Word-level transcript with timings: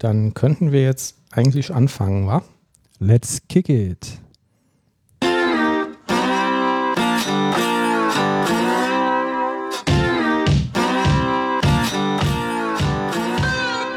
dann 0.00 0.34
könnten 0.34 0.72
wir 0.72 0.82
jetzt 0.82 1.16
eigentlich 1.30 1.72
anfangen, 1.72 2.26
wa? 2.26 2.42
Let's 2.98 3.42
kick 3.48 3.68
it. 3.68 4.18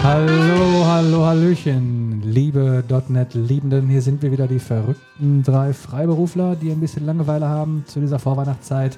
Hallo, 0.04 0.86
hallo, 0.86 1.26
Hallöchen, 1.26 2.22
liebe 2.26 2.84
.NET-Liebenden. 3.08 3.88
Hier 3.88 4.02
sind 4.02 4.22
wir 4.22 4.34
wieder, 4.34 4.48
die 4.48 4.60
verrückten 4.60 5.44
drei 5.44 5.72
Freiberufler, 5.72 6.58
die 6.58 6.72
ein 6.72 6.82
bisschen 6.82 7.06
Langeweile 7.06 7.48
haben 7.48 7.86
zu 7.88 8.02
dieser 8.02 8.20
Vorweihnachtszeit, 8.20 8.98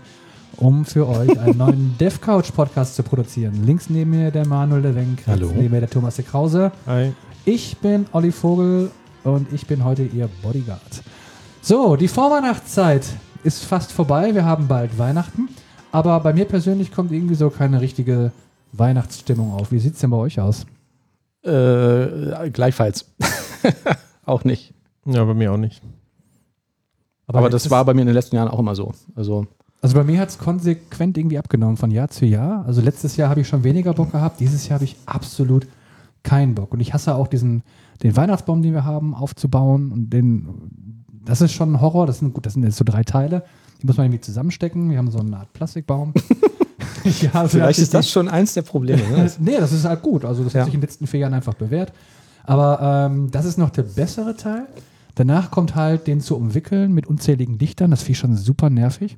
um 0.58 0.86
für 0.86 1.08
euch 1.08 1.38
einen 1.40 1.58
neuen 1.58 1.96
DevCouch-Podcast 2.00 2.96
zu 2.96 3.04
produzieren. 3.04 3.64
Links 3.66 3.90
neben 3.90 4.12
mir 4.12 4.32
der 4.32 4.48
Manuel 4.48 4.82
der 4.82 4.96
Wenk, 4.96 5.18
rechts 5.20 5.28
Hallo. 5.28 5.52
neben 5.56 5.72
mir 5.72 5.80
der 5.82 5.90
Thomas 5.90 6.16
de 6.16 6.26
Krause. 6.26 6.72
Hi. 6.86 7.14
Ich 7.46 7.78
bin 7.78 8.06
Olli 8.12 8.32
Vogel 8.32 8.92
und 9.24 9.52
ich 9.54 9.68
bin 9.68 9.84
heute 9.84 10.04
Ihr 10.04 10.30
Bodyguard. 10.42 11.04
So, 11.62 11.96
die 11.96 12.08
Vorweihnachtszeit 12.08 13.06
ist 13.44 13.64
fast 13.64 13.92
vorbei. 13.92 14.34
Wir 14.34 14.46
haben 14.46 14.68
bald 14.68 14.98
Weihnachten. 14.98 15.50
Aber 15.92 16.20
bei 16.20 16.34
mir 16.34 16.46
persönlich 16.46 16.92
kommt 16.92 17.12
irgendwie 17.12 17.36
so 17.36 17.50
keine 17.50 17.80
richtige 17.82 18.32
Weihnachtsstimmung 18.74 19.54
auf. 19.54 19.72
Wie 19.72 19.80
sieht 19.80 19.94
es 19.94 20.00
denn 20.00 20.10
bei 20.10 20.18
euch 20.18 20.40
aus? 20.40 20.66
Äh, 21.44 22.50
gleichfalls. 22.52 23.06
auch 24.26 24.44
nicht. 24.44 24.74
Ja, 25.06 25.24
bei 25.24 25.34
mir 25.34 25.54
auch 25.54 25.58
nicht. 25.58 25.82
Aber, 27.28 27.42
das 27.44 27.54
letztes- 27.64 27.72
war 27.72 27.86
bei 27.86 27.94
mir 27.94 28.02
in 28.02 28.08
den 28.08 28.14
letzten 28.16 28.36
Jahren 28.36 28.50
auch 28.50 28.60
immer 28.60 28.76
so. 28.76 28.92
Also, 29.16 29.48
Also 29.82 29.96
bei 29.96 30.04
mir 30.04 30.20
hat 30.20 30.30
es 30.30 30.38
konsequent 30.38 31.18
irgendwie 31.18 31.38
abgenommen 31.38 31.78
von 31.78 31.92
Jahr 31.92 32.10
zu 32.10 32.26
Jahr. 32.26 32.66
Also 32.66 32.82
letztes 32.82 33.18
Jahr 33.18 33.30
habe 33.30 33.42
ich 33.42 33.48
schon 33.48 33.64
weniger 33.64 33.94
Bock 33.94 34.12
gehabt. 34.12 34.40
Dieses 34.40 34.68
Jahr 34.68 34.76
habe 34.76 34.86
ich 34.86 34.96
absolut 35.06 35.68
keinen 36.24 36.56
Bock. 36.56 36.74
Und 36.74 36.80
ich 36.80 36.94
hasse 36.94 37.14
auch 37.16 37.28
diesen, 37.28 37.62
den 38.02 38.16
Weihnachtsbaum, 38.16 38.62
den 38.64 38.74
wir 38.74 38.84
haben, 38.84 39.14
aufzubauen. 39.14 39.92
Und 39.92 40.10
den, 40.10 40.72
das 41.24 41.42
ist 41.42 41.52
schon 41.52 41.74
ein 41.74 41.82
Horror. 41.82 42.08
Das 42.08 42.20
sind 42.20 42.34
gut, 42.34 42.46
das 42.46 42.54
sind 42.54 42.64
jetzt 42.64 42.78
so 42.78 42.84
drei 42.84 43.04
Teile. 43.04 43.44
Die 43.82 43.86
muss 43.86 43.98
man 43.98 44.08
irgendwie 44.08 44.22
zusammenstecken. 44.22 44.90
Wir 44.90 44.98
haben 44.98 45.12
so 45.12 45.20
eine 45.20 45.38
Art 45.38 45.54
Plastikbaum. 45.54 46.14
ja, 47.22 47.48
vielleicht 47.48 47.80
ist 47.80 47.94
das 47.94 48.10
schon 48.10 48.28
eins 48.28 48.54
der 48.54 48.64
Probleme. 48.64 49.02
Ne? 49.10 49.32
nee, 49.40 49.58
das 49.60 49.72
ist 49.72 49.86
halt 49.86 50.02
gut. 50.02 50.26
Also 50.26 50.44
das 50.44 50.54
Ja. 50.54 50.62
hat 50.62 50.66
sich 50.66 50.74
in 50.74 50.82
den 50.82 50.88
letzten 50.88 51.08
vier 51.08 51.22
Jahren 51.22 51.34
einfach 51.34 51.54
bewährt. 51.54 51.94
Aber 52.44 53.10
ähm, 53.12 53.30
das 53.32 53.46
ist 53.46 53.58
noch 53.58 53.70
der 53.70 53.84
bessere 53.84 54.36
Teil. 54.36 54.66
Danach 55.16 55.52
kommt 55.52 55.76
halt 55.76 56.08
den 56.08 56.20
zu 56.20 56.36
umwickeln 56.36 56.94
mit 56.94 57.08
unzähligen 57.08 57.58
Dichtern. 57.58 57.92
Das 57.92 58.02
finde 58.02 58.12
ich 58.14 58.18
schon 58.20 58.36
super 58.36 58.70
nervig. 58.70 59.18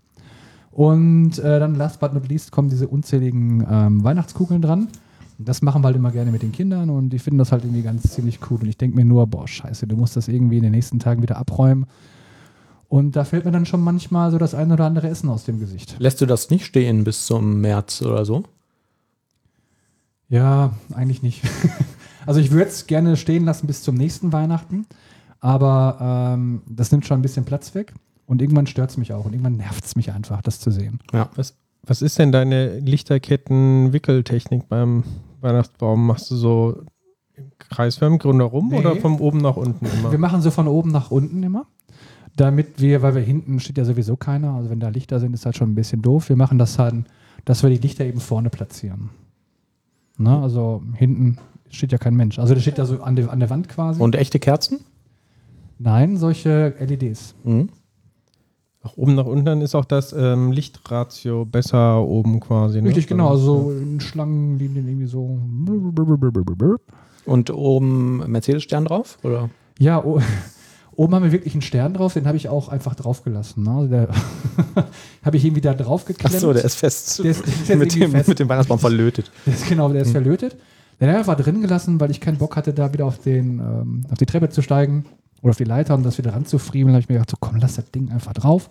Und 0.77 1.39
äh, 1.39 1.59
dann 1.59 1.73
last 1.73 1.99
but 1.99 2.13
not 2.13 2.29
least 2.29 2.51
kommen 2.51 2.69
diese 2.69 2.87
unzähligen 2.87 3.65
ähm, 3.67 4.03
Weihnachtskugeln 4.03 4.61
dran. 4.61 4.89
Das 5.39 5.63
machen 5.63 5.81
wir 5.81 5.87
halt 5.87 5.95
immer 5.95 6.11
gerne 6.11 6.29
mit 6.29 6.43
den 6.43 6.51
Kindern 6.51 6.91
und 6.91 7.09
die 7.09 7.17
finden 7.17 7.39
das 7.39 7.51
halt 7.51 7.63
irgendwie 7.63 7.81
ganz 7.81 8.03
ziemlich 8.13 8.39
cool. 8.47 8.59
Und 8.61 8.67
ich 8.67 8.77
denke 8.77 8.95
mir 8.95 9.03
nur, 9.03 9.25
boah, 9.25 9.47
scheiße, 9.47 9.87
du 9.87 9.95
musst 9.95 10.15
das 10.15 10.27
irgendwie 10.27 10.57
in 10.57 10.61
den 10.61 10.73
nächsten 10.73 10.99
Tagen 10.99 11.23
wieder 11.23 11.37
abräumen. 11.37 11.87
Und 12.89 13.15
da 13.15 13.23
fällt 13.23 13.45
mir 13.45 13.51
dann 13.51 13.65
schon 13.65 13.81
manchmal 13.81 14.29
so 14.29 14.37
das 14.37 14.53
ein 14.53 14.71
oder 14.71 14.85
andere 14.85 15.07
Essen 15.09 15.29
aus 15.29 15.45
dem 15.45 15.59
Gesicht. 15.59 15.95
Lässt 15.97 16.21
du 16.21 16.27
das 16.27 16.51
nicht 16.51 16.67
stehen 16.67 17.03
bis 17.03 17.25
zum 17.25 17.59
März 17.59 18.03
oder 18.03 18.23
so? 18.23 18.43
Ja, 20.29 20.73
eigentlich 20.93 21.23
nicht. 21.23 21.41
also 22.27 22.39
ich 22.39 22.51
würde 22.51 22.69
es 22.69 22.85
gerne 22.85 23.17
stehen 23.17 23.45
lassen 23.45 23.65
bis 23.65 23.81
zum 23.81 23.95
nächsten 23.95 24.31
Weihnachten, 24.31 24.85
aber 25.39 26.35
ähm, 26.35 26.61
das 26.67 26.91
nimmt 26.91 27.07
schon 27.07 27.17
ein 27.17 27.23
bisschen 27.23 27.45
Platz 27.45 27.73
weg 27.73 27.95
und 28.27 28.41
irgendwann 28.41 28.67
stört 28.67 28.91
es 28.91 28.97
mich 28.97 29.11
auch 29.13 29.25
und 29.25 29.33
irgendwann 29.33 29.57
nervt 29.57 29.83
es 29.83 29.95
mich 29.95 30.11
einfach, 30.11 30.41
das 30.43 30.59
zu 30.59 30.69
sehen. 30.69 30.99
Ja. 31.11 31.29
Was, 31.35 31.55
was 31.83 32.01
ist 32.03 32.19
denn 32.19 32.31
deine 32.31 32.77
Lichterketten-Wickeltechnik 32.79 34.67
beim 34.69 35.03
Weihnachtsbaum? 35.41 36.05
Machst 36.05 36.29
du 36.31 36.35
so 36.35 36.81
im 37.35 37.51
kreisförmig 37.57 38.23
rundherum 38.25 38.69
Nee. 38.69 38.79
oder 38.79 38.95
von 38.97 39.19
oben 39.19 39.39
nach 39.39 39.55
unten 39.57 39.85
immer? 39.85 40.11
Wir 40.11 40.19
machen 40.19 40.41
so 40.41 40.51
von 40.51 40.67
oben 40.67 40.91
nach 40.91 41.11
unten 41.11 41.41
immer, 41.43 41.65
damit 42.35 42.81
wir, 42.81 43.01
weil 43.01 43.15
wir 43.15 43.21
hinten 43.21 43.59
steht 43.59 43.77
ja 43.77 43.85
sowieso 43.85 44.15
keiner, 44.17 44.53
also 44.53 44.69
wenn 44.69 44.79
da 44.79 44.89
Lichter 44.89 45.19
sind, 45.19 45.33
ist 45.33 45.45
halt 45.45 45.55
schon 45.57 45.71
ein 45.71 45.75
bisschen 45.75 46.01
doof. 46.01 46.29
Wir 46.29 46.35
machen 46.35 46.57
das 46.57 46.77
halt, 46.77 47.05
dass 47.45 47.63
wir 47.63 47.69
die 47.69 47.77
Lichter 47.77 48.05
eben 48.05 48.19
vorne 48.19 48.49
platzieren. 48.49 49.09
Ne? 50.17 50.37
Also 50.37 50.83
hinten 50.95 51.37
steht 51.69 51.91
ja 51.91 51.97
kein 51.97 52.15
Mensch. 52.15 52.39
Also 52.39 52.53
der 52.53 52.61
steht 52.61 52.77
ja 52.77 52.85
so 52.85 53.01
an 53.01 53.15
der, 53.15 53.31
an 53.31 53.39
der 53.39 53.49
Wand 53.49 53.69
quasi. 53.69 54.01
Und 54.01 54.15
echte 54.15 54.39
Kerzen? 54.39 54.79
Nein, 55.79 56.17
solche 56.17 56.73
LEDs. 56.79 57.35
Mhm. 57.43 57.69
Nach 58.87 58.95
oben 58.95 59.15
nach 59.15 59.25
unten 59.25 59.59
ist 59.61 59.75
auch 59.75 59.83
das 59.83 60.13
ähm, 60.13 60.53
Lichtratio 60.53 61.43
besser 61.43 62.01
oben 62.01 62.39
quasi. 62.39 62.81
Ne? 62.81 62.87
Richtig, 62.87 63.07
genau. 63.07 63.29
Also 63.31 63.71
in 63.71 63.99
Schlangenlinien 63.99 64.87
irgendwie 64.87 65.07
so. 65.07 65.37
Und 67.25 67.49
oben 67.49 68.23
Mercedes-Stern 68.31 68.85
drauf? 68.85 69.17
Oder? 69.23 69.49
Ja, 69.77 70.01
oben 70.95 71.15
haben 71.15 71.23
wir 71.25 71.33
wirklich 71.33 71.53
einen 71.53 71.61
Stern 71.63 71.95
drauf, 71.95 72.13
den 72.13 72.25
habe 72.27 72.37
ich 72.37 72.47
auch 72.47 72.69
einfach 72.69 72.95
draufgelassen. 72.95 73.63
Ne? 73.63 73.71
Also 73.71 73.87
der 73.89 74.07
habe 75.25 75.35
ich 75.35 75.43
irgendwie 75.43 75.59
da 75.61 75.73
drauf 75.73 76.05
geklemmt. 76.05 76.35
Achso, 76.35 76.53
der 76.53 76.63
ist 76.63 76.75
fest. 76.75 77.19
Der 77.21 77.31
ist- 77.31 77.43
der 77.45 77.53
ist 77.53 77.75
mit, 77.79 77.93
dem, 77.93 78.11
fest. 78.11 78.29
mit 78.29 78.39
dem 78.39 78.47
Weihnachtsbaum 78.47 78.79
verlötet. 78.79 79.31
Der 79.45 79.53
ist, 79.53 79.67
genau, 79.67 79.89
der 79.91 80.03
ist 80.03 80.11
verlötet. 80.11 80.55
Den 81.01 81.09
habe 81.09 81.19
ich 81.21 81.27
einfach 81.27 81.43
drin 81.43 81.61
gelassen, 81.61 81.99
weil 81.99 82.09
ich 82.09 82.21
keinen 82.21 82.37
Bock 82.37 82.55
hatte, 82.55 82.73
da 82.73 82.93
wieder 82.93 83.05
auf, 83.05 83.19
den, 83.19 83.59
ähm, 83.59 84.05
auf 84.09 84.17
die 84.17 84.25
Treppe 84.25 84.47
zu 84.49 84.61
steigen 84.61 85.03
oder 85.41 85.51
auf 85.51 85.57
die 85.57 85.63
Leiter 85.63 85.93
und 85.95 86.03
das 86.03 86.17
wieder 86.17 86.33
ranzufriemeln. 86.33 86.93
Habe 86.95 87.01
ich 87.01 87.09
mir 87.09 87.15
gedacht, 87.15 87.31
so 87.31 87.37
komm, 87.39 87.57
lass 87.59 87.75
das 87.75 87.89
Ding 87.91 88.11
einfach 88.11 88.33
drauf. 88.33 88.69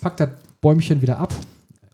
Pack 0.00 0.16
das 0.18 0.30
Bäumchen 0.60 1.02
wieder 1.02 1.18
ab, 1.18 1.34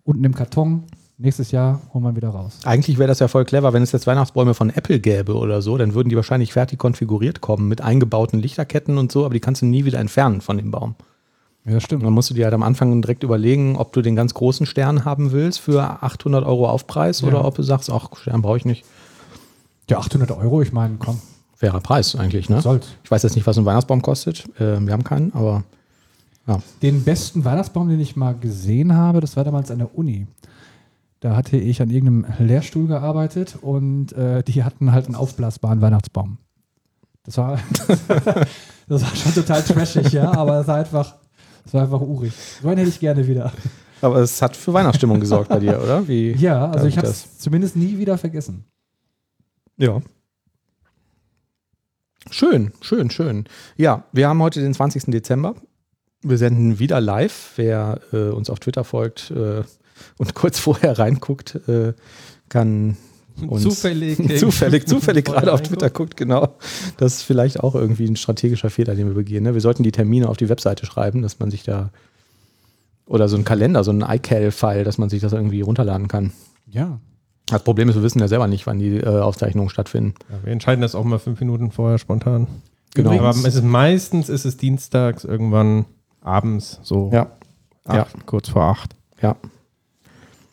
unten 0.05 0.25
im 0.25 0.35
Karton. 0.35 0.85
Nächstes 1.17 1.53
Jahr 1.53 1.81
holen 1.93 2.03
wir 2.03 2.17
wieder 2.17 2.31
raus. 2.31 2.59
Eigentlich 2.65 2.99
wäre 2.99 3.07
das 3.07 3.21
ja 3.21 3.29
voll 3.29 3.45
clever, 3.45 3.73
wenn 3.73 3.85
es 3.85 3.93
jetzt 3.93 4.07
Weihnachtsbäume 4.09 4.53
von 4.55 4.71
Apple 4.71 4.99
gäbe 4.99 5.37
oder 5.37 5.63
so, 5.63 5.77
dann 5.79 5.95
würden 5.95 6.09
die 6.09 6.17
wahrscheinlich 6.17 6.53
fertig 6.53 6.79
konfiguriert 6.79 7.41
kommen 7.41 7.69
mit 7.69 7.81
eingebauten 7.83 8.41
Lichterketten 8.41 8.99
und 8.99 9.13
so, 9.13 9.25
aber 9.25 9.35
die 9.35 9.41
kannst 9.41 9.63
du 9.63 9.67
nie 9.67 9.85
wieder 9.85 10.01
entfernen 10.01 10.41
von 10.41 10.57
dem 10.57 10.73
Baum. 10.73 10.97
Ja, 11.67 11.79
stimmt. 11.81 12.03
Und 12.03 12.07
dann 12.07 12.15
musst 12.15 12.31
du 12.31 12.35
dir 12.35 12.45
halt 12.45 12.55
am 12.55 12.65
Anfang 12.65 13.01
direkt 13.01 13.23
überlegen, 13.23 13.77
ob 13.77 13.93
du 13.93 14.03
den 14.03 14.17
ganz 14.17 14.35
großen 14.35 14.67
Stern 14.67 15.05
haben 15.05 15.31
willst 15.31 15.61
für 15.61 16.03
800 16.03 16.45
Euro 16.45 16.69
Aufpreis 16.69 17.21
Ja. 17.21 17.29
oder 17.29 17.45
ob 17.45 17.55
du 17.55 17.63
sagst, 17.63 17.91
ach, 17.91 18.09
Stern 18.17 18.43
brauche 18.43 18.57
ich 18.57 18.65
nicht. 18.65 18.85
Ja, 19.89 19.99
800 19.99 20.33
Euro, 20.33 20.63
ich 20.63 20.73
meine, 20.73 20.97
komm, 20.99 21.21
Fairer 21.65 21.81
Preis 21.81 22.15
eigentlich, 22.15 22.51
ne? 22.51 22.61
soll's. 22.61 22.89
Ich 23.05 23.11
weiß 23.11 23.23
jetzt 23.23 23.37
nicht, 23.37 23.47
was 23.47 23.57
ein 23.57 23.65
Weihnachtsbaum 23.65 24.03
kostet. 24.03 24.45
Äh, 24.61 24.79
wir 24.81 24.93
haben 24.93 25.05
keinen, 25.05 25.33
aber 25.33 25.65
Den 26.83 27.05
besten 27.05 27.45
Weihnachtsbaum, 27.47 27.89
den 27.89 28.01
ich 28.01 28.17
mal 28.17 28.35
gesehen 28.35 28.95
habe, 28.95 29.21
das 29.21 29.35
war 29.37 29.45
damals 29.45 29.71
an 29.71 29.79
der 29.79 29.97
Uni. 29.97 30.27
Da 31.21 31.37
hatte 31.37 31.57
ich 31.57 31.81
an 31.81 31.89
irgendeinem 31.89 32.27
Lehrstuhl 32.47 32.87
gearbeitet 32.87 33.57
und 33.63 34.13
äh, 34.13 34.43
die 34.43 34.63
hatten 34.63 34.93
halt 34.93 35.07
einen 35.07 35.15
aufblasbaren 35.15 35.81
Weihnachtsbaum. 35.81 36.37
Das 37.25 37.39
war, 37.39 37.59
das 38.89 39.03
war 39.03 39.17
schon 39.17 39.33
total 39.33 39.63
trashig, 39.63 40.13
ja, 40.13 40.35
aber 40.35 40.61
es 40.61 40.67
war 40.67 40.77
einfach, 40.77 41.15
es 41.65 41.73
war 41.73 41.85
einfach 41.85 42.03
urig. 42.03 42.35
So 42.61 42.69
einen 42.69 42.77
hätte 42.77 42.91
ich 42.91 43.01
gerne 43.01 43.27
wieder. 43.27 43.51
aber 44.03 44.17
es 44.17 44.43
hat 44.43 44.55
für 44.55 44.75
Weihnachtsstimmung 44.75 45.19
gesorgt 45.19 45.49
bei 45.49 45.61
dir, 45.61 45.83
oder? 45.83 46.07
Wie? 46.07 46.33
Ja, 46.33 46.71
also 46.71 46.87
ich 46.87 46.93
ich 46.93 46.99
habe 46.99 47.09
es 47.09 47.39
zumindest 47.39 47.75
nie 47.75 47.97
wieder 47.97 48.19
vergessen. 48.19 48.67
Ja. 49.79 50.03
Schön, 52.31 52.73
schön, 52.81 53.11
schön. 53.11 53.45
Ja, 53.77 54.05
wir 54.13 54.29
haben 54.29 54.43
heute 54.43 54.61
den 54.61 54.75
20. 54.75 55.05
Dezember. 55.07 55.55
Wir 56.23 56.39
senden 56.39 56.79
wieder 56.79 57.01
live. 57.01 57.53
Wer 57.57 58.01
äh, 58.13 58.31
uns 58.31 58.51
auf 58.51 58.61
Twitter 58.61 58.85
folgt 58.85 59.31
äh, 59.31 59.63
und 60.19 60.35
kurz 60.35 60.59
vorher 60.59 60.99
reinguckt, 60.99 61.57
äh, 61.69 61.93
kann 62.49 62.97
uns 63.47 63.63
Zufällig. 63.63 64.17
zufällig, 64.39 64.87
zufällig 64.87 65.25
gerade 65.27 65.53
auf. 65.53 65.63
Twitter 65.63 65.91
guckt, 65.91 66.17
genau. 66.17 66.57
Das 66.97 67.17
ist 67.17 67.23
vielleicht 67.23 67.61
auch 67.61 67.75
irgendwie 67.75 68.07
ein 68.07 68.17
strategischer 68.17 68.71
Fehler, 68.71 68.95
den 68.95 69.09
wir 69.09 69.15
begehen. 69.15 69.45
Ne? 69.45 69.55
Wir 69.55 69.61
sollten 69.61 69.83
die 69.83 69.93
Termine 69.93 70.29
auf 70.29 70.37
die 70.37 70.49
Webseite 70.49 70.87
schreiben, 70.87 71.23
dass 71.23 71.39
man 71.39 71.51
sich 71.51 71.63
da 71.63 71.91
oder 73.07 73.29
so 73.29 73.37
ein 73.37 73.45
Kalender, 73.45 73.85
so 73.85 73.91
ein 73.91 74.01
iCal-File, 74.01 74.85
dass 74.85 74.97
man 74.97 75.11
sich 75.11 75.21
das 75.21 75.35
irgendwie 75.35 75.61
runterladen 75.61 76.09
kann. 76.09 76.33
Ja. 76.67 77.01
Das 77.47 77.63
Problem 77.63 77.89
ist, 77.89 77.95
wir 77.95 78.03
wissen 78.03 78.21
ja 78.21 78.29
selber 78.29 78.47
nicht, 78.49 78.67
wann 78.67 78.79
die 78.79 78.97
äh, 78.97 79.21
Aufzeichnungen 79.21 79.69
stattfinden. 79.71 80.15
Ja, 80.31 80.37
wir 80.45 80.53
entscheiden 80.53 80.81
das 80.83 80.95
auch 80.95 81.05
mal 81.05 81.19
fünf 81.19 81.41
Minuten 81.41 81.71
vorher 81.71 81.99
spontan. 81.99 82.47
Genau. 82.95 83.11
Aber 83.13 83.31
es 83.31 83.45
ist 83.45 83.63
meistens 83.65 84.29
ist 84.29 84.45
es 84.45 84.57
dienstags 84.57 85.25
irgendwann 85.25 85.85
abends 86.23 86.81
so 86.83 87.11
Ja, 87.13 87.27
acht, 87.85 88.25
kurz 88.27 88.49
vor 88.49 88.63
acht. 88.63 88.95
ja. 89.21 89.37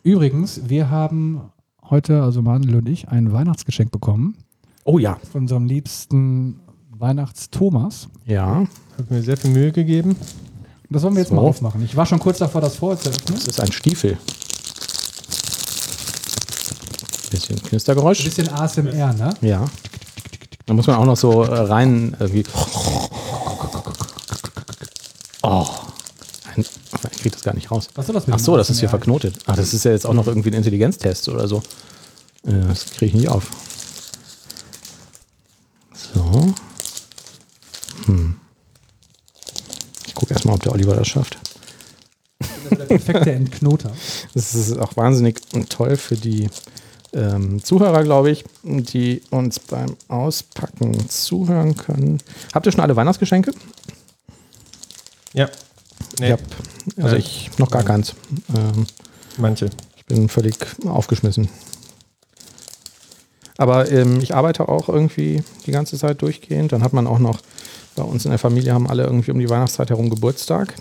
Übrigens, 0.02 0.62
wir 0.68 0.90
haben 0.90 1.42
heute, 1.88 2.22
also 2.22 2.42
Manuel 2.42 2.76
und 2.76 2.88
ich, 2.88 3.08
ein 3.08 3.32
Weihnachtsgeschenk 3.32 3.90
bekommen 3.92 4.36
Oh 4.84 4.98
ja. 4.98 5.16
von 5.30 5.42
unserem 5.42 5.66
liebsten 5.66 6.58
Weihnachts-Thomas. 6.98 8.08
Ja, 8.26 8.66
Hat 8.98 9.10
mir 9.10 9.22
sehr 9.22 9.36
viel 9.36 9.50
Mühe 9.52 9.70
gegeben. 9.72 10.16
Das 10.90 11.02
wollen 11.04 11.14
wir 11.14 11.20
jetzt 11.20 11.28
So. 11.28 11.36
mal 11.36 11.42
aufmachen. 11.42 11.82
Ich 11.84 11.96
war 11.96 12.04
schon 12.06 12.18
kurz 12.18 12.38
davor, 12.38 12.60
das 12.60 12.76
vorher 12.76 12.98
zu 12.98 13.08
öffnen. 13.10 13.34
das 13.34 13.46
ist 13.46 13.60
ein 13.60 13.70
Stiefel. 13.72 14.18
Bisschen 17.32 17.56
Ein 17.56 17.62
Knistergeräusch. 17.62 18.24
bisschen 18.24 18.48
ASMR, 18.50 19.12
ne? 19.14 19.34
Ja. 19.40 19.64
Da 20.66 20.74
muss 20.74 20.86
man 20.86 20.96
auch 20.96 21.06
noch 21.06 21.16
so 21.16 21.42
äh, 21.44 21.58
rein 21.60 22.14
irgendwie. 22.20 22.44
Oh. 25.42 25.66
Ein, 26.54 26.64
ich 27.10 27.22
krieg 27.22 27.32
das 27.32 27.42
gar 27.42 27.54
nicht 27.54 27.70
raus. 27.70 27.88
Was 27.94 28.06
soll 28.06 28.14
das 28.14 28.26
mit 28.26 28.36
Ach 28.36 28.38
so, 28.38 28.56
das 28.56 28.68
ist 28.70 28.80
hier 28.80 28.88
verknotet. 28.90 29.36
Ach, 29.46 29.56
das 29.56 29.72
ist 29.72 29.84
ja 29.84 29.92
jetzt 29.92 30.06
auch 30.06 30.12
noch 30.12 30.26
irgendwie 30.26 30.50
ein 30.50 30.54
Intelligenztest 30.54 31.28
oder 31.30 31.48
so. 31.48 31.62
Äh, 32.46 32.52
Das 32.68 32.84
kriege 32.86 33.06
ich 33.06 33.14
nicht 33.14 33.28
auf. 33.28 33.48
So. 36.14 36.52
Hm. 38.06 38.36
Ich 40.06 40.14
gucke 40.14 40.34
erstmal, 40.34 40.54
ob 40.56 40.62
der 40.62 40.72
Oliver 40.72 40.94
das 40.96 41.08
schafft. 41.08 41.38
Der 42.70 42.76
perfekte 42.84 43.32
Entknoter. 43.32 43.90
Das 44.34 44.54
ist 44.54 44.78
auch 44.78 44.96
wahnsinnig 44.96 45.40
toll 45.68 45.96
für 45.96 46.16
die 46.16 46.48
ähm, 47.12 47.62
Zuhörer, 47.62 48.02
glaube 48.04 48.30
ich, 48.30 48.44
die 48.62 49.22
uns 49.30 49.58
beim 49.58 49.96
Auspacken 50.08 51.08
zuhören 51.08 51.76
können. 51.76 52.18
Habt 52.54 52.66
ihr 52.66 52.72
schon 52.72 52.80
alle 52.80 52.96
Weihnachtsgeschenke? 52.96 53.52
Ja. 55.34 55.48
Nee, 56.20 56.32
hab, 56.32 56.40
also 56.96 57.08
Nein. 57.08 57.18
ich 57.18 57.50
noch 57.58 57.70
gar 57.70 57.82
keins. 57.84 58.14
Ähm, 58.56 58.86
manche. 59.38 59.70
ich 59.96 60.04
bin 60.06 60.28
völlig 60.28 60.56
aufgeschmissen. 60.86 61.48
Aber 63.58 63.90
ähm, 63.90 64.20
ich 64.20 64.34
arbeite 64.34 64.68
auch 64.68 64.88
irgendwie 64.88 65.42
die 65.66 65.70
ganze 65.70 65.96
Zeit 65.98 66.22
durchgehend. 66.22 66.72
Dann 66.72 66.82
hat 66.82 66.92
man 66.92 67.06
auch 67.06 67.18
noch, 67.18 67.40
bei 67.94 68.02
uns 68.02 68.24
in 68.24 68.30
der 68.30 68.38
Familie 68.38 68.72
haben 68.74 68.88
alle 68.88 69.04
irgendwie 69.04 69.30
um 69.30 69.38
die 69.38 69.48
Weihnachtszeit 69.48 69.90
herum 69.90 70.10
Geburtstag. 70.10 70.74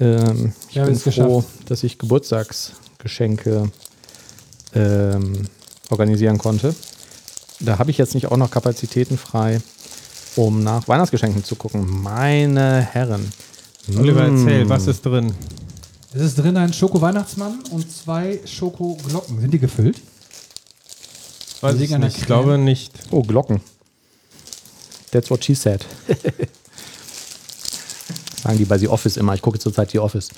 Ähm, 0.00 0.52
ich 0.68 0.76
Ja, 0.76 0.84
bin 0.86 0.96
froh, 0.96 1.10
geschafft. 1.40 1.48
dass 1.70 1.82
ich 1.82 1.98
Geburtstagsgeschenke 1.98 3.70
ähm, 4.74 5.46
organisieren 5.90 6.38
konnte. 6.38 6.74
Da 7.60 7.78
habe 7.78 7.90
ich 7.90 7.98
jetzt 7.98 8.14
nicht 8.14 8.26
auch 8.30 8.36
noch 8.36 8.50
Kapazitäten 8.50 9.16
frei, 9.18 9.60
um 10.36 10.62
nach 10.62 10.88
Weihnachtsgeschenken 10.88 11.44
zu 11.44 11.56
gucken. 11.56 12.02
Meine 12.02 12.80
Herren. 12.80 13.32
Oliver, 13.96 14.22
erzähl, 14.24 14.64
Mm. 14.64 14.68
was 14.68 14.86
ist 14.86 15.02
drin? 15.04 15.32
Es 16.14 16.22
ist 16.22 16.38
drin 16.38 16.56
ein 16.56 16.72
Schoko-Weihnachtsmann 16.72 17.58
und 17.70 17.90
zwei 17.92 18.40
Schokoglocken. 18.46 19.40
Sind 19.40 19.50
die 19.52 19.58
gefüllt? 19.58 20.00
Weiß 21.60 21.78
ich 21.80 21.90
nicht. 21.90 22.18
Ich 22.18 22.26
glaube 22.26 22.56
nicht. 22.58 22.92
Oh, 23.10 23.22
Glocken. 23.22 23.60
That's 25.10 25.30
what 25.30 25.44
she 25.44 25.54
said. 25.54 25.84
Sagen 28.42 28.58
die 28.58 28.64
bei 28.64 28.78
The 28.78 28.88
Office 28.88 29.16
immer. 29.16 29.34
Ich 29.34 29.42
gucke 29.42 29.58
zurzeit 29.58 29.90
The 29.90 29.98
Office. 30.00 30.28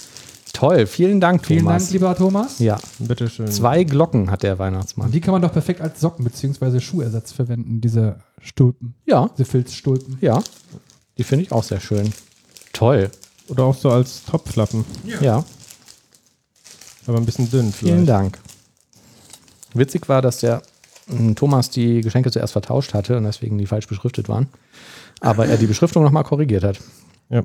Toll, 0.57 0.87
vielen 0.87 1.21
Dank, 1.21 1.45
Vielen 1.45 1.61
Thomas. 1.65 1.83
Dank, 1.85 1.93
lieber 1.93 2.15
Thomas. 2.17 2.59
Ja, 2.61 2.79
Bitteschön. 2.99 3.47
zwei 3.49 3.85
Glocken 3.85 4.31
hat 4.31 4.43
der 4.43 4.53
Und 4.55 4.59
Weihnachtsmann. 4.61 5.11
die 5.11 5.21
kann 5.21 5.33
man 5.33 5.43
doch 5.43 5.53
perfekt 5.53 5.83
als 5.83 6.01
Socken 6.01 6.25
bzw. 6.25 6.81
Schuhersatz 6.81 7.33
verwenden, 7.33 7.81
diese 7.83 8.21
Stulpen, 8.41 8.95
Ja, 9.05 9.29
diese 9.37 9.45
Filzstulpen. 9.45 10.17
ja. 10.21 10.43
Die 11.19 11.25
finde 11.25 11.45
ich 11.45 11.53
auch 11.53 11.63
sehr 11.63 11.81
schön. 11.81 12.11
Toll. 12.73 13.11
Oder 13.49 13.65
auch 13.65 13.75
so 13.77 13.91
als 13.91 14.25
Topflappen. 14.25 14.85
Ja, 15.21 15.45
Aber 17.07 17.19
ein 17.19 17.25
bisschen 17.27 17.51
dünn 17.51 17.73
vielleicht. 17.73 17.79
vielen 17.95 18.07
Dank. 18.07 18.39
Witzig 19.75 20.09
war, 20.09 20.21
dass 20.23 20.39
der 20.39 20.63
mm, 21.07 21.35
Thomas 21.35 21.71
die 21.71 22.01
Geschenke 22.01 22.31
zuerst 22.31 22.53
vertauscht 22.53 22.95
hatte 22.95 23.17
und 23.19 23.25
deswegen 23.25 23.57
die 23.59 23.67
falsch 23.67 23.87
beschriftet 23.89 24.29
waren. 24.29 24.49
Aber 25.21 25.47
er 25.47 25.57
die 25.59 25.67
Beschriftung 25.67 26.03
nochmal 26.03 26.25
korrigiert 26.25 26.65
hat. 26.65 26.81
Ja. 27.29 27.43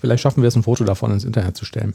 Vielleicht 0.00 0.22
schaffen 0.22 0.42
wir 0.42 0.48
es, 0.48 0.56
ein 0.56 0.62
Foto 0.64 0.84
davon 0.84 1.10
ins 1.12 1.24
Internet 1.24 1.56
zu 1.56 1.64
stellen. 1.64 1.94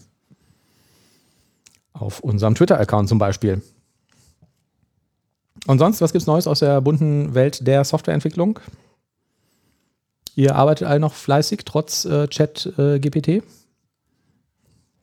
Auf 1.93 2.19
unserem 2.21 2.55
Twitter-Account 2.55 3.09
zum 3.09 3.17
Beispiel. 3.17 3.61
Und 5.67 5.79
sonst, 5.79 6.01
was 6.01 6.13
gibt 6.13 6.21
es 6.21 6.27
Neues 6.27 6.47
aus 6.47 6.59
der 6.59 6.81
bunten 6.81 7.33
Welt 7.33 7.65
der 7.67 7.83
Softwareentwicklung? 7.83 8.59
Ihr 10.35 10.55
arbeitet 10.55 10.87
alle 10.87 10.99
noch 10.99 11.13
fleißig, 11.13 11.61
trotz 11.65 12.05
äh, 12.05 12.27
Chat-GPT? 12.27 13.43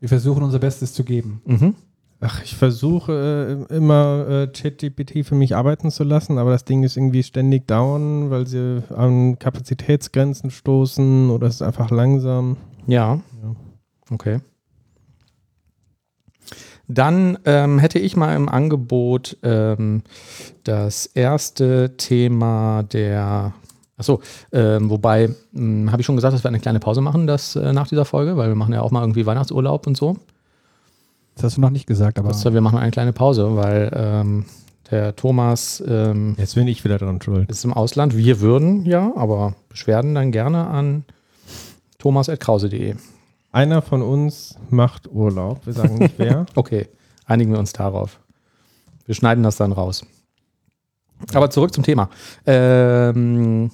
Wir 0.00 0.09
versuchen 0.09 0.43
unser 0.43 0.59
Bestes 0.59 0.93
zu 0.93 1.05
geben. 1.05 1.43
mhm. 1.44 1.75
Ach, 2.19 2.43
ich 2.43 2.56
versuche 2.56 3.67
äh, 3.71 3.75
immer 3.75 4.27
äh, 4.29 4.47
ChatGPT 4.47 5.27
für 5.27 5.35
mich 5.35 5.55
arbeiten 5.55 5.91
zu 5.91 6.03
lassen, 6.03 6.38
aber 6.38 6.50
das 6.50 6.65
Ding 6.65 6.83
ist 6.83 6.97
irgendwie 6.97 7.23
ständig 7.23 7.67
down, 7.67 8.31
weil 8.31 8.47
sie 8.47 8.83
an 8.88 9.38
Kapazitätsgrenzen 9.38 10.50
stoßen 10.50 11.29
oder 11.29 11.47
es 11.47 11.56
ist 11.56 11.62
einfach 11.62 11.91
langsam. 11.91 12.56
Ja. 12.87 13.21
Ja. 13.43 13.56
Okay. 14.11 14.41
Dann 16.88 17.38
ähm, 17.44 17.79
hätte 17.79 17.99
ich 17.99 18.17
mal 18.17 18.35
im 18.37 18.49
Angebot 18.49 19.37
ähm, 19.43 20.03
das 20.65 21.06
erste 21.06 21.97
Thema 21.97 22.83
der. 22.85 23.53
Achso, 23.99 24.21
ähm, 24.53 24.91
wobei, 24.91 25.31
habe 25.55 26.00
ich 26.00 26.05
schon 26.06 26.17
gesagt, 26.17 26.35
dass 26.35 26.44
wir 26.44 26.49
eine 26.49 26.61
kleine 26.61 26.81
Pause 26.81 27.00
machen, 27.00 27.27
das 27.27 27.56
äh, 27.56 27.73
nach 27.73 27.88
dieser 27.88 28.05
Folge, 28.05 28.37
weil 28.37 28.49
wir 28.49 28.55
machen 28.55 28.75
ja 28.75 28.83
auch 28.83 28.91
mal 28.91 29.00
irgendwie 29.00 29.25
Weihnachtsurlaub 29.25 29.87
und 29.87 29.97
so. 29.97 30.19
Das 31.35 31.44
hast 31.44 31.56
du 31.56 31.62
noch 31.62 31.71
nicht 31.71 31.87
gesagt, 31.87 32.19
aber 32.19 32.29
Das, 32.29 32.44
wir 32.44 32.61
machen 32.61 32.79
eine 32.79 32.91
kleine 32.91 33.15
Pause, 33.15 33.56
weil 33.56 33.91
ähm, 33.94 34.44
der 34.91 35.17
Thomas 35.17 35.83
ähm, 35.87 36.35
Jetzt 36.38 36.55
bin 36.55 36.69
ich 36.69 36.85
wieder 36.85 36.99
dran 36.99 37.21
schuld. 37.23 37.50
ist 37.50 37.65
im 37.65 37.73
Ausland. 37.73 38.17
Wir 38.17 38.41
würden 38.41 38.85
ja, 38.85 39.12
aber 39.17 39.55
Beschwerden 39.71 40.15
dann 40.15 40.31
gerne 40.31 40.67
an 40.67 41.05
thomas.krause.de. 41.99 42.94
Einer 43.56 43.81
von 43.81 44.03
uns 44.03 44.55
macht 44.69 45.11
Urlaub. 45.11 45.64
Wir 45.64 45.73
sagen 45.73 45.94
nicht 45.94 46.19
wer. 46.19 46.44
Okay, 46.55 46.91
einigen 47.25 47.53
wir 47.53 47.58
uns 47.58 47.73
darauf. 47.73 48.20
Wir 49.06 49.14
schneiden 49.14 49.43
das 49.43 49.56
dann 49.56 49.73
raus. 49.73 50.05
Aber 51.32 51.49
zurück 51.49 51.73
zum 51.73 51.82
Thema. 51.82 52.11
Ähm, 52.44 53.70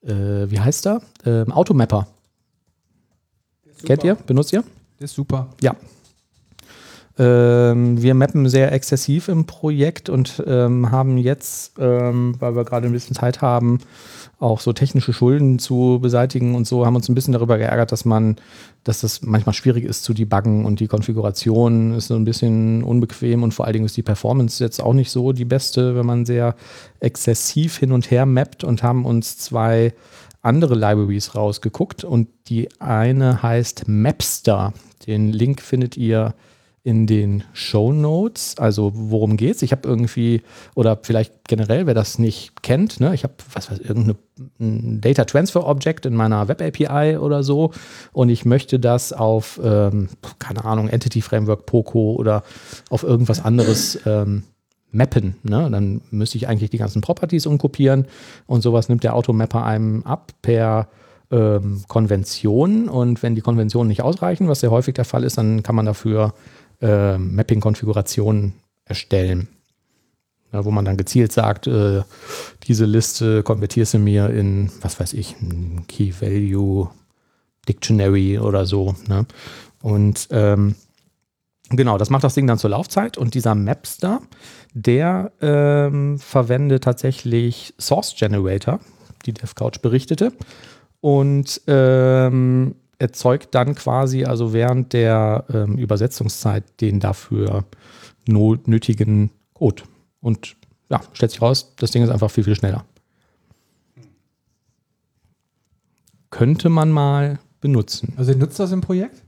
äh, 0.00 0.50
wie 0.50 0.58
heißt 0.58 0.86
er? 0.86 1.02
Ähm, 1.26 1.52
Automapper. 1.52 2.06
Kennt 3.84 4.02
ihr? 4.02 4.14
Benutzt 4.14 4.54
ihr? 4.54 4.64
Das 4.98 5.10
ist 5.10 5.16
super. 5.16 5.48
Ähm, 7.18 8.02
wir 8.02 8.14
mappen 8.14 8.46
sehr 8.48 8.72
exzessiv 8.72 9.28
im 9.28 9.46
Projekt 9.46 10.10
und 10.10 10.42
ähm, 10.46 10.90
haben 10.90 11.16
jetzt, 11.16 11.72
ähm, 11.78 12.34
weil 12.40 12.54
wir 12.54 12.64
gerade 12.64 12.86
ein 12.86 12.92
bisschen 12.92 13.16
Zeit 13.16 13.40
haben, 13.40 13.78
auch 14.38 14.60
so 14.60 14.74
technische 14.74 15.14
Schulden 15.14 15.58
zu 15.58 15.98
beseitigen 16.02 16.54
und 16.54 16.66
so, 16.66 16.84
haben 16.84 16.94
uns 16.94 17.08
ein 17.08 17.14
bisschen 17.14 17.32
darüber 17.32 17.56
geärgert, 17.56 17.90
dass 17.90 18.04
man, 18.04 18.36
dass 18.84 19.00
das 19.00 19.22
manchmal 19.22 19.54
schwierig 19.54 19.84
ist 19.84 20.04
zu 20.04 20.12
debuggen 20.12 20.66
und 20.66 20.78
die 20.80 20.88
Konfiguration 20.88 21.94
ist 21.94 22.08
so 22.08 22.16
ein 22.16 22.26
bisschen 22.26 22.82
unbequem 22.82 23.42
und 23.42 23.54
vor 23.54 23.64
allen 23.64 23.72
Dingen 23.72 23.86
ist 23.86 23.96
die 23.96 24.02
Performance 24.02 24.62
jetzt 24.62 24.82
auch 24.82 24.92
nicht 24.92 25.10
so 25.10 25.32
die 25.32 25.46
beste, 25.46 25.96
wenn 25.96 26.04
man 26.04 26.26
sehr 26.26 26.54
exzessiv 27.00 27.78
hin 27.78 27.92
und 27.92 28.10
her 28.10 28.26
mappt 28.26 28.62
und 28.62 28.82
haben 28.82 29.06
uns 29.06 29.38
zwei 29.38 29.94
andere 30.42 30.74
Libraries 30.74 31.34
rausgeguckt 31.34 32.04
und 32.04 32.28
die 32.48 32.68
eine 32.78 33.42
heißt 33.42 33.88
Mapster. 33.88 34.74
Den 35.06 35.32
Link 35.32 35.62
findet 35.62 35.96
ihr 35.96 36.34
in 36.86 37.08
den 37.08 37.42
Show 37.52 37.92
Notes. 37.92 38.58
Also 38.58 38.92
worum 38.94 39.36
geht's? 39.36 39.60
Ich 39.62 39.72
habe 39.72 39.88
irgendwie, 39.88 40.42
oder 40.76 40.96
vielleicht 41.02 41.48
generell, 41.48 41.88
wer 41.88 41.94
das 41.94 42.20
nicht 42.20 42.62
kennt, 42.62 43.00
ne, 43.00 43.12
ich 43.12 43.24
habe, 43.24 43.34
was 43.52 43.68
weiß 43.68 43.80
irgendeine 43.80 44.14
ein 44.60 45.00
Data 45.00 45.24
Transfer 45.24 45.66
Object 45.66 46.06
in 46.06 46.14
meiner 46.14 46.46
Web 46.46 46.62
API 46.62 47.16
oder 47.16 47.42
so 47.42 47.72
und 48.12 48.28
ich 48.28 48.44
möchte 48.44 48.78
das 48.78 49.12
auf, 49.12 49.60
ähm, 49.64 50.10
keine 50.38 50.64
Ahnung, 50.64 50.88
Entity 50.88 51.22
Framework, 51.22 51.66
Poco 51.66 52.14
oder 52.14 52.44
auf 52.88 53.02
irgendwas 53.02 53.44
anderes 53.44 53.98
ähm, 54.06 54.44
mappen. 54.92 55.34
Ne? 55.42 55.68
Dann 55.68 56.02
müsste 56.12 56.38
ich 56.38 56.46
eigentlich 56.46 56.70
die 56.70 56.78
ganzen 56.78 57.02
Properties 57.02 57.46
umkopieren 57.46 58.06
und 58.46 58.60
sowas 58.60 58.88
nimmt 58.88 59.02
der 59.02 59.16
Automapper 59.16 59.64
einem 59.64 60.04
ab 60.04 60.30
per 60.40 60.86
ähm, 61.30 61.82
Konvention 61.88 62.88
und 62.88 63.22
wenn 63.22 63.34
die 63.34 63.40
Konventionen 63.40 63.88
nicht 63.88 64.02
ausreichen, 64.02 64.46
was 64.46 64.60
sehr 64.60 64.70
häufig 64.70 64.94
der 64.94 65.04
Fall 65.04 65.24
ist, 65.24 65.38
dann 65.38 65.64
kann 65.64 65.74
man 65.74 65.86
dafür 65.86 66.34
äh, 66.80 67.18
Mapping-Konfigurationen 67.18 68.54
erstellen. 68.84 69.48
Ja, 70.52 70.64
wo 70.64 70.70
man 70.70 70.84
dann 70.84 70.96
gezielt 70.96 71.32
sagt, 71.32 71.66
äh, 71.66 72.02
diese 72.62 72.84
Liste 72.84 73.42
konvertierst 73.42 73.94
du 73.94 73.98
mir 73.98 74.30
in, 74.30 74.70
was 74.80 75.00
weiß 75.00 75.12
ich, 75.14 75.36
ein 75.40 75.86
Key 75.88 76.12
Value 76.20 76.88
Dictionary 77.68 78.38
oder 78.38 78.64
so. 78.64 78.94
Ne? 79.08 79.26
Und 79.82 80.28
ähm, 80.30 80.76
genau, 81.70 81.98
das 81.98 82.10
macht 82.10 82.24
das 82.24 82.34
Ding 82.34 82.46
dann 82.46 82.58
zur 82.58 82.70
Laufzeit 82.70 83.18
und 83.18 83.34
dieser 83.34 83.54
Mapster, 83.54 84.20
der 84.72 85.32
ähm, 85.40 86.18
verwendet 86.18 86.84
tatsächlich 86.84 87.74
Source 87.78 88.14
Generator, 88.16 88.80
die 89.26 89.32
DevCouch 89.32 89.80
berichtete, 89.82 90.32
und 91.00 91.60
ähm, 91.66 92.76
erzeugt 92.98 93.54
dann 93.54 93.74
quasi, 93.74 94.24
also 94.24 94.52
während 94.52 94.92
der 94.92 95.44
ähm, 95.52 95.76
Übersetzungszeit, 95.76 96.64
den 96.80 97.00
dafür 97.00 97.64
nötigen 98.26 99.30
Code. 99.54 99.82
Und 100.20 100.56
ja, 100.90 101.00
stellt 101.12 101.30
sich 101.30 101.42
raus, 101.42 101.74
das 101.76 101.90
Ding 101.90 102.02
ist 102.02 102.10
einfach 102.10 102.30
viel, 102.30 102.44
viel 102.44 102.56
schneller. 102.56 102.84
Könnte 106.30 106.68
man 106.68 106.90
mal 106.90 107.38
benutzen. 107.60 108.14
Also 108.16 108.32
ihr 108.32 108.38
nutzt 108.38 108.58
das 108.58 108.72
im 108.72 108.80
Projekt? 108.80 109.22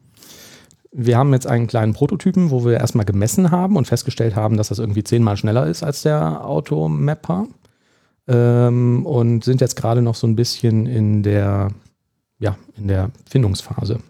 Wir 0.90 1.18
haben 1.18 1.32
jetzt 1.32 1.46
einen 1.46 1.66
kleinen 1.66 1.92
Prototypen, 1.92 2.50
wo 2.50 2.64
wir 2.64 2.78
erstmal 2.78 3.04
gemessen 3.04 3.50
haben 3.50 3.76
und 3.76 3.86
festgestellt 3.86 4.36
haben, 4.36 4.56
dass 4.56 4.68
das 4.68 4.78
irgendwie 4.78 5.04
zehnmal 5.04 5.36
schneller 5.36 5.66
ist 5.66 5.82
als 5.82 6.02
der 6.02 6.44
Automapper. 6.44 7.46
Ähm, 8.26 9.06
und 9.06 9.44
sind 9.44 9.60
jetzt 9.60 9.76
gerade 9.76 10.02
noch 10.02 10.14
so 10.14 10.26
ein 10.26 10.36
bisschen 10.36 10.86
in 10.86 11.22
der, 11.22 11.68
ja, 12.38 12.56
in 12.76 12.88
der 12.88 13.10
Findungsphase. 13.28 14.00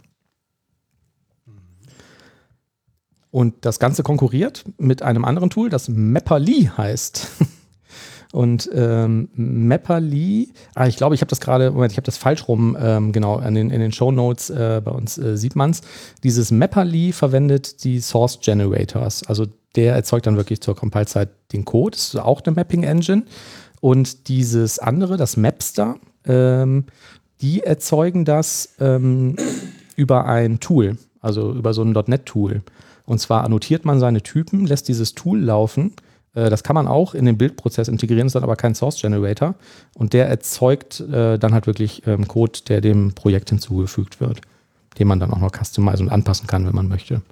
Und 3.31 3.65
das 3.65 3.79
Ganze 3.79 4.03
konkurriert 4.03 4.65
mit 4.79 5.03
einem 5.03 5.25
anderen 5.25 5.51
Tool, 5.51 5.69
das 5.69 5.89
Mapperly 5.89 6.71
heißt. 6.77 7.29
Und 8.33 8.69
ähm, 8.75 9.31
Mapperly, 9.35 10.53
ah, 10.75 10.87
ich 10.87 10.97
glaube, 10.97 11.15
ich 11.15 11.23
habe 11.23 11.31
das 11.31 11.41
gerade, 11.41 11.71
Moment, 11.71 11.93
ich 11.93 11.97
habe 11.97 12.05
das 12.05 12.19
falsch 12.19 12.47
rum, 12.47 12.77
ähm, 12.79 13.13
genau, 13.13 13.39
in 13.39 13.55
den, 13.55 13.71
in 13.71 13.81
den 13.81 13.93
Show 13.93 14.13
Notes 14.13 14.51
äh, 14.51 14.83
bei 14.85 14.91
uns 14.91 15.17
äh, 15.17 15.37
sieht 15.39 15.57
man 15.57 15.71
es. 15.71 15.81
Dieses 16.23 16.51
Mapperly 16.51 17.13
verwendet 17.13 17.85
die 17.85 18.01
Source 18.01 18.41
Generators. 18.41 19.23
Also 19.27 19.47
der 19.77 19.95
erzeugt 19.95 20.27
dann 20.27 20.37
wirklich 20.37 20.61
zur 20.61 20.77
Compile-Zeit 20.77 21.31
den 21.53 21.65
Code. 21.65 21.97
Das 21.97 22.09
ist 22.09 22.17
auch 22.17 22.43
eine 22.45 22.55
Mapping-Engine. 22.55 23.23
Und 23.81 24.29
dieses 24.29 24.79
andere, 24.79 25.17
das 25.17 25.37
Mapster, 25.37 25.97
ähm, 26.27 26.85
die 27.41 27.63
erzeugen 27.63 28.25
das 28.25 28.75
ähm, 28.81 29.37
über 29.97 30.27
ein 30.27 30.61
Tool, 30.61 30.97
also 31.21 31.53
über 31.53 31.75
so 31.75 31.83
ein 31.83 31.93
.NET-Tool. 31.93 32.63
Und 33.05 33.19
zwar 33.21 33.45
annotiert 33.45 33.85
man 33.85 34.01
seine 34.01 34.23
Typen, 34.23 34.67
lässt 34.67 34.89
dieses 34.89 35.15
Tool 35.15 35.41
laufen. 35.41 35.93
Äh, 36.35 36.51
das 36.51 36.63
kann 36.63 36.75
man 36.75 36.87
auch 36.87 37.15
in 37.15 37.25
den 37.25 37.39
Bildprozess 37.39 37.89
integrieren, 37.89 38.27
ist 38.27 38.35
dann 38.35 38.43
aber 38.43 38.57
kein 38.57 38.75
Source 38.75 39.01
Generator. 39.01 39.55
Und 39.95 40.13
der 40.13 40.29
erzeugt 40.29 41.01
äh, 41.01 41.39
dann 41.39 41.55
halt 41.55 41.67
wirklich 41.67 42.07
ähm, 42.07 42.29
Code, 42.29 42.61
der 42.69 42.81
dem 42.81 43.15
Projekt 43.15 43.51
hinzugefügt 43.51 44.21
wird, 44.21 44.43
den 44.99 45.09
man 45.09 45.21
dann 45.21 45.33
auch 45.33 45.41
noch 45.41 45.53
customizen 45.53 46.07
und 46.07 46.13
anpassen 46.13 46.47
kann, 46.47 46.67
wenn 46.67 46.75
man 46.75 46.89
möchte. 46.89 47.23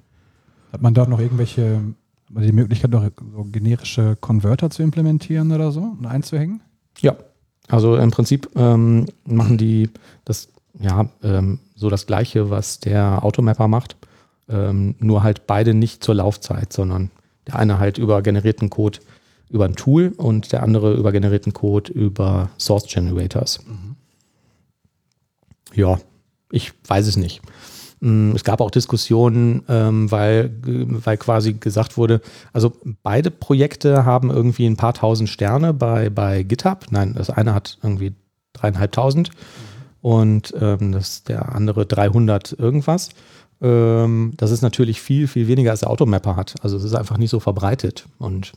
Hat 0.71 0.81
man 0.81 0.93
dort 0.93 1.09
noch 1.09 1.19
irgendwelche, 1.19 1.81
die 2.29 2.51
Möglichkeit, 2.51 2.91
noch 2.91 3.03
so 3.35 3.43
generische 3.45 4.17
Converter 4.19 4.69
zu 4.69 4.83
implementieren 4.83 5.51
oder 5.51 5.71
so 5.71 5.81
und 5.81 6.05
einzuhängen? 6.05 6.61
Ja, 6.99 7.15
also 7.67 7.97
im 7.97 8.11
Prinzip 8.11 8.49
ähm, 8.55 9.07
machen 9.25 9.57
die 9.57 9.89
das 10.25 10.49
ja 10.79 11.09
ähm, 11.23 11.59
so 11.75 11.89
das 11.89 12.05
Gleiche, 12.05 12.49
was 12.49 12.79
der 12.79 13.23
Automapper 13.23 13.67
macht, 13.67 13.95
ähm, 14.49 14.95
nur 14.99 15.23
halt 15.23 15.47
beide 15.47 15.73
nicht 15.73 16.03
zur 16.03 16.15
Laufzeit, 16.15 16.71
sondern 16.71 17.11
der 17.47 17.57
eine 17.57 17.79
halt 17.79 17.97
über 17.97 18.21
generierten 18.21 18.69
Code 18.69 18.99
über 19.49 19.65
ein 19.65 19.75
Tool 19.75 20.13
und 20.17 20.51
der 20.51 20.63
andere 20.63 20.93
über 20.93 21.11
generierten 21.11 21.53
Code 21.53 21.91
über 21.91 22.49
Source 22.57 22.85
Generators. 22.87 23.65
Mhm. 23.65 23.95
Ja, 25.73 25.99
ich 26.51 26.73
weiß 26.87 27.07
es 27.07 27.17
nicht. 27.17 27.41
Mm, 27.99 28.31
es 28.35 28.43
gab 28.43 28.61
auch 28.61 28.71
Diskussionen, 28.71 29.63
ähm, 29.67 30.11
weil, 30.11 30.51
weil 30.63 31.17
quasi 31.17 31.53
gesagt 31.53 31.97
wurde, 31.97 32.21
also 32.53 32.73
beide 33.03 33.31
Projekte 33.31 34.05
haben 34.05 34.29
irgendwie 34.29 34.65
ein 34.65 34.77
paar 34.77 34.93
tausend 34.93 35.29
Sterne 35.29 35.73
bei, 35.73 36.09
bei 36.09 36.43
GitHub. 36.43 36.85
Nein, 36.91 37.13
das 37.15 37.29
eine 37.29 37.53
hat 37.53 37.77
irgendwie 37.81 38.13
dreieinhalbtausend 38.53 39.31
und 40.01 40.53
ähm, 40.59 40.91
das, 40.91 41.23
der 41.23 41.53
andere 41.55 41.85
300 41.85 42.53
irgendwas. 42.53 43.09
Ähm, 43.61 44.33
das 44.37 44.51
ist 44.51 44.61
natürlich 44.61 45.01
viel, 45.01 45.27
viel 45.27 45.47
weniger 45.47 45.71
als 45.71 45.81
der 45.81 45.89
Automapper 45.89 46.35
hat. 46.35 46.55
Also 46.61 46.77
es 46.77 46.83
ist 46.83 46.95
einfach 46.95 47.17
nicht 47.17 47.31
so 47.31 47.39
verbreitet 47.39 48.07
und 48.19 48.53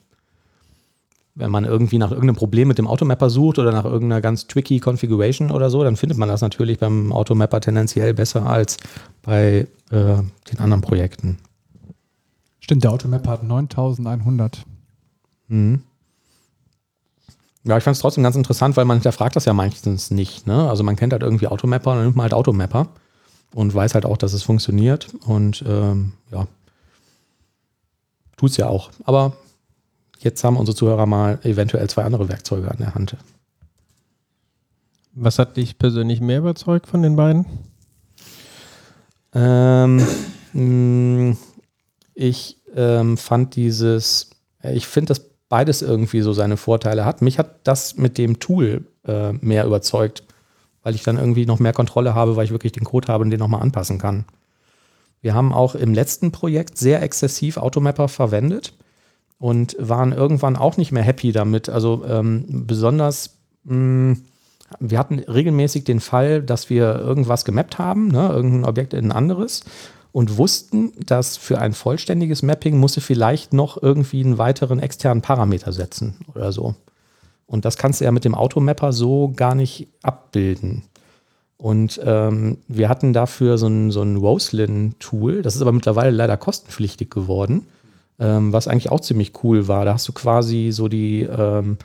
wenn 1.40 1.50
man 1.50 1.64
irgendwie 1.64 1.99
nach 1.99 2.11
irgendeinem 2.11 2.37
Problem 2.37 2.68
mit 2.68 2.78
dem 2.78 2.87
Automapper 2.87 3.30
sucht 3.30 3.59
oder 3.59 3.73
nach 3.73 3.85
irgendeiner 3.85 4.20
ganz 4.20 4.47
tricky 4.47 4.78
Configuration 4.78 5.50
oder 5.50 5.70
so, 5.70 5.82
dann 5.82 5.97
findet 5.97 6.18
man 6.18 6.28
das 6.28 6.40
natürlich 6.40 6.78
beim 6.78 7.12
Automapper 7.12 7.61
tendenziell 7.61 8.14
besser 8.14 8.47
als 8.47 8.76
bei 9.23 9.66
äh, 9.90 10.16
den 10.52 10.59
anderen 10.59 10.82
Projekten. 10.82 11.38
Stimmt, 12.61 12.85
der 12.85 12.92
Automapper 12.92 13.30
hat 13.30 13.42
9100. 13.42 14.64
Mhm. 15.49 15.82
Ja, 17.64 17.76
ich 17.76 17.85
fand 17.85 17.97
es 17.97 18.00
trotzdem 18.00 18.25
ganz 18.25 18.37
interessant, 18.37 18.76
weil 18.76 18.85
man 18.85 18.99
hinterfragt 18.99 19.37
das 19.37 19.44
ja 19.44 19.52
meistens 19.52 20.11
nicht. 20.11 20.47
Ne? 20.47 20.68
Also 20.68 20.82
man 20.82 20.97
kennt 20.97 21.12
halt 21.12 21.23
irgendwie 21.23 21.49
Automapper 21.49 21.90
und 21.90 21.97
dann 21.97 22.04
nimmt 22.04 22.16
man 22.16 22.25
halt 22.25 22.35
Automapper 22.35 22.88
und 23.54 23.75
weiß 23.75 23.94
halt 23.94 24.06
auch, 24.06 24.16
dass 24.16 24.32
es 24.32 24.42
funktioniert 24.42 25.09
und 25.26 25.64
ähm, 25.66 26.12
ja, 26.30 26.47
tut 28.37 28.50
es 28.50 28.56
ja 28.56 28.68
auch. 28.68 28.90
Aber 29.04 29.35
Jetzt 30.20 30.44
haben 30.44 30.58
unsere 30.58 30.76
Zuhörer 30.76 31.06
mal 31.06 31.38
eventuell 31.44 31.88
zwei 31.88 32.04
andere 32.04 32.28
Werkzeuge 32.28 32.70
an 32.70 32.76
der 32.78 32.94
Hand. 32.94 33.16
Was 35.14 35.38
hat 35.38 35.56
dich 35.56 35.78
persönlich 35.78 36.20
mehr 36.20 36.38
überzeugt 36.38 36.86
von 36.86 37.02
den 37.02 37.16
beiden? 37.16 37.46
Ähm, 39.34 40.06
mh, 40.52 41.36
ich 42.14 42.58
ähm, 42.76 43.16
fand 43.16 43.56
dieses, 43.56 44.30
ich 44.62 44.86
finde, 44.86 45.08
dass 45.08 45.22
beides 45.48 45.80
irgendwie 45.80 46.20
so 46.20 46.34
seine 46.34 46.58
Vorteile 46.58 47.06
hat. 47.06 47.22
Mich 47.22 47.38
hat 47.38 47.66
das 47.66 47.96
mit 47.96 48.18
dem 48.18 48.40
Tool 48.40 48.84
äh, 49.06 49.32
mehr 49.32 49.64
überzeugt, 49.64 50.22
weil 50.82 50.94
ich 50.94 51.02
dann 51.02 51.16
irgendwie 51.16 51.46
noch 51.46 51.58
mehr 51.58 51.72
Kontrolle 51.72 52.14
habe, 52.14 52.36
weil 52.36 52.44
ich 52.44 52.52
wirklich 52.52 52.72
den 52.72 52.84
Code 52.84 53.08
habe 53.08 53.24
und 53.24 53.30
den 53.30 53.40
nochmal 53.40 53.62
anpassen 53.62 53.98
kann. 53.98 54.26
Wir 55.22 55.34
haben 55.34 55.52
auch 55.52 55.74
im 55.74 55.94
letzten 55.94 56.30
Projekt 56.30 56.76
sehr 56.76 57.02
exzessiv 57.02 57.56
Automapper 57.56 58.08
verwendet 58.08 58.74
und 59.40 59.75
waren 59.78 60.12
irgendwann 60.12 60.54
auch 60.54 60.76
nicht 60.76 60.92
mehr 60.92 61.02
happy 61.02 61.32
damit. 61.32 61.68
Also 61.68 62.04
ähm, 62.06 62.44
besonders, 62.66 63.38
mh, 63.64 63.75
mm, 63.75 64.23
wir 64.78 64.99
hatten 64.99 65.18
regelmäßig 65.18 65.82
den 65.82 65.99
Fall, 65.99 66.42
dass 66.42 66.70
wir 66.70 66.94
irgendwas 67.00 67.44
gemappt 67.44 67.78
haben, 67.78 68.09
ne, 68.09 68.28
irgendein 68.28 68.66
Objekt 68.66 68.94
in 68.94 69.06
ein 69.06 69.12
anderes 69.12 69.64
und 70.12 70.37
wussten, 70.38 70.92
dass 71.04 71.37
für 71.37 71.59
ein 71.59 71.73
vollständiges 71.73 72.42
Mapping 72.42 72.78
musste 72.78 73.00
vielleicht 73.00 73.52
noch 73.52 73.82
irgendwie 73.82 74.23
einen 74.23 74.38
weiteren 74.38 74.78
externen 74.78 75.23
Parameter 75.23 75.73
setzen 75.73 76.18
oder 76.32 76.52
so. 76.52 76.76
Und 77.47 77.64
das 77.64 77.76
kannst 77.76 78.00
du 78.00 78.04
ja 78.04 78.12
mit 78.12 78.25
dem 78.25 78.37
Automapper 78.37 78.92
so 78.92 79.32
gar 79.35 79.56
nicht 79.56 79.88
abbilden. 80.02 80.85
Und 81.56 82.00
ähm, 82.04 82.59
wir 82.68 82.88
hatten 82.88 83.12
dafür 83.12 83.59
so 83.59 83.66
ein, 83.66 83.90
so 83.90 84.02
ein 84.02 84.16
Roslyn-Tool, 84.16 85.42
das 85.42 85.56
ist 85.56 85.62
aber 85.62 85.73
mittlerweile 85.73 86.11
leider 86.11 86.37
kostenpflichtig 86.37 87.11
geworden 87.11 87.66
ähm, 88.20 88.52
was 88.52 88.68
eigentlich 88.68 88.90
auch 88.90 89.00
ziemlich 89.00 89.32
cool 89.42 89.66
war. 89.66 89.84
Da 89.84 89.94
hast 89.94 90.06
du 90.06 90.12
quasi 90.12 90.70
so 90.72 90.88
die, 90.88 91.22
ähm, 91.22 91.78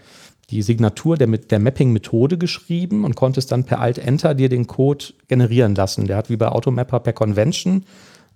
die 0.49 0.61
Signatur 0.61 1.17
der, 1.17 1.27
der 1.27 1.59
Mapping-Methode 1.59 2.37
geschrieben 2.37 3.05
und 3.05 3.15
konntest 3.15 3.51
dann 3.51 3.63
per 3.63 3.79
Alt-Enter 3.79 4.35
dir 4.35 4.49
den 4.49 4.67
Code 4.67 5.05
generieren 5.27 5.73
lassen. 5.73 6.07
Der 6.07 6.17
hat 6.17 6.29
wie 6.29 6.37
bei 6.37 6.49
Automapper 6.49 6.99
per 6.99 7.13
Convention 7.13 7.85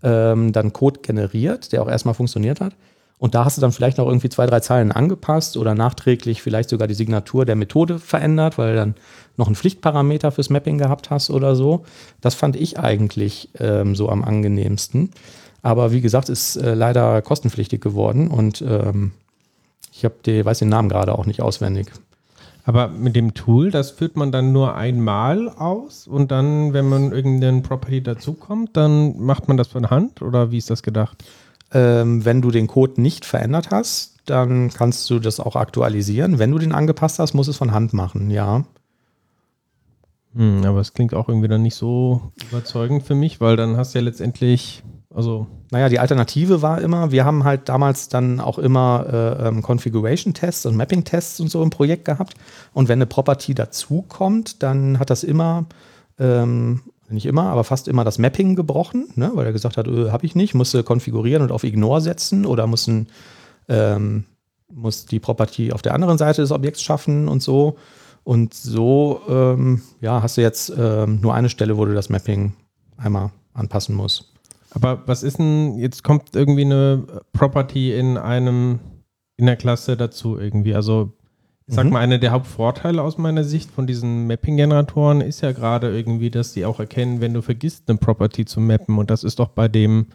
ähm, 0.02 0.54
dann 0.54 0.74
Code 0.74 1.02
generiert, 1.02 1.72
der 1.72 1.84
auch 1.84 1.90
erstmal 1.90 2.14
funktioniert 2.16 2.62
hat. 2.62 2.74
Und 3.20 3.36
da 3.36 3.44
hast 3.44 3.58
du 3.58 3.62
dann 3.62 3.74
vielleicht 3.74 3.98
noch 3.98 4.08
irgendwie 4.08 4.30
zwei, 4.30 4.46
drei 4.46 4.62
Zeilen 4.62 4.94
angepasst 4.94 5.58
oder 5.58 5.76
nachträglich 5.76 6.42
vielleicht 6.42 6.70
sogar 6.70 6.88
die 6.88 6.94
Signatur 6.94 7.44
der 7.44 7.58
Methode 7.58 8.00
verändert, 8.00 8.58
weil 8.58 8.72
du 8.72 8.76
dann 8.80 8.96
noch 9.36 9.48
einen 9.48 9.58
Pflichtparameter 9.58 10.32
fürs 10.32 10.50
Mapping 10.50 10.78
gehabt 10.78 11.10
hast 11.10 11.30
oder 11.30 11.54
so. 11.56 11.84
Das 12.22 12.34
fand 12.34 12.56
ich 12.56 12.80
eigentlich 12.80 13.50
ähm, 13.60 13.94
so 13.94 14.08
am 14.08 14.24
angenehmsten. 14.24 15.12
Aber 15.62 15.92
wie 15.92 16.02
gesagt, 16.02 16.30
ist 16.30 16.56
äh, 16.56 16.74
leider 16.74 17.22
kostenpflichtig 17.22 17.82
geworden 17.82 18.30
und 18.30 18.62
ähm, 18.62 19.12
ich 19.92 20.06
habe 20.06 20.16
die, 20.26 20.46
weiß 20.46 20.60
den 20.60 20.70
Namen 20.70 20.90
gerade 20.90 21.18
auch 21.18 21.26
nicht 21.26 21.42
auswendig. 21.42 21.92
Aber 22.64 22.88
mit 22.88 23.16
dem 23.16 23.34
Tool, 23.34 23.72
das 23.72 23.92
führt 23.92 24.16
man 24.16 24.32
dann 24.32 24.52
nur 24.52 24.76
einmal 24.76 25.50
aus 25.50 26.08
und 26.08 26.30
dann, 26.30 26.72
wenn 26.74 26.88
man 26.88 27.12
irgendeinen 27.12 27.64
Property 27.64 28.04
dazukommt, 28.04 28.78
dann 28.78 29.20
macht 29.20 29.48
man 29.48 29.58
das 29.58 29.70
von 29.70 29.90
Hand 29.90 30.22
oder 30.22 30.52
wie 30.52 30.58
ist 30.58 30.70
das 30.70 30.84
gedacht? 30.84 31.24
Ähm, 31.72 32.26
wenn 32.26 32.42
du 32.42 32.52
den 32.52 32.68
Code 32.68 33.02
nicht 33.02 33.26
verändert 33.26 33.72
hast, 33.72 34.18
dann 34.26 34.70
kannst 34.70 35.10
du 35.10 35.20
das 35.20 35.40
auch 35.40 35.56
aktualisieren. 35.56 36.40
Wenn 36.40 36.52
du 36.52 36.60
den 36.60 36.72
angepasst 36.72 37.20
hast, 37.20 37.34
musst 37.34 37.48
du 37.48 37.52
es 37.52 37.58
von 37.58 37.72
Hand 37.72 37.94
machen, 37.94 38.30
ja. 38.30 38.64
Hm, 40.36 40.64
aber 40.64 40.80
es 40.80 40.94
klingt 40.94 41.14
auch 41.14 41.28
irgendwie 41.28 41.48
dann 41.48 41.64
nicht 41.64 41.76
so 41.76 42.32
überzeugend 42.50 43.04
für 43.04 43.16
mich, 43.16 43.42
weil 43.42 43.56
dann 43.56 43.78
hast 43.78 43.96
du 43.96 44.00
ja 44.00 44.06
letztendlich 44.06 44.84
also. 45.14 45.48
Naja, 45.72 45.90
die 45.90 46.00
Alternative 46.00 46.62
war 46.62 46.82
immer, 46.82 47.12
wir 47.12 47.26
haben 47.26 47.44
halt 47.44 47.68
damals 47.68 48.10
dann 48.10 48.40
auch 48.40 48.60
immer 48.60 49.06
äh, 49.12 49.48
ähm, 49.48 49.62
Configuration-Tests 49.62 50.66
und 50.66 50.76
Mapping-Tests 50.76 51.40
und 51.40 51.50
so 51.50 51.64
im 51.64 51.70
Projekt 51.70 52.06
gehabt. 52.06 52.36
Und 52.74 52.88
wenn 52.88 53.00
eine 53.00 53.06
Property 53.06 53.54
dazukommt, 53.56 54.62
dann 54.62 55.00
hat 55.00 55.10
das 55.10 55.24
immer, 55.24 55.66
ähm, 56.20 56.82
nicht 57.10 57.26
immer, 57.26 57.46
aber 57.46 57.64
fast 57.64 57.88
immer 57.88 58.04
das 58.04 58.20
Mapping 58.20 58.56
gebrochen, 58.56 59.10
ne? 59.16 59.32
weil 59.34 59.48
er 59.48 59.54
gesagt 59.54 59.78
hat, 59.78 59.88
äh, 59.88 60.12
habe 60.12 60.26
ich 60.26 60.36
nicht, 60.36 60.54
musste 60.54 60.84
konfigurieren 60.84 61.42
und 61.42 61.52
auf 61.52 61.64
Ignore 61.64 62.02
setzen 62.02 62.46
oder 62.46 62.68
müssen, 62.68 63.08
ähm, 63.68 64.26
muss 64.72 65.06
die 65.06 65.20
Property 65.20 65.74
auf 65.74 65.82
der 65.82 65.96
anderen 65.96 66.20
Seite 66.20 66.42
des 66.42 66.52
Objekts 66.52 66.84
schaffen 66.84 67.28
und 67.28 67.42
so. 67.42 67.78
Und 68.24 68.54
so 68.54 69.22
ähm, 69.28 69.82
ja, 70.02 70.22
hast 70.22 70.38
du 70.38 70.42
jetzt 70.42 70.72
ähm, 70.78 71.20
nur 71.22 71.34
eine 71.34 71.50
Stelle, 71.50 71.78
wo 71.78 71.86
du 71.86 71.96
das 71.96 72.10
Mapping 72.10 72.54
einmal 72.98 73.32
anpassen 73.54 73.96
musst. 73.96 74.29
Aber 74.72 75.04
was 75.06 75.24
ist 75.24 75.40
denn, 75.40 75.78
jetzt 75.78 76.04
kommt 76.04 76.36
irgendwie 76.36 76.66
eine 76.66 77.04
Property 77.34 77.94
in 77.94 78.18
einem, 78.18 78.80
in 79.38 79.46
der 79.46 79.56
Klasse 79.56 79.98
dazu 79.98 80.38
irgendwie. 80.38 80.76
Also, 80.76 81.14
ich 81.66 81.76
sag 81.76 81.86
mhm. 81.86 81.94
mal, 81.94 82.00
einer 82.00 82.18
der 82.18 82.32
Hauptvorteile 82.32 83.02
aus 83.02 83.18
meiner 83.18 83.44
Sicht 83.44 83.72
von 83.72 83.88
diesen 83.88 84.28
Mapping-Generatoren 84.28 85.22
ist 85.22 85.42
ja 85.42 85.52
gerade 85.52 85.96
irgendwie, 85.96 86.30
dass 86.30 86.54
die 86.54 86.66
auch 86.66 86.80
erkennen, 86.80 87.22
wenn 87.22 87.34
du 87.34 87.42
vergisst, 87.42 87.84
eine 87.88 87.98
Property 87.98 88.46
zu 88.46 88.60
mappen. 88.60 88.98
Und 88.98 89.10
das 89.10 89.24
ist 89.24 89.40
doch 89.40 89.50
bei 89.50 89.68
dem, 89.68 90.08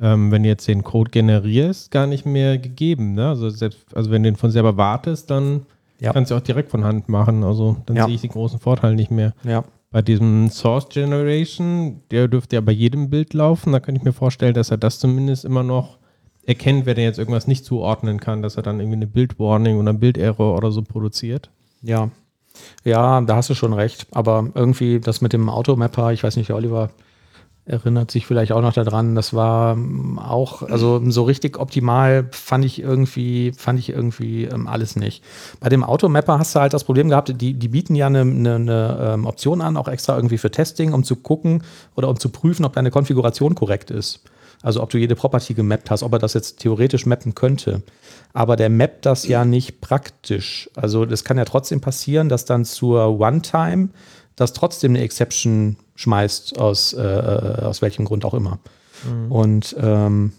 ähm, 0.00 0.30
wenn 0.30 0.42
du 0.42 0.48
jetzt 0.48 0.66
den 0.68 0.84
Code 0.84 1.10
generierst, 1.10 1.90
gar 1.90 2.06
nicht 2.06 2.26
mehr 2.26 2.58
gegeben. 2.58 3.14
Ne? 3.14 3.28
Also, 3.28 3.50
selbst, 3.50 3.94
also 3.94 4.10
wenn 4.10 4.22
du 4.22 4.30
den 4.30 4.36
von 4.36 4.50
selber 4.50 4.76
wartest, 4.76 5.30
dann 5.30 5.66
ja. 6.00 6.12
kannst 6.12 6.30
du 6.30 6.36
auch 6.36 6.40
direkt 6.40 6.70
von 6.70 6.84
Hand 6.84 7.08
machen. 7.08 7.44
Also 7.44 7.76
dann 7.86 7.96
ja. 7.96 8.06
sehe 8.06 8.14
ich 8.14 8.20
den 8.20 8.30
großen 8.30 8.58
Vorteil 8.58 8.94
nicht 8.94 9.10
mehr. 9.10 9.34
Ja. 9.44 9.64
Bei 9.90 10.02
diesem 10.02 10.50
Source 10.50 10.88
Generation, 10.88 12.02
der 12.10 12.28
dürfte 12.28 12.56
ja 12.56 12.60
bei 12.60 12.72
jedem 12.72 13.08
Bild 13.08 13.34
laufen. 13.34 13.72
Da 13.72 13.80
könnte 13.80 14.00
ich 14.00 14.04
mir 14.04 14.12
vorstellen, 14.12 14.54
dass 14.54 14.70
er 14.70 14.78
das 14.78 14.98
zumindest 14.98 15.44
immer 15.44 15.62
noch 15.62 15.98
erkennt, 16.44 16.86
wenn 16.86 16.96
er 16.96 17.04
jetzt 17.04 17.18
irgendwas 17.18 17.46
nicht 17.46 17.64
zuordnen 17.64 18.20
kann, 18.20 18.42
dass 18.42 18.56
er 18.56 18.62
dann 18.62 18.80
irgendwie 18.80 18.96
eine 18.96 19.06
Bildwarning 19.06 19.78
oder 19.78 19.92
ein 19.92 20.00
Bilderror 20.00 20.56
oder 20.56 20.70
so 20.70 20.82
produziert. 20.82 21.50
Ja. 21.82 22.10
Ja, 22.84 23.20
da 23.20 23.36
hast 23.36 23.50
du 23.50 23.54
schon 23.54 23.72
recht. 23.72 24.06
Aber 24.12 24.50
irgendwie 24.54 25.00
das 25.00 25.20
mit 25.20 25.32
dem 25.32 25.48
Automapper, 25.48 26.12
ich 26.12 26.22
weiß 26.22 26.36
nicht, 26.36 26.50
Oliver 26.52 26.90
erinnert 27.66 28.12
sich 28.12 28.26
vielleicht 28.26 28.52
auch 28.52 28.62
noch 28.62 28.72
daran, 28.72 29.16
das 29.16 29.34
war 29.34 29.74
ähm, 29.74 30.18
auch, 30.18 30.62
also 30.62 31.02
so 31.10 31.24
richtig 31.24 31.58
optimal 31.58 32.28
fand 32.30 32.64
ich 32.64 32.80
irgendwie, 32.80 33.52
fand 33.52 33.78
ich 33.80 33.90
irgendwie 33.90 34.44
ähm, 34.44 34.68
alles 34.68 34.94
nicht. 34.94 35.22
Bei 35.58 35.68
dem 35.68 35.82
Automapper 35.82 36.38
hast 36.38 36.54
du 36.54 36.60
halt 36.60 36.72
das 36.72 36.84
Problem 36.84 37.08
gehabt, 37.08 37.40
die, 37.40 37.54
die 37.54 37.68
bieten 37.68 37.96
ja 37.96 38.06
eine, 38.06 38.20
eine, 38.20 38.54
eine 38.54 38.98
ähm, 39.14 39.26
Option 39.26 39.60
an, 39.60 39.76
auch 39.76 39.88
extra 39.88 40.16
irgendwie 40.16 40.38
für 40.38 40.50
Testing, 40.50 40.92
um 40.92 41.02
zu 41.02 41.16
gucken 41.16 41.64
oder 41.96 42.08
um 42.08 42.18
zu 42.20 42.28
prüfen, 42.28 42.64
ob 42.64 42.72
deine 42.72 42.92
Konfiguration 42.92 43.56
korrekt 43.56 43.90
ist. 43.90 44.22
Also 44.62 44.82
ob 44.82 44.90
du 44.90 44.98
jede 44.98 45.16
Property 45.16 45.54
gemappt 45.54 45.90
hast, 45.90 46.02
ob 46.02 46.12
er 46.12 46.18
das 46.18 46.34
jetzt 46.34 46.60
theoretisch 46.60 47.04
mappen 47.04 47.34
könnte. 47.34 47.82
Aber 48.32 48.56
der 48.56 48.70
mappt 48.70 49.06
das 49.06 49.26
ja 49.26 49.44
nicht 49.44 49.80
praktisch. 49.80 50.70
Also 50.74 51.04
das 51.04 51.24
kann 51.24 51.36
ja 51.36 51.44
trotzdem 51.44 51.80
passieren, 51.80 52.28
dass 52.28 52.44
dann 52.46 52.64
zur 52.64 53.20
One-Time 53.20 53.90
das 54.36 54.52
trotzdem 54.52 54.92
eine 54.92 55.00
Exception 55.00 55.76
schmeißt, 55.94 56.58
aus, 56.58 56.92
äh, 56.92 57.02
äh, 57.02 57.62
aus 57.62 57.82
welchem 57.82 58.04
Grund 58.04 58.24
auch 58.24 58.34
immer. 58.34 58.58
Mhm. 59.04 59.32
Und 59.32 59.76
ähm, 59.80 60.32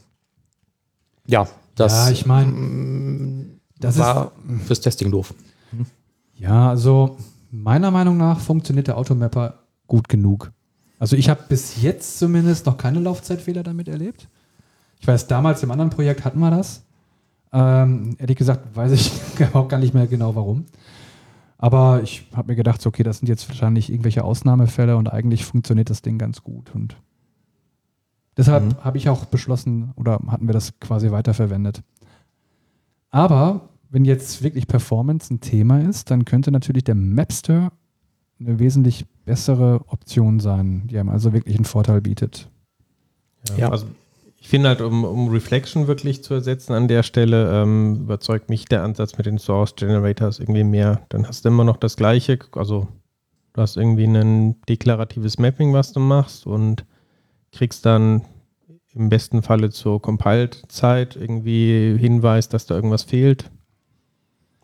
ja, 1.25 1.47
das 1.75 1.93
ja, 1.93 2.11
ich 2.11 2.25
meine, 2.25 3.47
das 3.79 3.97
war 3.97 4.31
ist, 4.47 4.67
fürs 4.67 4.81
Testing 4.81 5.11
doof. 5.11 5.33
Ja, 6.35 6.69
also 6.69 7.17
meiner 7.51 7.91
Meinung 7.91 8.17
nach 8.17 8.39
funktioniert 8.39 8.87
der 8.87 8.97
Automapper 8.97 9.59
gut 9.87 10.07
genug. 10.07 10.51
Also 10.99 11.15
ich 11.15 11.29
habe 11.29 11.43
bis 11.47 11.81
jetzt 11.81 12.19
zumindest 12.19 12.65
noch 12.65 12.77
keine 12.77 12.99
Laufzeitfehler 12.99 13.63
damit 13.63 13.87
erlebt. 13.87 14.27
Ich 14.99 15.07
weiß, 15.07 15.27
damals 15.27 15.61
im 15.63 15.71
anderen 15.71 15.89
Projekt 15.89 16.25
hatten 16.25 16.39
wir 16.39 16.51
das. 16.51 16.83
Ähm, 17.53 18.15
ehrlich 18.19 18.37
gesagt 18.37 18.75
weiß 18.75 18.91
ich 18.91 19.11
auch 19.53 19.67
gar 19.67 19.79
nicht 19.79 19.93
mehr 19.93 20.07
genau 20.07 20.35
warum. 20.35 20.65
Aber 21.57 22.03
ich 22.03 22.27
habe 22.33 22.51
mir 22.51 22.55
gedacht, 22.55 22.85
okay, 22.85 23.03
das 23.03 23.19
sind 23.19 23.27
jetzt 23.27 23.47
wahrscheinlich 23.49 23.91
irgendwelche 23.91 24.23
Ausnahmefälle 24.23 24.95
und 24.97 25.11
eigentlich 25.11 25.45
funktioniert 25.45 25.89
das 25.89 26.01
Ding 26.01 26.17
ganz 26.17 26.43
gut. 26.43 26.73
Und 26.75 26.97
deshalb 28.37 28.63
mhm. 28.65 28.83
habe 28.83 28.97
ich 28.97 29.09
auch 29.09 29.25
beschlossen 29.25 29.91
oder 29.95 30.19
hatten 30.27 30.47
wir 30.47 30.53
das 30.53 30.79
quasi 30.79 31.11
weiterverwendet. 31.11 31.81
Aber 33.09 33.69
wenn 33.89 34.05
jetzt 34.05 34.43
wirklich 34.43 34.67
Performance 34.67 35.33
ein 35.33 35.39
Thema 35.39 35.81
ist, 35.81 36.11
dann 36.11 36.25
könnte 36.25 36.51
natürlich 36.51 36.83
der 36.83 36.95
Mapster 36.95 37.71
eine 38.39 38.59
wesentlich 38.59 39.05
bessere 39.25 39.81
Option 39.87 40.39
sein, 40.39 40.87
die 40.87 40.99
einem 40.99 41.09
also 41.09 41.33
wirklich 41.33 41.55
einen 41.55 41.65
Vorteil 41.65 42.01
bietet. 42.01 42.49
Ja, 43.49 43.57
ja. 43.57 43.69
also 43.71 43.87
ich 44.47 44.51
finde 44.51 44.69
halt, 44.69 44.79
um, 44.79 45.03
um 45.03 45.27
Reflection 45.27 45.87
wirklich 45.87 46.23
zu 46.23 46.35
ersetzen 46.35 46.71
an 46.71 46.87
der 46.87 47.03
Stelle, 47.03 47.51
ähm, 47.51 48.03
überzeugt 48.03 48.49
mich 48.49 48.63
der 48.63 48.81
Ansatz 48.81 49.17
mit 49.17 49.25
den 49.25 49.39
Source 49.39 49.75
Generators 49.75 50.39
irgendwie 50.39 50.63
mehr. 50.63 51.01
Dann 51.09 51.27
hast 51.27 51.43
du 51.43 51.49
immer 51.49 51.65
noch 51.65 51.75
das 51.75 51.97
Gleiche, 51.97 52.39
also 52.53 52.87
du 53.51 53.61
hast 53.61 53.75
irgendwie 53.75 54.05
ein 54.05 54.55
deklaratives 54.69 55.37
Mapping, 55.37 55.73
was 55.73 55.91
du 55.91 55.99
machst 55.99 56.47
und 56.47 56.85
kriegst 57.51 57.85
dann 57.85 58.21
im 58.93 59.09
besten 59.09 59.41
Falle 59.41 59.69
zur 59.69 60.01
Compiled-Zeit 60.01 61.17
irgendwie 61.17 61.97
Hinweis, 61.97 62.47
dass 62.47 62.65
da 62.67 62.75
irgendwas 62.75 63.03
fehlt. 63.03 63.51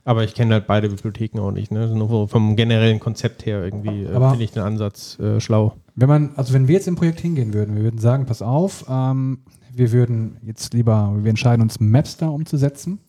Aber 0.06 0.24
ich 0.24 0.34
kenne 0.34 0.54
halt 0.54 0.66
beide 0.66 0.88
Bibliotheken 0.88 1.42
auch 1.42 1.52
nicht. 1.52 1.74
Ne? 1.74 1.94
Nur 1.94 2.30
vom 2.30 2.56
generellen 2.56 3.02
Konzept 3.02 3.46
her 3.46 3.62
irgendwie 3.62 4.04
äh, 4.04 4.30
finde 4.30 4.46
ich 4.46 4.52
den 4.52 4.63
Ansatz 4.63 5.20
äh, 5.20 5.42
schlau. 5.42 5.75
Wenn 5.96 6.08
man, 6.08 6.32
also 6.38 6.54
wenn 6.54 6.70
wir 6.70 6.75
jetzt 6.75 6.88
im 6.88 6.96
Projekt 6.96 7.20
hingehen 7.20 7.54
würden, 7.54 7.75
wir 7.75 7.84
würden 7.84 8.00
sagen, 8.00 8.25
pass 8.25 8.42
auf, 8.42 8.86
ähm, 8.90 9.40
wir 9.75 9.92
würden 9.92 10.38
jetzt 10.44 10.74
lieber, 10.74 11.13
wir 11.18 11.30
entscheiden 11.30 11.62
uns 11.62 11.80
Mapster 11.80 12.32
umzusetzen 12.32 13.00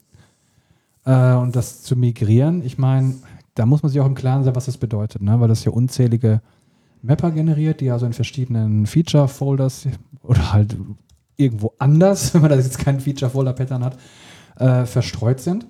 äh, 1.04 1.34
und 1.34 1.54
das 1.56 1.82
zu 1.82 1.96
migrieren. 1.96 2.64
Ich 2.64 2.78
meine, 2.78 3.14
da 3.54 3.66
muss 3.66 3.82
man 3.82 3.90
sich 3.90 4.00
auch 4.00 4.06
im 4.06 4.14
Klaren 4.14 4.44
sein, 4.44 4.56
was 4.56 4.66
das 4.66 4.78
bedeutet, 4.78 5.22
ne? 5.22 5.38
weil 5.40 5.48
das 5.48 5.64
ja 5.64 5.72
unzählige 5.72 6.40
Mapper 7.02 7.30
generiert, 7.30 7.80
die 7.80 7.90
also 7.90 8.06
in 8.06 8.12
verschiedenen 8.12 8.86
Feature-Folders 8.86 9.88
oder 10.22 10.52
halt 10.52 10.76
irgendwo 11.36 11.72
anders, 11.78 12.34
wenn 12.34 12.40
man 12.40 12.50
da 12.50 12.56
jetzt 12.56 12.78
keinen 12.78 13.00
Feature-Folder-Pattern 13.00 13.84
hat, 13.84 13.98
äh, 14.56 14.86
verstreut 14.86 15.40
sind. 15.40 15.66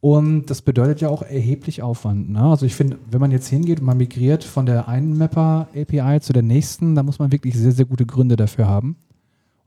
Und 0.00 0.46
das 0.46 0.62
bedeutet 0.62 1.00
ja 1.00 1.08
auch 1.08 1.22
erheblich 1.22 1.82
Aufwand. 1.82 2.30
Ne? 2.30 2.40
Also 2.40 2.66
ich 2.66 2.76
finde, 2.76 2.98
wenn 3.10 3.20
man 3.20 3.32
jetzt 3.32 3.48
hingeht 3.48 3.80
und 3.80 3.86
man 3.86 3.96
migriert 3.96 4.44
von 4.44 4.64
der 4.64 4.86
einen 4.86 5.18
Mapper-API 5.18 6.20
zu 6.20 6.32
der 6.32 6.44
nächsten, 6.44 6.94
da 6.94 7.02
muss 7.02 7.18
man 7.18 7.32
wirklich 7.32 7.56
sehr, 7.56 7.72
sehr 7.72 7.84
gute 7.84 8.06
Gründe 8.06 8.36
dafür 8.36 8.68
haben 8.68 8.96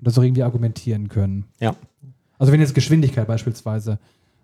und 0.01 0.07
das 0.07 0.17
auch 0.17 0.23
irgendwie 0.23 0.41
argumentieren 0.41 1.09
können. 1.09 1.45
Ja. 1.59 1.75
Also 2.39 2.51
wenn 2.51 2.59
jetzt 2.59 2.73
Geschwindigkeit 2.73 3.27
beispielsweise 3.27 3.99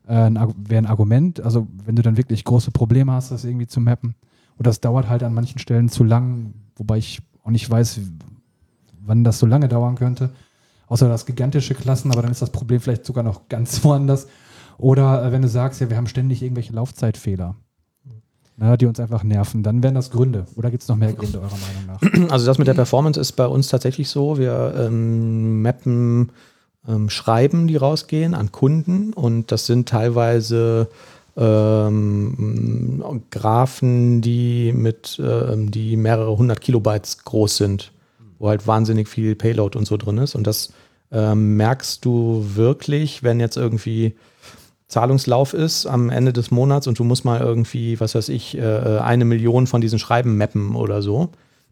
äh, 0.07 0.29
wäre 0.29 0.77
ein 0.77 0.85
Argument, 0.85 1.41
also 1.41 1.67
wenn 1.83 1.95
du 1.95 2.03
dann 2.03 2.15
wirklich 2.15 2.43
große 2.43 2.69
Probleme 2.69 3.11
hast, 3.11 3.31
das 3.31 3.43
irgendwie 3.43 3.65
zu 3.65 3.81
mappen, 3.81 4.13
und 4.57 4.67
das 4.67 4.79
dauert 4.81 5.09
halt 5.09 5.23
an 5.23 5.33
manchen 5.33 5.57
Stellen 5.57 5.89
zu 5.89 6.03
lang, 6.03 6.53
wobei 6.75 6.99
ich 6.99 7.21
auch 7.43 7.49
nicht 7.49 7.67
weiß, 7.67 8.01
wann 9.01 9.23
das 9.23 9.39
so 9.39 9.47
lange 9.47 9.67
dauern 9.67 9.95
könnte, 9.95 10.29
außer 10.85 11.09
das 11.09 11.25
gigantische 11.25 11.73
Klassen, 11.73 12.11
aber 12.11 12.21
dann 12.21 12.31
ist 12.31 12.41
das 12.43 12.51
Problem 12.51 12.79
vielleicht 12.79 13.05
sogar 13.05 13.23
noch 13.23 13.47
ganz 13.49 13.83
woanders. 13.83 14.27
Oder 14.77 15.25
äh, 15.25 15.31
wenn 15.31 15.41
du 15.41 15.47
sagst, 15.47 15.81
ja, 15.81 15.89
wir 15.89 15.97
haben 15.97 16.07
ständig 16.07 16.43
irgendwelche 16.43 16.73
Laufzeitfehler 16.73 17.55
na, 18.59 18.75
die 18.75 18.87
uns 18.87 18.99
einfach 18.99 19.23
nerven, 19.23 19.61
dann 19.61 19.83
wären 19.83 19.93
das 19.93 20.09
Gründe. 20.09 20.47
Oder 20.55 20.71
gibt 20.71 20.81
es 20.81 20.89
noch 20.89 20.95
mehr 20.95 21.13
Gründe 21.13 21.39
eurer 21.39 21.57
Meinung 21.57 21.85
nach? 21.85 22.29
Also 22.31 22.47
das 22.47 22.57
mit 22.57 22.67
der 22.67 22.73
Performance 22.73 23.19
ist 23.19 23.33
bei 23.33 23.45
uns 23.45 23.67
tatsächlich 23.67 24.09
so. 24.09 24.37
Wir 24.39 24.73
ähm, 24.75 25.61
mappen 25.61 26.31
ähm, 26.87 27.09
Schreiben, 27.09 27.67
die 27.67 27.75
rausgehen 27.75 28.33
an 28.33 28.51
Kunden 28.51 29.13
und 29.13 29.51
das 29.51 29.67
sind 29.67 29.87
teilweise 29.87 30.89
ähm, 31.37 33.23
Graphen, 33.29 34.21
die 34.21 34.73
mit, 34.73 35.21
ähm, 35.23 35.69
die 35.69 35.95
mehrere 35.95 36.35
hundert 36.35 36.59
Kilobytes 36.61 37.25
groß 37.25 37.57
sind, 37.57 37.91
wo 38.39 38.49
halt 38.49 38.65
wahnsinnig 38.65 39.07
viel 39.07 39.35
Payload 39.35 39.77
und 39.77 39.85
so 39.85 39.97
drin 39.97 40.17
ist. 40.17 40.33
Und 40.33 40.47
das 40.47 40.73
ähm, 41.11 41.57
merkst 41.57 42.03
du 42.03 42.43
wirklich, 42.55 43.21
wenn 43.21 43.39
jetzt 43.39 43.55
irgendwie 43.55 44.15
Zahlungslauf 44.87 45.53
ist 45.53 45.85
am 45.85 46.09
Ende 46.09 46.31
des 46.31 46.49
Monats 46.49 46.87
und 46.87 46.97
du 46.97 47.03
musst 47.03 47.25
mal 47.25 47.41
irgendwie, 47.41 47.99
was 47.99 48.15
weiß 48.15 48.29
ich, 48.29 48.57
äh, 48.57 48.99
eine 48.99 49.25
Million 49.25 49.67
von 49.67 49.81
diesen 49.81 49.99
Schreiben 49.99 50.37
mappen 50.37 50.75
oder 50.75 51.01
so, 51.01 51.29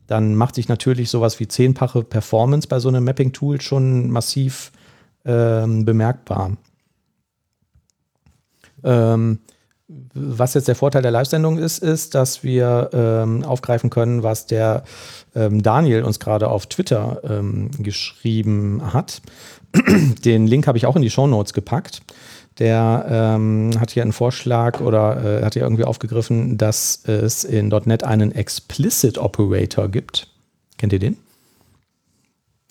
dann 0.08 0.36
macht 0.36 0.56
sich 0.56 0.68
natürlich 0.68 1.10
sowas 1.10 1.40
wie 1.40 1.48
zehnfache 1.48 2.04
Performance 2.04 2.68
bei 2.68 2.80
so 2.80 2.90
einem 2.90 3.06
Mapping-Tool 3.06 3.62
schon 3.62 4.12
massiv 4.12 4.72
ähm, 5.24 5.86
bemerkbar. 5.86 6.58
Ähm, 8.84 9.40
was 9.88 10.54
jetzt 10.54 10.68
der 10.68 10.76
Vorteil 10.76 11.02
der 11.02 11.12
Live-Sendung 11.12 11.58
ist, 11.58 11.82
ist, 11.82 12.16
dass 12.16 12.44
wir 12.44 12.90
ähm, 12.92 13.44
aufgreifen 13.44 13.90
können, 13.90 14.24
was 14.24 14.46
der 14.46 14.84
ähm, 15.36 15.64
Daniel 15.64 16.04
uns 16.04 16.20
gerade 16.20 16.50
auf 16.50 16.68
Twitter 16.68 17.22
ähm, 17.24 17.72
geschrieben 17.80 18.94
hat. 18.94 19.22
Den 20.26 20.48
Link 20.48 20.68
habe 20.68 20.78
ich 20.78 20.86
auch 20.86 20.96
in 20.96 21.02
die 21.02 21.10
Show 21.10 21.28
Notes 21.28 21.54
gepackt 21.54 22.02
der 22.60 23.06
ähm, 23.10 23.72
hat 23.80 23.92
hier 23.92 24.04
einen 24.04 24.14
Vorschlag 24.14 24.80
oder 24.80 25.42
äh, 25.42 25.44
hat 25.44 25.54
hier 25.54 25.64
irgendwie 25.64 25.84
aufgegriffen, 25.84 26.58
dass 26.58 27.04
es 27.06 27.44
in 27.44 27.68
.NET 27.68 28.04
einen 28.04 28.32
Explicit 28.32 29.18
Operator 29.18 29.90
gibt. 29.90 30.28
Kennt 30.78 30.94
ihr 30.94 31.00
den? 31.00 31.18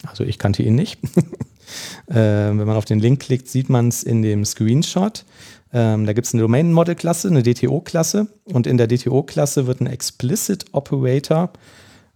Also 0.07 0.25
ich 0.25 0.39
kannte 0.39 0.63
ihn 0.63 0.75
nicht. 0.75 0.99
äh, 2.09 2.15
wenn 2.15 2.57
man 2.57 2.77
auf 2.77 2.85
den 2.85 2.99
Link 2.99 3.21
klickt, 3.21 3.49
sieht 3.49 3.69
man 3.69 3.89
es 3.89 4.03
in 4.03 4.23
dem 4.23 4.45
Screenshot. 4.45 5.25
Ähm, 5.73 6.07
da 6.07 6.13
gibt 6.13 6.27
es 6.27 6.35
eine 6.35 6.43
Domain 6.43 6.73
Model 6.73 6.95
Klasse, 6.95 7.29
eine 7.29 7.43
DTO-Klasse 7.43 8.29
und 8.45 8.67
in 8.67 8.79
der 8.79 8.87
DTO-Klasse 8.87 9.67
wird 9.67 9.81
ein 9.81 9.87
Explicit 9.87 10.67
Operator 10.73 11.51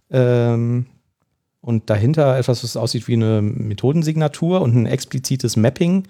ähm, 0.09 0.85
und 1.61 1.89
dahinter 1.89 2.37
etwas, 2.37 2.63
was 2.63 2.77
aussieht 2.77 3.07
wie 3.07 3.13
eine 3.13 3.41
Methodensignatur 3.41 4.61
und 4.61 4.75
ein 4.75 4.85
explizites 4.85 5.57
Mapping 5.57 6.03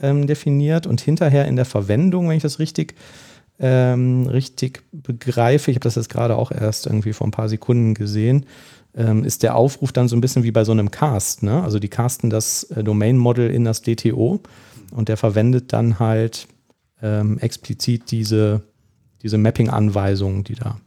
ähm, 0.00 0.26
definiert 0.26 0.86
und 0.86 1.00
hinterher 1.00 1.46
in 1.46 1.56
der 1.56 1.64
Verwendung, 1.64 2.28
wenn 2.28 2.36
ich 2.36 2.42
das 2.42 2.58
richtig, 2.58 2.94
ähm, 3.58 4.26
richtig 4.26 4.82
begreife, 4.92 5.70
ich 5.70 5.76
habe 5.76 5.84
das 5.84 5.94
jetzt 5.94 6.10
gerade 6.10 6.36
auch 6.36 6.50
erst 6.50 6.86
irgendwie 6.86 7.12
vor 7.12 7.26
ein 7.26 7.32
paar 7.32 7.48
Sekunden 7.48 7.94
gesehen, 7.94 8.46
ähm, 8.94 9.24
ist 9.24 9.42
der 9.42 9.56
Aufruf 9.56 9.92
dann 9.92 10.08
so 10.08 10.16
ein 10.16 10.20
bisschen 10.20 10.42
wie 10.42 10.50
bei 10.50 10.64
so 10.64 10.72
einem 10.72 10.90
Cast. 10.90 11.42
Ne? 11.42 11.62
Also 11.62 11.78
die 11.78 11.88
casten 11.88 12.28
das 12.28 12.64
äh, 12.64 12.82
Domain-Model 12.82 13.50
in 13.50 13.64
das 13.64 13.82
DTO 13.82 14.40
und 14.90 15.08
der 15.08 15.16
verwendet 15.16 15.72
dann 15.72 15.98
halt 15.98 16.48
ähm, 17.02 17.38
explizit 17.38 18.10
diese, 18.10 18.62
diese 19.22 19.38
Mapping-Anweisungen, 19.38 20.44
die 20.44 20.54
da 20.54 20.78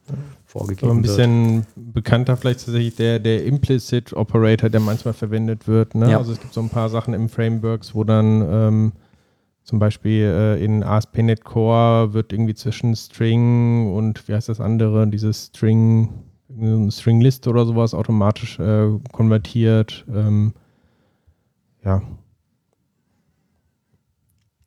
vorgegeben 0.54 0.88
wird. 0.88 0.98
Ein 0.98 1.02
bisschen 1.02 1.56
wird. 1.76 1.94
bekannter 1.94 2.38
vielleicht 2.38 2.66
tatsächlich 2.66 2.96
der, 2.96 3.20
der 3.20 3.44
Implicit 3.46 4.14
Operator, 4.14 4.70
der 4.70 4.80
manchmal 4.80 5.14
verwendet 5.14 5.68
wird. 5.68 5.96
Ne? 5.96 6.12
Ja. 6.12 6.18
Also 6.20 6.32
es 6.32 6.40
gibt 6.40 6.54
so 6.54 6.62
ein 6.62 6.70
paar 6.70 6.90
Sachen 6.90 7.14
im 7.14 7.28
Frameworks, 7.28 7.96
wo 7.96 8.04
dann 8.04 8.48
ähm, 8.50 8.92
zum 9.64 9.80
Beispiel 9.80 10.24
äh, 10.24 10.64
in 10.64 10.84
ASP.NET 10.84 11.44
Core 11.44 12.14
wird 12.14 12.32
irgendwie 12.32 12.54
zwischen 12.54 12.96
String 12.96 13.94
und 13.94 14.28
wie 14.28 14.34
heißt 14.34 14.50
das 14.50 14.62
andere, 14.62 15.08
dieses 15.08 15.48
String, 15.48 16.10
String 16.90 17.22
List 17.22 17.48
oder 17.48 17.66
sowas 17.66 17.94
automatisch 17.94 18.60
äh, 18.60 18.90
konvertiert. 19.12 20.06
Ähm, 20.14 20.54
ja. 21.84 22.02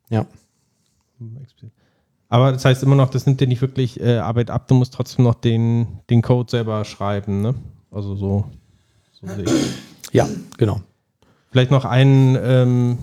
Ja. 0.09 0.25
Aber 2.29 2.51
das 2.51 2.65
heißt 2.65 2.83
immer 2.83 2.95
noch, 2.95 3.09
das 3.09 3.25
nimmt 3.25 3.39
dir 3.39 3.47
nicht 3.47 3.61
wirklich 3.61 3.99
äh, 4.01 4.17
Arbeit 4.17 4.51
ab, 4.51 4.67
du 4.67 4.75
musst 4.75 4.93
trotzdem 4.93 5.23
noch 5.23 5.35
den, 5.35 5.87
den 6.09 6.21
Code 6.21 6.49
selber 6.49 6.83
schreiben, 6.83 7.41
ne? 7.41 7.55
Also 7.89 8.15
so, 8.15 8.45
so 9.13 9.27
sehe 9.27 9.45
ich. 9.45 10.13
Ja, 10.13 10.27
genau. 10.57 10.81
Vielleicht 11.51 11.71
noch 11.71 11.85
einen 11.85 12.37
ähm, 12.41 12.97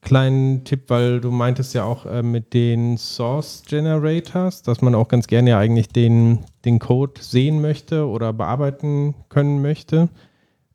kleinen 0.00 0.64
Tipp, 0.64 0.84
weil 0.88 1.20
du 1.20 1.30
meintest 1.30 1.74
ja 1.74 1.84
auch 1.84 2.06
äh, 2.06 2.22
mit 2.22 2.54
den 2.54 2.96
Source 2.96 3.62
Generators, 3.66 4.62
dass 4.62 4.80
man 4.80 4.94
auch 4.94 5.08
ganz 5.08 5.26
gerne 5.26 5.50
ja 5.50 5.58
eigentlich 5.58 5.88
den, 5.88 6.40
den 6.64 6.78
Code 6.78 7.20
sehen 7.20 7.60
möchte 7.60 8.06
oder 8.06 8.32
bearbeiten 8.32 9.14
können 9.28 9.60
möchte. 9.60 10.08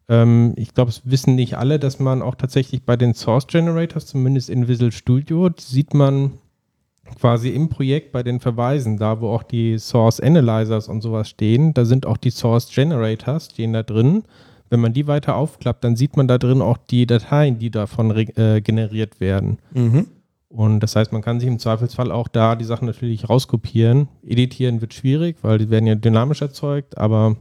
Ähm, 0.10 0.54
ich 0.58 0.74
glaube, 0.74 0.90
es 0.90 1.02
wissen 1.06 1.36
nicht 1.36 1.58
alle, 1.58 1.80
dass 1.80 2.00
man 2.00 2.22
auch 2.22 2.36
tatsächlich 2.36 2.84
bei 2.84 2.98
den 2.98 3.14
Source 3.14 3.48
Generators, 3.48 4.08
zumindest 4.08 4.50
in 4.50 4.68
Visual 4.68 4.92
Studio, 4.92 5.50
sieht 5.58 5.94
man 5.94 6.34
quasi 7.16 7.50
im 7.50 7.70
Projekt 7.70 8.12
bei 8.12 8.24
den 8.24 8.40
Verweisen, 8.40 8.98
da 8.98 9.22
wo 9.22 9.30
auch 9.30 9.44
die 9.44 9.78
Source 9.78 10.20
Analyzers 10.20 10.88
und 10.88 11.02
sowas 11.02 11.30
stehen, 11.30 11.74
da 11.74 11.86
sind 11.86 12.06
auch 12.06 12.18
die 12.18 12.32
Source 12.32 12.70
Generators, 12.70 13.50
stehen 13.52 13.74
da 13.74 13.84
drin. 13.84 14.24
Wenn 14.70 14.82
man 14.82 14.94
die 14.94 15.08
weiter 15.08 15.36
aufklappt, 15.36 15.84
dann 15.84 15.96
sieht 15.96 16.16
man 16.16 16.28
da 16.28 16.38
drin 16.38 16.62
auch 16.62 16.78
die 16.78 17.08
Dateien, 17.08 17.58
die 17.58 17.72
davon 17.72 18.12
äh, 18.12 18.62
generiert 18.62 19.20
werden. 19.20 19.58
Mhm. 19.74 20.08
Und 20.50 20.80
das 20.80 20.96
heißt, 20.96 21.12
man 21.12 21.22
kann 21.22 21.40
sich 21.40 21.48
im 21.48 21.60
Zweifelsfall 21.60 22.12
auch 22.12 22.28
da 22.28 22.56
die 22.56 22.66
Sachen 22.66 22.86
natürlich 22.86 23.30
rauskopieren. 23.30 24.08
Editieren 24.26 24.82
wird 24.82 24.94
schwierig, 24.94 25.38
weil 25.44 25.60
die 25.60 25.70
werden 25.70 25.86
ja 25.86 25.96
dynamisch 25.96 26.42
erzeugt, 26.42 26.98
aber 26.98 27.36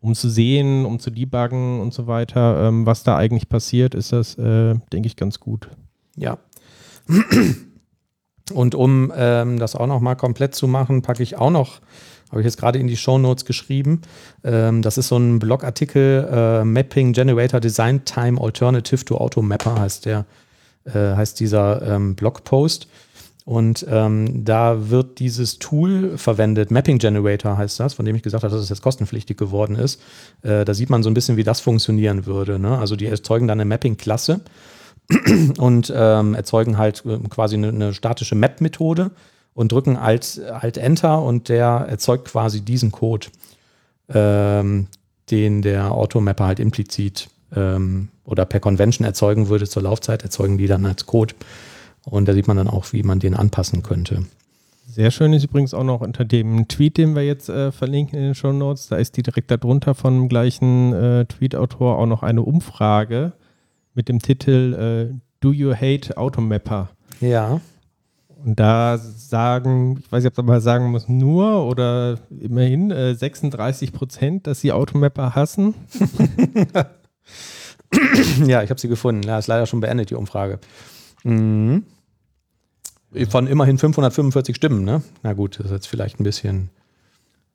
um 0.00 0.14
zu 0.14 0.28
sehen, 0.28 0.84
um 0.84 0.98
zu 0.98 1.10
debuggen 1.10 1.80
und 1.80 1.94
so 1.94 2.06
weiter, 2.06 2.68
ähm, 2.68 2.86
was 2.86 3.04
da 3.04 3.16
eigentlich 3.16 3.48
passiert, 3.48 3.94
ist 3.94 4.12
das, 4.12 4.36
äh, 4.36 4.74
denke 4.92 5.06
ich, 5.06 5.16
ganz 5.16 5.38
gut. 5.38 5.68
Ja. 6.16 6.38
Und 8.50 8.74
um 8.74 9.12
ähm, 9.16 9.58
das 9.58 9.74
auch 9.76 9.86
noch 9.86 10.00
mal 10.00 10.14
komplett 10.14 10.54
zu 10.54 10.66
machen, 10.66 11.02
packe 11.02 11.22
ich 11.22 11.36
auch 11.36 11.50
noch, 11.50 11.80
habe 12.30 12.40
ich 12.40 12.44
jetzt 12.44 12.58
gerade 12.58 12.78
in 12.78 12.86
die 12.86 12.96
Show 12.96 13.18
Notes 13.18 13.44
geschrieben. 13.44 14.02
Ähm, 14.44 14.82
das 14.82 14.98
ist 14.98 15.08
so 15.08 15.16
ein 15.16 15.38
Blogartikel, 15.38 16.28
äh, 16.30 16.64
Mapping 16.64 17.12
Generator 17.12 17.60
Design 17.60 18.04
Time 18.04 18.40
Alternative 18.40 19.04
to 19.04 19.16
Automapper 19.16 19.80
heißt 19.80 20.06
der, 20.06 20.26
äh, 20.84 21.14
heißt 21.16 21.40
dieser 21.40 21.82
ähm, 21.82 22.14
Blogpost. 22.14 22.88
Und 23.46 23.84
ähm, 23.90 24.44
da 24.44 24.90
wird 24.90 25.18
dieses 25.18 25.58
Tool 25.58 26.16
verwendet, 26.18 26.70
Mapping 26.70 26.98
Generator 26.98 27.56
heißt 27.56 27.80
das, 27.80 27.94
von 27.94 28.04
dem 28.04 28.14
ich 28.14 28.22
gesagt 28.22 28.44
habe, 28.44 28.54
dass 28.54 28.62
es 28.62 28.68
jetzt 28.68 28.82
kostenpflichtig 28.82 29.36
geworden 29.36 29.74
ist. 29.74 30.00
Äh, 30.42 30.64
da 30.64 30.72
sieht 30.72 30.90
man 30.90 31.02
so 31.02 31.10
ein 31.10 31.14
bisschen, 31.14 31.36
wie 31.36 31.42
das 31.42 31.60
funktionieren 31.60 32.26
würde. 32.26 32.58
Ne? 32.58 32.78
Also 32.78 32.96
die 32.96 33.06
erzeugen 33.06 33.48
dann 33.48 33.58
eine 33.60 33.68
Mapping-Klasse 33.68 34.42
und 35.58 35.92
ähm, 35.94 36.34
erzeugen 36.34 36.78
halt 36.78 37.04
äh, 37.06 37.18
quasi 37.28 37.56
eine, 37.56 37.68
eine 37.68 37.94
statische 37.94 38.34
Map-Methode 38.34 39.10
und 39.54 39.72
drücken 39.72 39.96
Alt, 39.96 40.40
Alt 40.50 40.78
Enter 40.78 41.22
und 41.22 41.48
der 41.48 41.86
erzeugt 41.88 42.26
quasi 42.28 42.60
diesen 42.60 42.92
Code, 42.92 43.28
ähm, 44.08 44.86
den 45.30 45.62
der 45.62 45.92
Automapper 45.92 46.46
halt 46.46 46.60
implizit 46.60 47.28
ähm, 47.54 48.08
oder 48.24 48.44
per 48.44 48.60
Convention 48.60 49.06
erzeugen 49.06 49.48
würde 49.48 49.66
zur 49.66 49.82
Laufzeit, 49.82 50.22
erzeugen 50.22 50.58
die 50.58 50.66
dann 50.66 50.86
als 50.86 51.06
Code. 51.06 51.34
Und 52.04 52.26
da 52.26 52.32
sieht 52.32 52.48
man 52.48 52.56
dann 52.56 52.68
auch, 52.68 52.92
wie 52.92 53.02
man 53.02 53.18
den 53.20 53.34
anpassen 53.34 53.82
könnte. 53.82 54.24
Sehr 54.86 55.10
schön 55.10 55.32
ist 55.32 55.44
übrigens 55.44 55.72
auch 55.72 55.84
noch 55.84 56.00
unter 56.00 56.24
dem 56.24 56.66
Tweet, 56.66 56.96
den 56.96 57.14
wir 57.14 57.24
jetzt 57.24 57.48
äh, 57.48 57.70
verlinken 57.70 58.18
in 58.18 58.24
den 58.24 58.34
Show 58.34 58.52
Notes, 58.52 58.88
da 58.88 58.96
ist 58.96 59.16
die 59.16 59.22
direkt 59.22 59.50
darunter 59.50 59.94
von 59.94 60.14
dem 60.14 60.28
gleichen 60.28 60.92
äh, 60.92 61.24
Tweet-Autor 61.26 61.96
auch 61.96 62.06
noch 62.06 62.24
eine 62.24 62.42
Umfrage, 62.42 63.32
mit 64.00 64.08
dem 64.08 64.18
Titel 64.18 65.10
äh, 65.12 65.14
Do 65.40 65.52
You 65.52 65.74
Hate 65.74 66.16
Automapper? 66.16 66.88
Ja. 67.20 67.60
Und 68.42 68.58
da 68.58 68.96
sagen, 68.96 69.98
ich 70.00 70.10
weiß 70.10 70.24
nicht, 70.24 70.38
ob 70.38 70.46
man 70.46 70.62
sagen 70.62 70.90
muss, 70.90 71.06
nur 71.06 71.66
oder 71.66 72.18
immerhin 72.30 72.90
äh, 72.90 73.14
36 73.14 73.92
Prozent, 73.92 74.46
dass 74.46 74.62
sie 74.62 74.72
Automapper 74.72 75.34
hassen. 75.34 75.74
ja, 78.46 78.62
ich 78.62 78.70
habe 78.70 78.80
sie 78.80 78.88
gefunden. 78.88 79.22
Ja, 79.24 79.38
ist 79.38 79.48
leider 79.48 79.66
schon 79.66 79.80
beendet, 79.80 80.08
die 80.08 80.14
Umfrage. 80.14 80.60
Mhm. 81.22 81.84
Von 83.28 83.48
immerhin 83.48 83.76
545 83.76 84.56
Stimmen, 84.56 84.82
ne? 84.82 85.02
Na 85.22 85.34
gut, 85.34 85.58
das 85.58 85.66
ist 85.66 85.72
jetzt 85.72 85.88
vielleicht 85.88 86.20
ein 86.20 86.24
bisschen, 86.24 86.70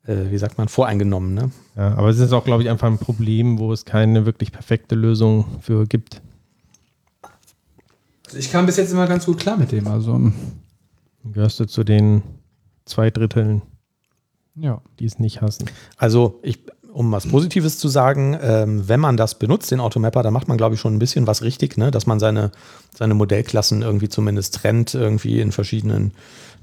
äh, 0.06 0.30
wie 0.30 0.38
sagt 0.38 0.58
man, 0.58 0.68
voreingenommen, 0.68 1.34
ne? 1.34 1.50
Ja, 1.74 1.96
aber 1.96 2.08
es 2.08 2.20
ist 2.20 2.32
auch, 2.32 2.44
glaube 2.44 2.62
ich, 2.62 2.70
einfach 2.70 2.86
ein 2.86 2.98
Problem, 2.98 3.58
wo 3.58 3.72
es 3.72 3.84
keine 3.84 4.26
wirklich 4.26 4.52
perfekte 4.52 4.94
Lösung 4.94 5.44
für 5.60 5.86
gibt. 5.86 6.22
Also 8.26 8.38
ich 8.38 8.50
kam 8.50 8.66
bis 8.66 8.76
jetzt 8.76 8.92
immer 8.92 9.06
ganz 9.06 9.26
gut 9.26 9.38
klar 9.38 9.56
mit 9.56 9.72
dem. 9.72 9.86
Also 9.86 10.32
gehörst 11.24 11.60
du 11.60 11.64
zu 11.66 11.84
den 11.84 12.22
zwei 12.84 13.10
Dritteln, 13.10 13.62
ja. 14.54 14.80
die 14.98 15.04
es 15.06 15.18
nicht 15.18 15.42
hassen. 15.42 15.66
Also 15.96 16.38
ich, 16.42 16.60
um 16.92 17.12
was 17.12 17.26
Positives 17.28 17.78
zu 17.78 17.88
sagen, 17.88 18.36
ähm, 18.40 18.88
wenn 18.88 19.00
man 19.00 19.16
das 19.16 19.38
benutzt, 19.38 19.70
den 19.70 19.80
Automapper, 19.80 20.22
dann 20.22 20.32
macht 20.32 20.48
man, 20.48 20.56
glaube 20.56 20.74
ich, 20.74 20.80
schon 20.80 20.94
ein 20.94 20.98
bisschen 20.98 21.26
was 21.26 21.42
richtig, 21.42 21.76
ne? 21.76 21.90
dass 21.90 22.06
man 22.06 22.18
seine, 22.20 22.52
seine 22.96 23.14
Modellklassen 23.14 23.82
irgendwie 23.82 24.08
zumindest 24.08 24.54
trennt, 24.54 24.94
irgendwie 24.94 25.40
in 25.40 25.52
verschiedenen 25.52 26.12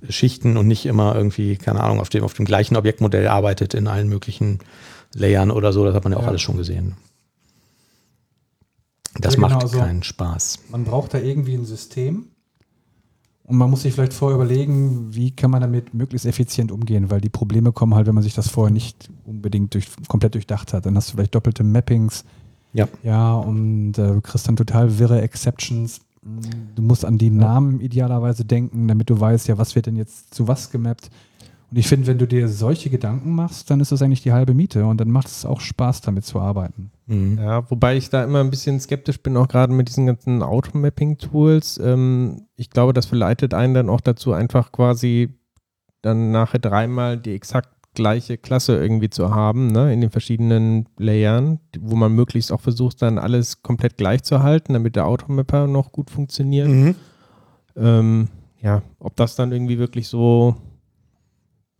Schichten 0.10 0.58
und 0.58 0.68
nicht 0.68 0.86
immer 0.86 1.16
irgendwie, 1.16 1.56
keine 1.58 1.82
Ahnung, 1.82 2.00
auf 2.02 2.10
dem, 2.10 2.24
auf 2.24 2.34
dem 2.34 2.46
gleichen 2.46 2.76
Objektmodell 2.76 3.28
arbeitet 3.28 3.74
in 3.74 3.88
allen 3.88 4.10
möglichen 4.10 4.60
Layern 5.14 5.52
oder 5.52 5.72
so. 5.72 5.86
Das 5.86 5.94
hat 5.94 6.04
man 6.04 6.14
ja 6.14 6.20
auch 6.20 6.24
Ja. 6.24 6.30
alles 6.30 6.42
schon 6.42 6.58
gesehen. 6.58 6.96
Das 9.20 9.36
genau 9.36 9.50
macht 9.50 9.68
so. 9.70 9.78
keinen 9.78 10.04
Spaß. 10.04 10.60
Man 10.70 10.84
braucht 10.86 11.14
da 11.14 11.20
irgendwie 11.20 11.54
ein 11.56 11.66
System 11.66 12.28
und 13.46 13.58
man 13.58 13.70
muss 13.70 13.82
sich 13.84 13.94
vielleicht 13.94 14.14
vorher 14.14 14.36
überlegen, 14.36 15.14
wie 15.14 15.32
kann 15.32 15.52
man 15.52 15.62
damit 15.62 15.94
möglichst 15.94 16.26
effizient 16.26 16.72
umgehen, 16.72 17.12
weil 17.12 17.22
die 17.22 17.30
Probleme 17.30 17.72
kommen 17.72 17.94
halt, 17.94 18.08
wenn 18.08 18.16
man 18.16 18.24
sich 18.24 18.34
das 18.34 18.48
vorher 18.50 18.74
nicht 18.74 19.10
unbedingt 19.26 19.74
durch, 19.74 19.88
komplett 20.08 20.34
durchdacht 20.36 20.74
hat. 20.74 20.86
Dann 20.86 20.96
hast 20.96 21.10
du 21.10 21.14
vielleicht 21.16 21.36
doppelte 21.36 21.64
Mappings, 21.64 22.24
Ja. 22.74 22.88
ja, 23.04 23.34
und 23.36 23.98
äh, 23.98 24.14
du 24.14 24.22
kriegst 24.22 24.48
dann 24.48 24.56
total 24.56 24.98
wirre 24.98 25.22
Exceptions. 25.22 26.02
Du 26.76 26.82
musst 26.82 27.04
an 27.04 27.18
die 27.18 27.30
Namen 27.30 27.82
idealerweise 27.82 28.46
denken, 28.46 28.88
damit 28.88 29.10
du 29.10 29.20
weißt, 29.20 29.50
ja, 29.50 29.58
was 29.58 29.76
wird 29.76 29.88
denn 29.88 29.98
jetzt 29.98 30.34
zu 30.34 30.48
was 30.48 30.72
gemappt. 30.72 31.10
Und 31.74 31.80
ich 31.80 31.88
finde, 31.88 32.06
wenn 32.06 32.20
du 32.20 32.28
dir 32.28 32.48
solche 32.50 32.92
Gedanken 32.92 33.34
machst, 33.34 33.72
dann 33.72 33.80
ist 33.80 33.92
das 33.92 34.04
eigentlich 34.04 34.22
die 34.22 34.32
halbe 34.32 34.54
Miete 34.54 34.86
und 34.86 35.02
dann 35.02 35.10
macht 35.10 35.26
es 35.26 35.44
auch 35.44 35.60
Spaß, 35.60 36.02
damit 36.02 36.24
zu 36.24 36.40
arbeiten. 36.40 36.92
Mhm. 37.08 37.40
Ja, 37.40 37.68
wobei 37.72 37.98
ich 37.98 38.12
da 38.12 38.24
immer 38.24 38.42
ein 38.42 38.52
bisschen 38.52 38.80
skeptisch 38.80 39.20
bin, 39.24 39.36
auch 39.36 39.48
gerade 39.48 39.74
mit 39.74 39.88
diesen 39.88 40.06
ganzen 40.06 40.44
Automapping-Tools. 40.44 41.80
Ähm, 41.84 42.46
ich 42.56 42.70
glaube, 42.70 42.94
das 42.94 43.08
verleitet 43.08 43.56
einen 43.56 43.74
dann 43.74 43.90
auch 43.90 44.02
dazu, 44.02 44.34
einfach 44.34 44.72
quasi 44.72 45.30
dann 46.04 46.30
nachher 46.30 46.60
dreimal 46.60 47.18
die 47.18 47.34
exakt 47.34 47.70
gleiche 47.96 48.38
Klasse 48.38 48.78
irgendwie 48.78 49.10
zu 49.10 49.34
haben, 49.34 49.66
ne, 49.66 49.92
in 49.92 50.02
den 50.02 50.12
verschiedenen 50.12 50.88
Layern, 51.00 51.60
wo 51.80 51.96
man 51.96 52.14
möglichst 52.14 52.52
auch 52.52 52.62
versucht, 52.62 53.02
dann 53.02 53.18
alles 53.18 53.64
komplett 53.64 53.98
gleich 53.98 54.22
zu 54.22 54.44
halten, 54.44 54.74
damit 54.74 54.96
der 54.96 55.08
Automapper 55.08 55.66
noch 55.66 55.92
gut 55.92 56.12
funktioniert. 56.12 56.68
Mhm. 56.68 56.96
Ähm, 57.76 58.28
ja, 58.62 58.84
ob 59.00 59.16
das 59.16 59.36
dann 59.36 59.52
irgendwie 59.52 59.80
wirklich 59.80 60.08
so 60.08 60.56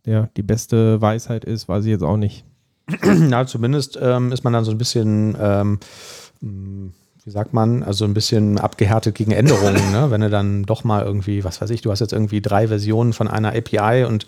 ja, 0.06 0.28
die 0.36 0.42
beste 0.42 1.00
Weisheit 1.00 1.44
ist, 1.44 1.68
weiß 1.68 1.84
ich 1.84 1.90
jetzt 1.90 2.04
auch 2.04 2.16
nicht. 2.16 2.44
Ja, 3.30 3.46
zumindest 3.46 3.98
ähm, 4.00 4.30
ist 4.32 4.44
man 4.44 4.52
dann 4.52 4.64
so 4.64 4.70
ein 4.70 4.78
bisschen, 4.78 5.36
ähm, 5.40 5.78
mh, 6.40 6.90
wie 7.24 7.30
sagt 7.30 7.54
man, 7.54 7.82
also 7.82 8.04
ein 8.04 8.12
bisschen 8.12 8.58
abgehärtet 8.58 9.14
gegen 9.14 9.32
Änderungen, 9.32 9.90
ne? 9.92 10.10
wenn 10.10 10.20
du 10.20 10.28
dann 10.28 10.64
doch 10.64 10.84
mal 10.84 11.04
irgendwie, 11.04 11.44
was 11.44 11.60
weiß 11.60 11.70
ich, 11.70 11.80
du 11.80 11.90
hast 11.90 12.00
jetzt 12.00 12.12
irgendwie 12.12 12.42
drei 12.42 12.68
Versionen 12.68 13.14
von 13.14 13.28
einer 13.28 13.54
API 13.54 14.04
und 14.04 14.26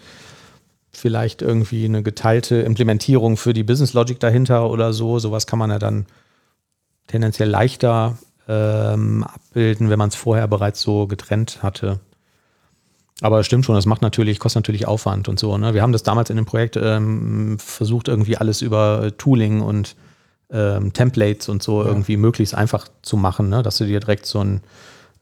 vielleicht 0.91 1.43
irgendwie 1.43 1.85
eine 1.85 2.03
geteilte 2.03 2.57
Implementierung 2.57 3.37
für 3.37 3.53
die 3.53 3.65
Business 3.65 3.93
Logic 3.93 4.19
dahinter 4.19 4.71
oder 4.71 4.95
so. 4.95 5.19
Sowas 5.19 5.47
kann 5.47 5.59
man 5.59 5.71
ja 5.71 5.79
dann 5.79 6.07
tendenziell 7.07 7.51
leichter 7.51 8.17
ähm, 8.49 9.25
abbilden, 9.25 9.91
wenn 9.91 9.99
man 9.99 10.09
es 10.09 10.15
vorher 10.15 10.49
bereits 10.49 10.81
so 10.81 11.07
getrennt 11.07 11.63
hatte. 11.63 12.01
Aber 13.23 13.41
es 13.41 13.47
stimmt 13.47 13.65
schon, 13.65 13.75
das 13.75 13.87
macht 13.87 14.03
natürlich, 14.03 14.39
kostet 14.39 14.63
natürlich 14.63 14.87
Aufwand 14.87 15.29
und 15.29 15.39
so. 15.39 15.57
Ne? 15.57 15.73
Wir 15.73 15.83
haben 15.83 15.93
das 15.93 16.03
damals 16.03 16.29
in 16.29 16.37
dem 16.37 16.45
Projekt 16.45 16.77
ähm, 16.77 17.59
versucht, 17.59 18.09
irgendwie 18.09 18.37
alles 18.37 18.61
über 18.61 19.05
äh, 19.05 19.13
Tooling 19.13 19.63
und 19.63 19.97
ähm, 20.51 20.93
Templates 20.93 21.49
und 21.49 21.63
so 21.63 21.83
Ja. 21.83 21.89
irgendwie 21.89 22.17
möglichst 22.19 22.55
einfach 22.55 22.89
zu 23.03 23.17
machen, 23.17 23.49
ne? 23.49 23.63
dass 23.63 23.79
du 23.79 23.85
dir 23.87 24.01
direkt 24.01 24.27
so 24.27 24.41
ein, 24.41 24.61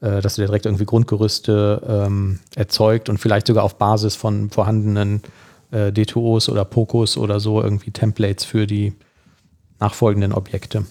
äh, 0.01 0.21
dass 0.21 0.35
du 0.35 0.41
dir 0.41 0.47
direkt 0.47 0.65
irgendwie 0.65 0.85
Grundgerüste 0.85 1.81
ähm, 1.87 2.39
erzeugt 2.55 3.07
und 3.07 3.17
vielleicht 3.17 3.47
sogar 3.47 3.63
auf 3.63 3.77
Basis 3.77 4.15
von 4.15 4.49
vorhandenen 4.49 5.21
äh, 5.71 5.87
D2Os 5.87 6.49
oder 6.49 6.65
POCOs 6.65 7.15
oder 7.17 7.39
so 7.39 7.61
irgendwie 7.61 7.91
Templates 7.91 8.43
für 8.43 8.67
die 8.67 8.93
nachfolgenden 9.79 10.33
Objekte 10.33 10.85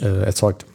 äh, 0.00 0.22
erzeugt. 0.22 0.66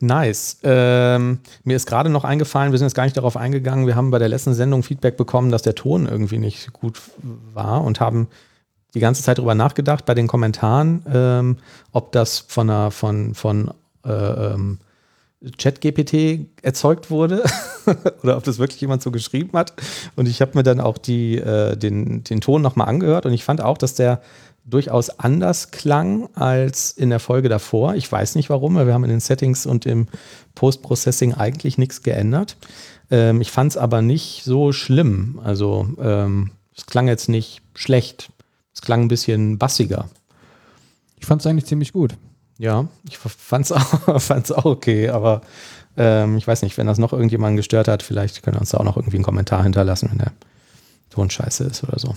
Nice. 0.00 0.58
Ähm, 0.62 1.38
mir 1.62 1.76
ist 1.76 1.86
gerade 1.86 2.10
noch 2.10 2.24
eingefallen, 2.24 2.72
wir 2.72 2.78
sind 2.78 2.86
jetzt 2.86 2.94
gar 2.94 3.04
nicht 3.04 3.16
darauf 3.16 3.36
eingegangen, 3.36 3.86
wir 3.86 3.96
haben 3.96 4.10
bei 4.10 4.18
der 4.18 4.28
letzten 4.28 4.54
Sendung 4.54 4.82
Feedback 4.82 5.16
bekommen, 5.16 5.50
dass 5.50 5.62
der 5.62 5.74
Ton 5.74 6.06
irgendwie 6.06 6.38
nicht 6.38 6.72
gut 6.72 7.00
war 7.52 7.82
und 7.82 8.00
haben 8.00 8.28
die 8.94 9.00
ganze 9.00 9.22
Zeit 9.22 9.38
darüber 9.38 9.54
nachgedacht 9.54 10.06
bei 10.06 10.14
den 10.14 10.28
Kommentaren, 10.28 11.04
ähm, 11.12 11.56
ob 11.92 12.12
das 12.12 12.38
von 12.38 12.70
einer, 12.70 12.90
von, 12.90 13.34
von 13.34 13.72
äh, 14.04 14.10
ähm, 14.12 14.78
ChatGPT 15.58 16.46
erzeugt 16.62 17.10
wurde 17.10 17.44
oder 18.22 18.36
ob 18.36 18.44
das 18.44 18.58
wirklich 18.58 18.80
jemand 18.80 19.02
so 19.02 19.10
geschrieben 19.10 19.58
hat. 19.58 19.74
Und 20.16 20.26
ich 20.26 20.40
habe 20.40 20.52
mir 20.54 20.62
dann 20.62 20.80
auch 20.80 20.96
die, 20.96 21.36
äh, 21.36 21.76
den, 21.76 22.24
den 22.24 22.40
Ton 22.40 22.62
nochmal 22.62 22.88
angehört 22.88 23.26
und 23.26 23.32
ich 23.32 23.44
fand 23.44 23.60
auch, 23.60 23.76
dass 23.76 23.94
der 23.94 24.22
durchaus 24.64 25.10
anders 25.10 25.70
klang 25.70 26.28
als 26.34 26.90
in 26.90 27.10
der 27.10 27.20
Folge 27.20 27.48
davor. 27.48 27.94
Ich 27.94 28.10
weiß 28.10 28.34
nicht 28.34 28.50
warum, 28.50 28.74
weil 28.74 28.86
wir 28.86 28.94
haben 28.94 29.04
in 29.04 29.10
den 29.10 29.20
Settings 29.20 29.66
und 29.66 29.86
im 29.86 30.08
Post-Processing 30.54 31.34
eigentlich 31.34 31.76
nichts 31.78 32.02
geändert. 32.02 32.56
Ähm, 33.10 33.40
ich 33.40 33.50
fand 33.50 33.72
es 33.72 33.76
aber 33.76 34.02
nicht 34.02 34.42
so 34.44 34.72
schlimm. 34.72 35.40
Also 35.44 35.88
ähm, 36.00 36.52
es 36.76 36.86
klang 36.86 37.08
jetzt 37.08 37.28
nicht 37.28 37.62
schlecht. 37.74 38.30
Es 38.74 38.80
klang 38.80 39.02
ein 39.02 39.08
bisschen 39.08 39.58
bassiger. 39.58 40.08
Ich 41.18 41.26
fand 41.26 41.40
es 41.40 41.46
eigentlich 41.46 41.66
ziemlich 41.66 41.92
gut. 41.92 42.14
Ja, 42.58 42.88
ich 43.08 43.18
fand 43.18 43.66
es 43.66 43.72
auch, 43.72 44.20
fand's 44.20 44.52
auch 44.52 44.64
okay, 44.64 45.08
aber 45.08 45.42
ähm, 45.96 46.36
ich 46.36 46.46
weiß 46.46 46.62
nicht, 46.62 46.76
wenn 46.78 46.86
das 46.86 46.98
noch 46.98 47.12
irgendjemanden 47.12 47.56
gestört 47.56 47.88
hat, 47.88 48.02
vielleicht 48.02 48.42
können 48.42 48.56
wir 48.56 48.60
uns 48.60 48.70
da 48.70 48.78
auch 48.78 48.84
noch 48.84 48.96
irgendwie 48.96 49.16
einen 49.16 49.24
Kommentar 49.24 49.62
hinterlassen, 49.62 50.08
wenn 50.10 50.18
der 50.18 50.32
Ton 51.10 51.30
scheiße 51.30 51.64
ist 51.64 51.84
oder 51.84 51.98
so. 51.98 52.16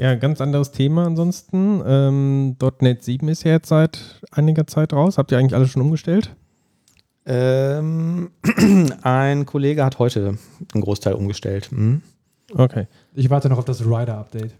Ja, 0.00 0.14
ganz 0.14 0.40
anderes 0.40 0.72
Thema 0.72 1.04
ansonsten. 1.04 1.82
Ähm, 1.86 2.56
.NET 2.80 3.04
7 3.04 3.28
ist 3.28 3.44
ja 3.44 3.52
jetzt 3.52 3.68
seit 3.68 4.00
einiger 4.30 4.66
Zeit 4.66 4.94
raus. 4.94 5.18
Habt 5.18 5.30
ihr 5.30 5.36
eigentlich 5.36 5.54
alles 5.54 5.68
schon 5.68 5.82
umgestellt? 5.82 6.34
Ähm, 7.26 8.30
ein 9.02 9.44
Kollege 9.44 9.84
hat 9.84 9.98
heute 9.98 10.38
einen 10.72 10.82
Großteil 10.82 11.12
umgestellt. 11.12 11.70
Mhm. 11.70 12.00
Okay. 12.54 12.86
Ich 13.12 13.28
warte 13.28 13.50
noch 13.50 13.58
auf 13.58 13.66
das 13.66 13.84
Rider-Update. 13.84 14.52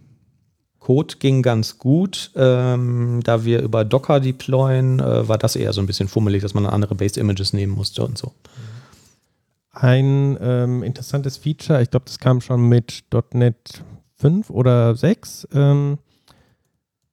Code 0.79 1.15
ging 1.19 1.41
ganz 1.41 1.79
gut. 1.79 2.33
Ähm, 2.37 3.23
da 3.25 3.43
wir 3.43 3.63
über 3.63 3.87
Docker 3.87 4.21
deployen, 4.21 5.01
äh, 5.01 5.27
war 5.27 5.39
das 5.39 5.57
eher 5.57 5.73
so 5.73 5.81
ein 5.81 5.87
bisschen 5.87 6.09
fummelig, 6.09 6.43
dass 6.43 6.53
man 6.53 6.67
andere 6.67 6.95
Base-Images 6.97 7.55
nehmen 7.55 7.73
musste 7.73 8.05
und 8.05 8.19
so. 8.19 8.35
Ein 9.73 10.37
ähm, 10.39 10.83
interessantes 10.83 11.39
Feature, 11.39 11.81
ich 11.81 11.91
glaube, 11.91 12.05
das 12.05 12.19
kam 12.19 12.43
schon 12.43 12.69
mit 12.69 13.05
.NET 13.33 13.83
5 14.21 14.51
oder 14.51 14.95
6, 14.95 15.49
ähm, 15.55 15.99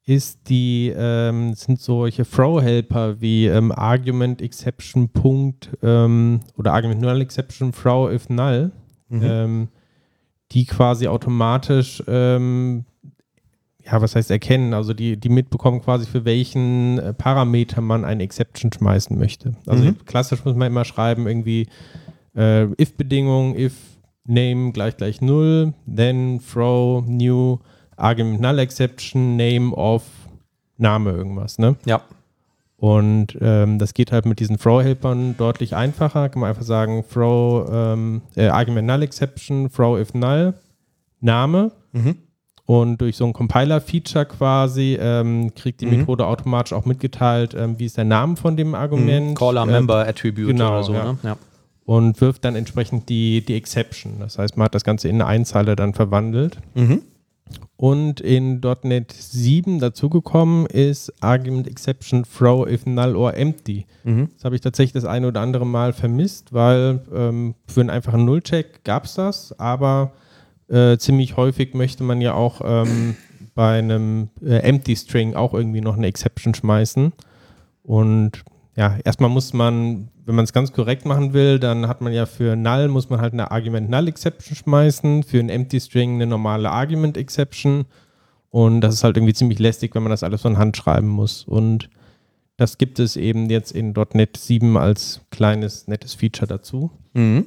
ist 0.04 0.48
die, 0.48 0.92
ähm, 0.96 1.54
sind 1.54 1.80
solche 1.80 2.24
Throw-Helper 2.24 3.20
wie 3.20 3.46
ähm, 3.46 3.72
Argument 3.72 4.40
Exception 4.40 5.08
Punkt 5.10 5.70
ähm, 5.82 6.40
oder 6.56 6.72
Argument 6.72 7.00
Null 7.00 7.20
Exception 7.20 7.72
Throw 7.72 8.10
if 8.12 8.28
Null, 8.28 8.72
Mhm. 9.10 9.20
ähm, 9.22 9.68
die 10.52 10.64
quasi 10.66 11.08
automatisch, 11.08 12.02
ähm, 12.06 12.84
ja, 13.84 14.00
was 14.02 14.14
heißt 14.16 14.30
erkennen, 14.30 14.74
also 14.74 14.92
die, 14.94 15.16
die 15.18 15.28
mitbekommen 15.30 15.80
quasi 15.82 16.06
für 16.06 16.24
welchen 16.26 16.98
äh, 16.98 17.12
Parameter 17.14 17.80
man 17.80 18.04
eine 18.04 18.22
Exception 18.22 18.70
schmeißen 18.72 19.18
möchte. 19.18 19.54
Also 19.66 19.84
Mhm. 19.84 19.96
klassisch 20.06 20.44
muss 20.44 20.54
man 20.56 20.68
immer 20.68 20.84
schreiben, 20.84 21.26
irgendwie 21.26 21.68
äh, 22.34 22.64
if-Bedingung, 22.80 23.56
if 23.58 23.74
name 24.28 24.72
gleich 24.72 24.96
gleich 24.96 25.20
null, 25.20 25.72
then 25.92 26.40
throw 26.40 27.02
new 27.06 27.58
argument 27.96 28.40
null 28.40 28.58
exception 28.58 29.36
name 29.36 29.72
of 29.74 30.02
Name 30.76 31.10
irgendwas, 31.10 31.58
ne? 31.58 31.74
Ja. 31.86 32.02
Und 32.76 33.36
ähm, 33.40 33.80
das 33.80 33.92
geht 33.92 34.12
halt 34.12 34.24
mit 34.24 34.38
diesen 34.38 34.56
Throw-Helpern 34.56 35.36
deutlich 35.36 35.74
einfacher. 35.74 36.28
Kann 36.28 36.38
man 36.40 36.50
einfach 36.50 36.62
sagen, 36.62 37.04
throw 37.12 37.68
ähm, 37.68 38.22
äh, 38.36 38.46
argument 38.46 38.86
null 38.86 39.02
exception, 39.02 39.68
throw 39.72 39.98
if 39.98 40.14
null, 40.14 40.54
Name. 41.20 41.72
Mhm. 41.90 42.18
Und 42.66 43.00
durch 43.00 43.16
so 43.16 43.24
ein 43.24 43.32
Compiler-Feature 43.32 44.26
quasi 44.26 44.96
ähm, 45.00 45.52
kriegt 45.56 45.80
die 45.80 45.86
Mhm. 45.86 45.96
Methode 46.00 46.26
automatisch 46.26 46.72
auch 46.72 46.84
mitgeteilt, 46.84 47.54
ähm, 47.58 47.76
wie 47.80 47.86
ist 47.86 47.96
der 47.96 48.04
Name 48.04 48.36
von 48.36 48.56
dem 48.56 48.76
Argument. 48.76 49.36
Caller 49.36 49.62
äh, 49.62 49.72
Member 49.72 50.06
Attribute 50.06 50.46
genau, 50.48 50.68
oder 50.74 50.82
so. 50.84 50.92
ja. 50.92 51.04
Ne? 51.14 51.18
Ja. 51.24 51.36
Und 51.88 52.20
wirft 52.20 52.44
dann 52.44 52.54
entsprechend 52.54 53.08
die, 53.08 53.42
die 53.42 53.54
Exception. 53.54 54.20
Das 54.20 54.36
heißt, 54.36 54.58
man 54.58 54.66
hat 54.66 54.74
das 54.74 54.84
Ganze 54.84 55.08
in 55.08 55.14
eine 55.14 55.26
Einzeile 55.26 55.74
dann 55.74 55.94
verwandelt. 55.94 56.58
Mhm. 56.74 57.00
Und 57.78 58.20
in 58.20 58.60
.NET 58.82 59.10
7 59.10 59.78
dazugekommen 59.78 60.66
ist 60.66 61.10
Argument 61.22 61.66
Exception 61.66 62.24
Throw 62.24 62.68
if 62.68 62.84
null 62.84 63.16
or 63.16 63.34
empty. 63.34 63.86
Mhm. 64.04 64.28
Das 64.34 64.44
habe 64.44 64.54
ich 64.54 64.60
tatsächlich 64.60 64.92
das 64.92 65.06
eine 65.06 65.28
oder 65.28 65.40
andere 65.40 65.64
Mal 65.64 65.94
vermisst, 65.94 66.52
weil 66.52 67.00
ähm, 67.10 67.54
für 67.66 67.80
einen 67.80 67.88
einfachen 67.88 68.26
Nullcheck 68.26 68.84
gab 68.84 69.06
es 69.06 69.14
das, 69.14 69.58
aber 69.58 70.12
äh, 70.68 70.98
ziemlich 70.98 71.38
häufig 71.38 71.72
möchte 71.72 72.04
man 72.04 72.20
ja 72.20 72.34
auch 72.34 72.60
ähm, 72.62 73.16
bei 73.54 73.78
einem 73.78 74.28
äh, 74.44 74.56
Empty 74.58 74.94
String 74.94 75.34
auch 75.34 75.54
irgendwie 75.54 75.80
noch 75.80 75.96
eine 75.96 76.08
Exception 76.08 76.54
schmeißen. 76.54 77.14
Und 77.82 78.44
ja, 78.76 78.98
erstmal 79.04 79.30
muss 79.30 79.54
man, 79.54 80.08
wenn 80.28 80.34
man 80.34 80.44
es 80.44 80.52
ganz 80.52 80.72
korrekt 80.74 81.06
machen 81.06 81.32
will, 81.32 81.58
dann 81.58 81.88
hat 81.88 82.02
man 82.02 82.12
ja 82.12 82.26
für 82.26 82.54
Null 82.54 82.88
muss 82.88 83.08
man 83.08 83.22
halt 83.22 83.32
eine 83.32 83.50
Argument 83.50 83.88
Null 83.88 84.08
Exception 84.08 84.54
schmeißen, 84.54 85.22
für 85.22 85.38
ein 85.38 85.48
Empty 85.48 85.80
String 85.80 86.16
eine 86.16 86.26
normale 86.26 86.70
Argument 86.70 87.16
Exception. 87.16 87.86
Und 88.50 88.82
das 88.82 88.92
ist 88.92 89.04
halt 89.04 89.16
irgendwie 89.16 89.32
ziemlich 89.32 89.58
lästig, 89.58 89.94
wenn 89.94 90.02
man 90.02 90.10
das 90.10 90.22
alles 90.22 90.42
von 90.42 90.58
Hand 90.58 90.76
schreiben 90.76 91.08
muss. 91.08 91.44
Und 91.44 91.88
das 92.58 92.76
gibt 92.76 92.98
es 92.98 93.16
eben 93.16 93.48
jetzt 93.48 93.72
in 93.72 93.94
.NET 94.12 94.36
7 94.36 94.76
als 94.76 95.22
kleines, 95.30 95.88
nettes 95.88 96.12
Feature 96.12 96.46
dazu. 96.46 96.90
Mhm. 97.14 97.46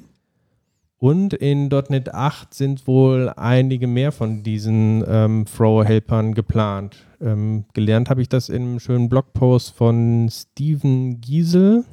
Und 0.98 1.36
in 1.36 1.68
.NET 1.68 2.16
8 2.16 2.52
sind 2.52 2.88
wohl 2.88 3.32
einige 3.36 3.86
mehr 3.86 4.12
von 4.12 4.42
diesen 4.42 5.04
ähm, 5.08 5.46
Throw-Helpern 5.46 6.34
geplant. 6.34 6.98
Ähm, 7.22 7.66
gelernt 7.74 8.10
habe 8.10 8.24
ich 8.24 8.30
das 8.30 8.50
in 8.50 8.64
einem 8.64 8.80
schönen 8.80 9.08
Blogpost 9.08 9.76
von 9.76 10.30
Steven 10.32 11.22
Giesel. 11.22 11.86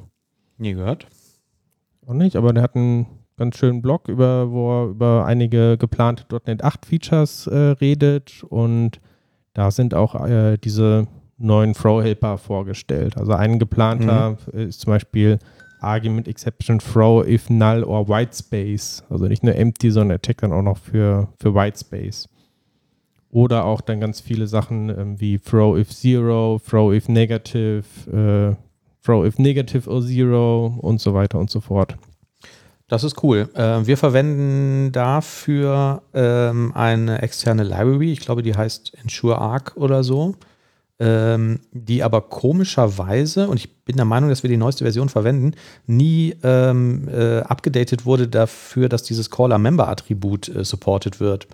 Nie 0.59 0.73
gehört. 0.73 1.07
Auch 2.05 2.13
nicht, 2.13 2.35
aber 2.35 2.53
der 2.53 2.61
hat 2.61 2.75
einen 2.75 3.07
ganz 3.37 3.57
schönen 3.57 3.81
Blog, 3.81 4.09
über, 4.09 4.51
wo 4.51 4.83
er 4.83 4.89
über 4.89 5.25
einige 5.25 5.77
geplante 5.77 6.25
.NET 6.45 6.63
8 6.63 6.85
Features 6.85 7.47
äh, 7.47 7.55
redet. 7.55 8.43
Und 8.43 8.99
da 9.53 9.71
sind 9.71 9.93
auch 9.93 10.15
äh, 10.27 10.57
diese 10.57 11.07
neuen 11.37 11.73
Throw-Helper 11.73 12.37
vorgestellt. 12.37 13.17
Also 13.17 13.31
ein 13.31 13.57
geplanter 13.57 14.37
ist 14.51 14.81
zum 14.81 14.91
Beispiel 14.91 15.39
Argument 15.79 16.27
Exception 16.27 16.79
Throw 16.79 17.25
if 17.25 17.49
null 17.49 17.83
or 17.83 18.07
white 18.09 18.35
space. 18.35 19.03
Also 19.09 19.25
nicht 19.25 19.43
nur 19.43 19.55
empty, 19.55 19.91
sondern 19.91 20.17
er 20.17 20.21
checkt 20.21 20.43
dann 20.43 20.51
auch 20.51 20.61
noch 20.61 20.77
für, 20.77 21.29
für 21.39 21.55
white 21.55 21.79
space. 21.79 22.27
Oder 23.31 23.63
auch 23.63 23.81
dann 23.81 23.99
ganz 23.99 24.19
viele 24.19 24.47
Sachen 24.47 24.89
ähm, 24.89 25.19
wie 25.21 25.37
Throw 25.39 25.77
if 25.77 25.89
zero, 25.89 26.59
Throw 26.67 26.93
if 26.93 27.07
negative, 27.07 27.83
äh, 28.11 28.68
Throw 29.09 29.25
if 29.25 29.39
negative 29.39 29.89
or 29.89 30.03
zero 30.03 30.77
und 30.81 31.01
so 31.01 31.15
weiter 31.15 31.39
und 31.39 31.49
so 31.49 31.61
fort. 31.61 31.95
Das 32.87 33.03
ist 33.03 33.23
cool. 33.23 33.49
Äh, 33.55 33.87
wir 33.87 33.97
verwenden 33.97 34.91
dafür 34.91 36.03
ähm, 36.13 36.71
eine 36.75 37.23
externe 37.23 37.63
Library. 37.63 38.11
Ich 38.11 38.19
glaube, 38.19 38.43
die 38.43 38.55
heißt 38.55 38.93
Ensure 39.01 39.39
Arc 39.39 39.73
oder 39.77 40.03
so. 40.03 40.35
Ähm, 40.99 41.61
die 41.71 42.03
aber 42.03 42.21
komischerweise, 42.21 43.47
und 43.47 43.57
ich 43.57 43.83
bin 43.83 43.95
der 43.95 44.05
Meinung, 44.05 44.29
dass 44.29 44.43
wir 44.43 44.49
die 44.49 44.57
neueste 44.57 44.83
Version 44.83 45.09
verwenden, 45.09 45.53
nie 45.87 46.35
ähm, 46.43 47.07
äh, 47.07 47.39
abgedatet 47.39 48.05
wurde 48.05 48.27
dafür, 48.27 48.89
dass 48.89 49.03
dieses 49.03 49.31
Caller-Member-Attribut 49.31 50.49
äh, 50.49 50.63
supported 50.63 51.19
wird. 51.19 51.47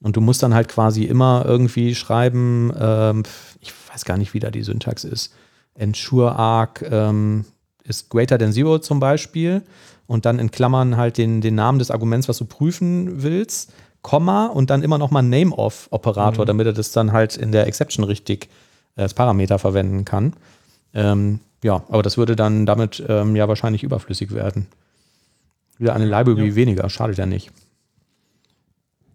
Und 0.00 0.16
du 0.16 0.20
musst 0.20 0.42
dann 0.42 0.54
halt 0.54 0.68
quasi 0.68 1.04
immer 1.04 1.44
irgendwie 1.46 1.94
schreiben, 1.94 2.72
ähm, 2.76 3.22
ich 3.60 3.72
weiß 3.92 4.04
gar 4.06 4.16
nicht, 4.16 4.34
wie 4.34 4.40
da 4.40 4.50
die 4.50 4.62
Syntax 4.62 5.04
ist. 5.04 5.34
Ensure 5.80 6.36
Arc 6.36 6.82
ähm, 6.90 7.44
ist 7.84 8.10
greater 8.10 8.38
than 8.38 8.52
zero 8.52 8.78
zum 8.78 9.00
Beispiel 9.00 9.62
und 10.06 10.24
dann 10.26 10.38
in 10.38 10.50
Klammern 10.50 10.96
halt 10.96 11.18
den, 11.18 11.40
den 11.40 11.54
Namen 11.54 11.78
des 11.78 11.90
Arguments, 11.90 12.28
was 12.28 12.38
du 12.38 12.44
prüfen 12.44 13.22
willst, 13.22 13.72
Komma 14.02 14.46
und 14.46 14.70
dann 14.70 14.82
immer 14.82 14.98
noch 14.98 15.10
mal 15.10 15.22
Name-of-Operator, 15.22 16.44
Mhm. 16.44 16.46
damit 16.46 16.66
er 16.66 16.72
das 16.72 16.92
dann 16.92 17.12
halt 17.12 17.36
in 17.36 17.52
der 17.52 17.66
Exception 17.66 18.04
richtig 18.04 18.48
äh, 18.96 19.02
als 19.02 19.14
Parameter 19.14 19.58
verwenden 19.58 20.04
kann. 20.04 20.34
Ähm, 20.94 21.40
ja, 21.62 21.82
aber 21.88 22.02
das 22.02 22.16
würde 22.16 22.36
dann 22.36 22.66
damit 22.66 23.02
ähm, 23.08 23.36
ja 23.36 23.46
wahrscheinlich 23.48 23.82
überflüssig 23.82 24.32
werden. 24.32 24.66
Wieder 25.78 25.94
eine 25.94 26.06
Library 26.06 26.48
Ja. 26.48 26.54
weniger, 26.54 26.88
schadet 26.90 27.18
ja 27.18 27.26
nicht. 27.26 27.50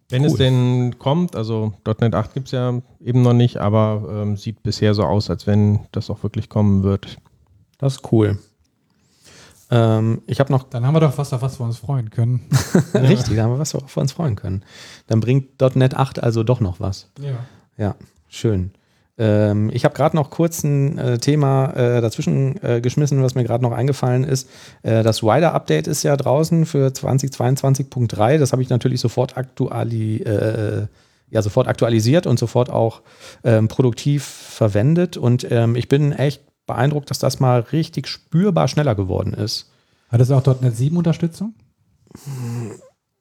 Wenn 0.08 0.22
Cool. 0.22 0.28
es 0.28 0.34
denn 0.34 0.98
kommt, 0.98 1.34
also 1.34 1.72
.NET 2.00 2.14
8 2.14 2.34
gibt 2.34 2.46
es 2.46 2.52
ja 2.52 2.80
eben 3.00 3.22
noch 3.22 3.32
nicht, 3.32 3.56
aber 3.56 4.06
ähm, 4.08 4.36
sieht 4.36 4.62
bisher 4.62 4.94
so 4.94 5.02
aus, 5.02 5.30
als 5.30 5.46
wenn 5.46 5.80
das 5.90 6.10
auch 6.10 6.22
wirklich 6.22 6.48
kommen 6.48 6.84
wird. 6.84 7.18
Das 7.78 7.94
ist 7.96 8.12
cool. 8.12 8.38
Ähm, 9.68 10.22
ich 10.28 10.38
habe 10.38 10.52
noch 10.52 10.62
Dann 10.62 10.86
haben 10.86 10.94
wir 10.94 11.00
doch 11.00 11.18
was, 11.18 11.32
auf 11.32 11.42
was 11.42 11.58
wir 11.58 11.64
uns 11.64 11.78
freuen 11.78 12.10
können. 12.10 12.48
Richtig, 12.94 13.34
da 13.36 13.42
haben 13.42 13.52
wir 13.52 13.58
was, 13.58 13.74
worauf 13.74 13.96
wir 13.96 14.00
uns 14.00 14.12
freuen 14.12 14.36
können. 14.36 14.62
Dann 15.08 15.18
bringt 15.18 15.60
.NET 15.74 15.94
8 15.94 16.22
also 16.22 16.44
doch 16.44 16.60
noch 16.60 16.78
was. 16.78 17.10
Ja. 17.20 17.38
Ja, 17.76 17.96
schön. 18.28 18.70
Ähm, 19.18 19.70
ich 19.72 19.84
habe 19.84 19.94
gerade 19.94 20.16
noch 20.16 20.30
kurz 20.30 20.62
ein 20.62 20.98
äh, 20.98 21.18
Thema 21.18 21.70
äh, 21.74 22.00
dazwischen 22.00 22.62
äh, 22.62 22.80
geschmissen, 22.80 23.22
was 23.22 23.34
mir 23.34 23.44
gerade 23.44 23.64
noch 23.64 23.72
eingefallen 23.72 24.24
ist. 24.24 24.48
Äh, 24.82 25.02
das 25.02 25.22
Rider-Update 25.22 25.86
ist 25.86 26.02
ja 26.02 26.16
draußen 26.16 26.66
für 26.66 26.88
2022.3. 26.88 28.38
Das 28.38 28.52
habe 28.52 28.62
ich 28.62 28.68
natürlich 28.68 29.00
sofort, 29.00 29.36
aktuali 29.36 30.18
äh, 30.18 30.86
ja, 31.30 31.42
sofort 31.42 31.66
aktualisiert 31.66 32.26
und 32.26 32.38
sofort 32.38 32.70
auch 32.70 33.02
ähm, 33.42 33.68
produktiv 33.68 34.24
verwendet. 34.24 35.16
Und 35.16 35.46
ähm, 35.50 35.74
ich 35.76 35.88
bin 35.88 36.12
echt 36.12 36.42
beeindruckt, 36.66 37.10
dass 37.10 37.18
das 37.18 37.40
mal 37.40 37.60
richtig 37.60 38.08
spürbar 38.08 38.68
schneller 38.68 38.94
geworden 38.94 39.32
ist. 39.32 39.70
Hat 40.08 40.20
es 40.20 40.30
auch 40.30 40.44
.NET 40.60 40.76
7 40.76 40.96
Unterstützung? 40.96 41.54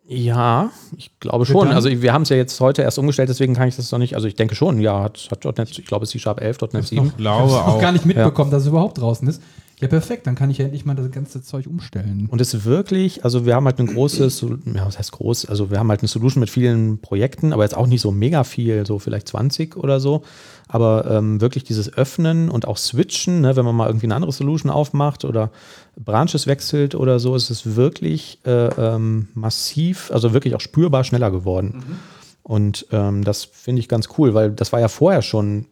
Ja, 0.07 0.69
ich 0.97 1.19
glaube 1.19 1.45
schon. 1.45 1.69
Also 1.69 1.89
wir 1.89 2.13
haben 2.13 2.21
es 2.21 2.29
ja 2.29 2.37
jetzt 2.37 2.59
heute 2.59 2.83
erst 2.83 2.99
umgestellt, 2.99 3.29
deswegen 3.29 3.55
kann 3.55 3.67
ich 3.67 3.75
das 3.75 3.91
noch 3.91 3.97
nicht. 3.97 4.13
Also 4.13 4.27
ich 4.27 4.35
denke 4.35 4.53
schon, 4.53 4.79
ja, 4.79 5.01
hat, 5.01 5.27
hat 5.31 5.57
.NET, 5.57 5.79
ich 5.79 5.85
glaube 5.85 6.05
C-Sharp 6.05 6.41
11, 6.41 6.61
.NET 6.73 6.87
7. 6.87 7.07
Ich 7.07 7.17
glaube 7.17 7.53
auch. 7.53 7.67
noch 7.67 7.81
gar 7.81 7.91
nicht 7.91 8.05
mitbekommen, 8.05 8.51
ja. 8.51 8.57
dass 8.57 8.63
es 8.63 8.69
überhaupt 8.69 8.99
draußen 8.99 9.27
ist. 9.27 9.41
Ja, 9.81 9.89
perfekt, 9.89 10.25
dann 10.25 10.35
kann 10.35 10.49
ich 10.49 10.57
ja 10.57 10.65
endlich 10.65 10.85
mal 10.85 10.95
das 10.95 11.11
ganze 11.11 11.41
Zeug 11.41 11.67
umstellen. 11.67 12.27
Und 12.31 12.39
es 12.39 12.53
ist 12.53 12.63
wirklich, 12.63 13.25
also 13.25 13.45
wir 13.45 13.55
haben 13.55 13.65
halt 13.65 13.77
ein 13.79 13.87
großes, 13.87 14.41
ja, 14.41 14.85
was 14.85 14.97
heißt 14.97 15.11
groß? 15.11 15.47
Also 15.47 15.69
wir 15.69 15.79
haben 15.79 15.89
halt 15.89 15.99
eine 15.99 16.07
Solution 16.07 16.39
mit 16.39 16.49
vielen 16.49 16.99
Projekten, 16.99 17.51
aber 17.51 17.63
jetzt 17.63 17.75
auch 17.75 17.87
nicht 17.87 17.99
so 17.99 18.11
mega 18.11 18.45
viel, 18.45 18.85
so 18.85 18.99
vielleicht 18.99 19.27
20 19.27 19.75
oder 19.75 19.99
so. 19.99 20.23
Aber 20.69 21.05
ähm, 21.11 21.41
wirklich 21.41 21.65
dieses 21.65 21.91
Öffnen 21.93 22.49
und 22.49 22.67
auch 22.67 22.77
Switchen, 22.77 23.41
ne, 23.41 23.57
wenn 23.57 23.65
man 23.65 23.75
mal 23.75 23.87
irgendwie 23.87 24.05
eine 24.05 24.15
andere 24.15 24.31
Solution 24.31 24.71
aufmacht 24.71 25.25
oder 25.25 25.51
Branches 25.97 26.47
wechselt 26.47 26.95
oder 26.95 27.19
so, 27.19 27.35
ist 27.35 27.49
es 27.49 27.75
wirklich 27.75 28.39
äh, 28.45 28.67
ähm, 28.67 29.27
massiv, 29.33 30.09
also 30.11 30.33
wirklich 30.33 30.55
auch 30.55 30.61
spürbar 30.61 31.03
schneller 31.03 31.31
geworden. 31.31 31.83
Mhm. 31.85 31.99
Und 32.43 32.87
ähm, 32.91 33.23
das 33.25 33.43
finde 33.43 33.81
ich 33.81 33.89
ganz 33.89 34.07
cool, 34.17 34.33
weil 34.33 34.51
das 34.51 34.71
war 34.71 34.79
ja 34.79 34.87
vorher 34.87 35.21
schon 35.21 35.65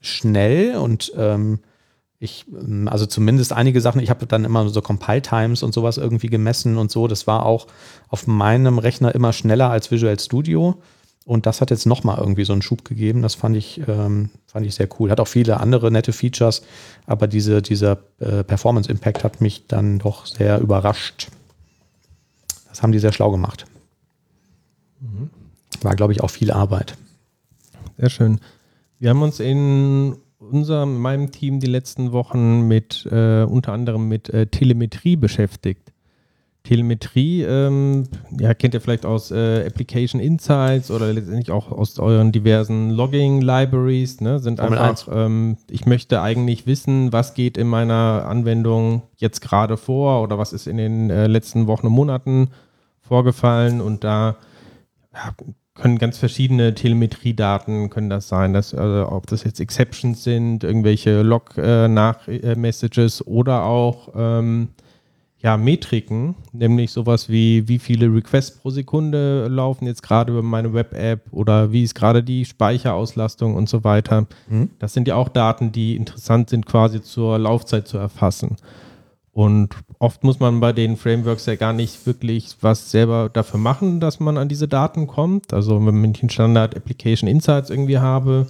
schnell 0.00 0.76
und 0.76 1.12
ähm, 1.16 1.60
ich, 2.18 2.46
ähm, 2.48 2.88
also 2.88 3.06
zumindest 3.06 3.52
einige 3.52 3.80
Sachen, 3.80 4.00
ich 4.00 4.10
habe 4.10 4.26
dann 4.26 4.44
immer 4.44 4.68
so 4.68 4.80
Compile 4.82 5.22
Times 5.22 5.62
und 5.62 5.74
sowas 5.74 5.98
irgendwie 5.98 6.28
gemessen 6.28 6.76
und 6.76 6.90
so. 6.90 7.06
Das 7.08 7.26
war 7.26 7.46
auch 7.46 7.66
auf 8.08 8.26
meinem 8.26 8.78
Rechner 8.78 9.14
immer 9.14 9.32
schneller 9.32 9.70
als 9.70 9.90
Visual 9.90 10.18
Studio. 10.18 10.80
Und 11.26 11.46
das 11.46 11.62
hat 11.62 11.70
jetzt 11.70 11.86
nochmal 11.86 12.18
irgendwie 12.18 12.44
so 12.44 12.52
einen 12.52 12.60
Schub 12.60 12.84
gegeben. 12.84 13.22
Das 13.22 13.34
fand 13.34 13.56
ich, 13.56 13.80
ähm, 13.88 14.30
fand 14.46 14.66
ich 14.66 14.74
sehr 14.74 14.88
cool. 14.98 15.10
Hat 15.10 15.20
auch 15.20 15.28
viele 15.28 15.58
andere 15.58 15.90
nette 15.90 16.12
Features, 16.12 16.62
aber 17.06 17.26
diese, 17.26 17.62
dieser 17.62 17.98
äh, 18.18 18.44
Performance 18.44 18.90
Impact 18.90 19.24
hat 19.24 19.40
mich 19.40 19.66
dann 19.66 19.98
doch 19.98 20.26
sehr 20.26 20.60
überrascht. 20.60 21.28
Das 22.68 22.82
haben 22.82 22.92
die 22.92 22.98
sehr 22.98 23.12
schlau 23.12 23.30
gemacht. 23.30 23.64
Mhm. 25.00 25.30
War, 25.80 25.96
glaube 25.96 26.12
ich, 26.12 26.22
auch 26.22 26.30
viel 26.30 26.50
Arbeit. 26.50 26.94
Sehr 27.96 28.10
schön. 28.10 28.40
Wir 28.98 29.10
haben 29.10 29.22
uns 29.22 29.40
in 29.40 30.16
unserem, 30.50 31.00
meinem 31.00 31.30
Team 31.30 31.60
die 31.60 31.66
letzten 31.66 32.12
Wochen 32.12 32.66
mit 32.68 33.06
äh, 33.10 33.44
unter 33.44 33.72
anderem 33.72 34.08
mit 34.08 34.28
äh, 34.30 34.46
Telemetrie 34.46 35.16
beschäftigt. 35.16 35.92
Telemetrie, 36.64 37.42
ähm, 37.42 38.08
ja, 38.38 38.54
kennt 38.54 38.72
ihr 38.72 38.80
vielleicht 38.80 39.04
aus 39.04 39.30
äh, 39.30 39.66
Application 39.66 40.18
Insights 40.18 40.90
oder 40.90 41.12
letztendlich 41.12 41.50
auch 41.50 41.70
aus 41.70 41.98
euren 41.98 42.32
diversen 42.32 42.88
Logging-Libraries, 42.88 44.22
ne, 44.22 44.38
sind 44.38 44.60
Formel 44.60 44.78
einfach, 44.78 45.08
ähm, 45.14 45.58
ich 45.68 45.84
möchte 45.84 46.22
eigentlich 46.22 46.66
wissen, 46.66 47.12
was 47.12 47.34
geht 47.34 47.58
in 47.58 47.66
meiner 47.66 48.24
Anwendung 48.26 49.02
jetzt 49.16 49.42
gerade 49.42 49.76
vor 49.76 50.22
oder 50.22 50.38
was 50.38 50.54
ist 50.54 50.66
in 50.66 50.78
den 50.78 51.10
äh, 51.10 51.26
letzten 51.26 51.66
Wochen 51.66 51.88
und 51.88 51.92
Monaten 51.92 52.48
vorgefallen 53.02 53.82
und 53.82 54.02
da 54.02 54.36
ja, 55.12 55.34
können 55.74 55.98
ganz 55.98 56.18
verschiedene 56.18 56.74
Telemetriedaten 56.74 57.90
können 57.90 58.08
das 58.08 58.28
sein, 58.28 58.52
dass, 58.52 58.74
also 58.74 59.10
ob 59.10 59.26
das 59.26 59.44
jetzt 59.44 59.60
Exceptions 59.60 60.22
sind, 60.22 60.62
irgendwelche 60.62 61.22
Log-Nach-Messages 61.22 63.20
äh, 63.20 63.24
oder 63.24 63.64
auch 63.64 64.10
ähm, 64.14 64.68
ja, 65.44 65.58
Metriken, 65.58 66.36
nämlich 66.52 66.90
sowas 66.90 67.28
wie, 67.28 67.68
wie 67.68 67.78
viele 67.78 68.06
Requests 68.06 68.56
pro 68.56 68.70
Sekunde 68.70 69.46
laufen 69.48 69.86
jetzt 69.86 70.02
gerade 70.02 70.32
über 70.32 70.42
meine 70.42 70.72
Web-App 70.72 71.26
oder 71.32 71.70
wie 71.70 71.82
ist 71.82 71.94
gerade 71.94 72.22
die 72.22 72.46
Speicherauslastung 72.46 73.54
und 73.54 73.68
so 73.68 73.84
weiter. 73.84 74.26
Mhm. 74.48 74.70
Das 74.78 74.94
sind 74.94 75.06
ja 75.06 75.16
auch 75.16 75.28
Daten, 75.28 75.70
die 75.70 75.96
interessant 75.96 76.48
sind, 76.48 76.64
quasi 76.64 77.02
zur 77.02 77.38
Laufzeit 77.38 77.86
zu 77.86 77.98
erfassen. 77.98 78.56
Und 79.34 79.74
oft 79.98 80.22
muss 80.22 80.38
man 80.38 80.60
bei 80.60 80.72
den 80.72 80.96
Frameworks 80.96 81.46
ja 81.46 81.56
gar 81.56 81.72
nicht 81.72 82.06
wirklich 82.06 82.56
was 82.60 82.92
selber 82.92 83.28
dafür 83.32 83.58
machen, 83.58 83.98
dass 83.98 84.20
man 84.20 84.38
an 84.38 84.48
diese 84.48 84.68
Daten 84.68 85.08
kommt. 85.08 85.52
Also 85.52 85.84
wenn 85.84 86.12
ich 86.12 86.22
einen 86.22 86.30
Standard 86.30 86.76
Application 86.76 87.28
Insights 87.28 87.68
irgendwie 87.68 87.98
habe, 87.98 88.46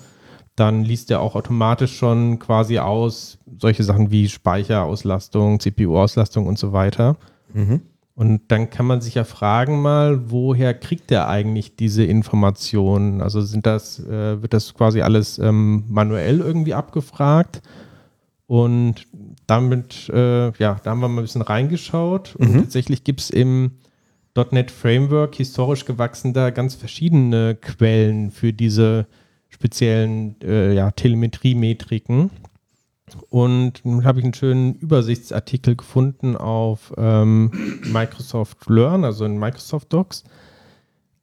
dann 0.56 0.84
liest 0.84 1.10
er 1.10 1.20
auch 1.20 1.36
automatisch 1.36 1.96
schon 1.96 2.38
quasi 2.38 2.78
aus 2.78 3.38
solche 3.58 3.82
Sachen 3.82 4.10
wie 4.10 4.28
Speicherauslastung, 4.28 5.58
CPU-Auslastung 5.58 6.46
und 6.46 6.58
so 6.58 6.74
weiter. 6.74 7.16
Mhm. 7.54 7.80
Und 8.14 8.42
dann 8.48 8.68
kann 8.68 8.84
man 8.84 9.00
sich 9.00 9.14
ja 9.14 9.24
fragen 9.24 9.80
mal, 9.80 10.30
woher 10.30 10.74
kriegt 10.74 11.10
der 11.10 11.28
eigentlich 11.28 11.76
diese 11.76 12.04
Informationen? 12.04 13.22
Also 13.22 13.40
sind 13.40 13.64
das, 13.64 13.98
äh, 14.00 14.42
wird 14.42 14.52
das 14.52 14.74
quasi 14.74 15.00
alles 15.00 15.38
ähm, 15.38 15.84
manuell 15.88 16.40
irgendwie 16.40 16.74
abgefragt? 16.74 17.62
Und 18.46 19.06
damit, 19.46 20.08
äh, 20.08 20.52
ja, 20.58 20.80
da 20.82 20.90
haben 20.90 21.00
wir 21.00 21.08
mal 21.08 21.20
ein 21.20 21.24
bisschen 21.24 21.42
reingeschaut. 21.42 22.36
Und 22.36 22.52
mhm. 22.52 22.60
tatsächlich 22.60 23.04
gibt 23.04 23.20
es 23.20 23.30
im 23.30 23.72
.NET 24.50 24.70
Framework 24.70 25.36
historisch 25.36 25.84
gewachsen 25.84 26.32
da 26.32 26.50
ganz 26.50 26.74
verschiedene 26.74 27.54
Quellen 27.54 28.30
für 28.30 28.52
diese 28.52 29.06
speziellen 29.48 30.36
äh, 30.42 30.74
ja, 30.74 30.90
Telemetriemetriken. 30.90 32.30
Und 33.28 33.84
nun 33.84 34.04
habe 34.04 34.18
ich 34.18 34.24
einen 34.24 34.34
schönen 34.34 34.74
Übersichtsartikel 34.74 35.76
gefunden 35.76 36.36
auf 36.36 36.92
ähm, 36.96 37.52
Microsoft 37.92 38.68
Learn, 38.68 39.04
also 39.04 39.24
in 39.24 39.38
Microsoft 39.38 39.92
Docs, 39.92 40.24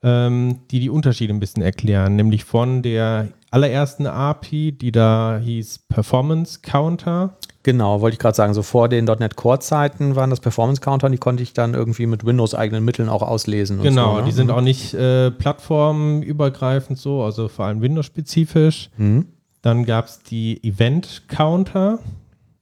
ähm, 0.03 0.59
die 0.71 0.79
die 0.79 0.89
Unterschiede 0.89 1.33
ein 1.33 1.39
bisschen 1.39 1.63
erklären, 1.63 2.15
nämlich 2.15 2.43
von 2.43 2.81
der 2.81 3.27
allerersten 3.51 4.07
API, 4.07 4.71
die 4.71 4.91
da 4.91 5.39
hieß 5.43 5.79
Performance 5.89 6.59
Counter. 6.61 7.37
Genau, 7.63 8.01
wollte 8.01 8.15
ich 8.15 8.19
gerade 8.19 8.35
sagen, 8.35 8.53
so 8.55 8.63
vor 8.63 8.89
den 8.89 9.05
.NET 9.05 9.35
Core-Zeiten 9.35 10.15
waren 10.15 10.31
das 10.31 10.39
Performance-Counter, 10.39 11.09
die 11.09 11.17
konnte 11.17 11.43
ich 11.43 11.53
dann 11.53 11.75
irgendwie 11.75 12.07
mit 12.07 12.25
Windows-eigenen 12.25 12.83
Mitteln 12.83 13.07
auch 13.07 13.21
auslesen. 13.21 13.83
Genau, 13.83 14.13
so, 14.13 14.19
ne? 14.19 14.25
die 14.25 14.31
sind 14.31 14.47
mhm. 14.47 14.53
auch 14.53 14.61
nicht 14.61 14.95
äh, 14.95 15.29
plattformübergreifend 15.29 16.97
so, 16.97 17.21
also 17.21 17.49
vor 17.49 17.65
allem 17.65 17.81
Windows-spezifisch. 17.81 18.89
Mhm. 18.97 19.27
Dann 19.61 19.85
gab 19.85 20.05
es 20.05 20.23
die 20.23 20.63
Event-Counter, 20.63 21.99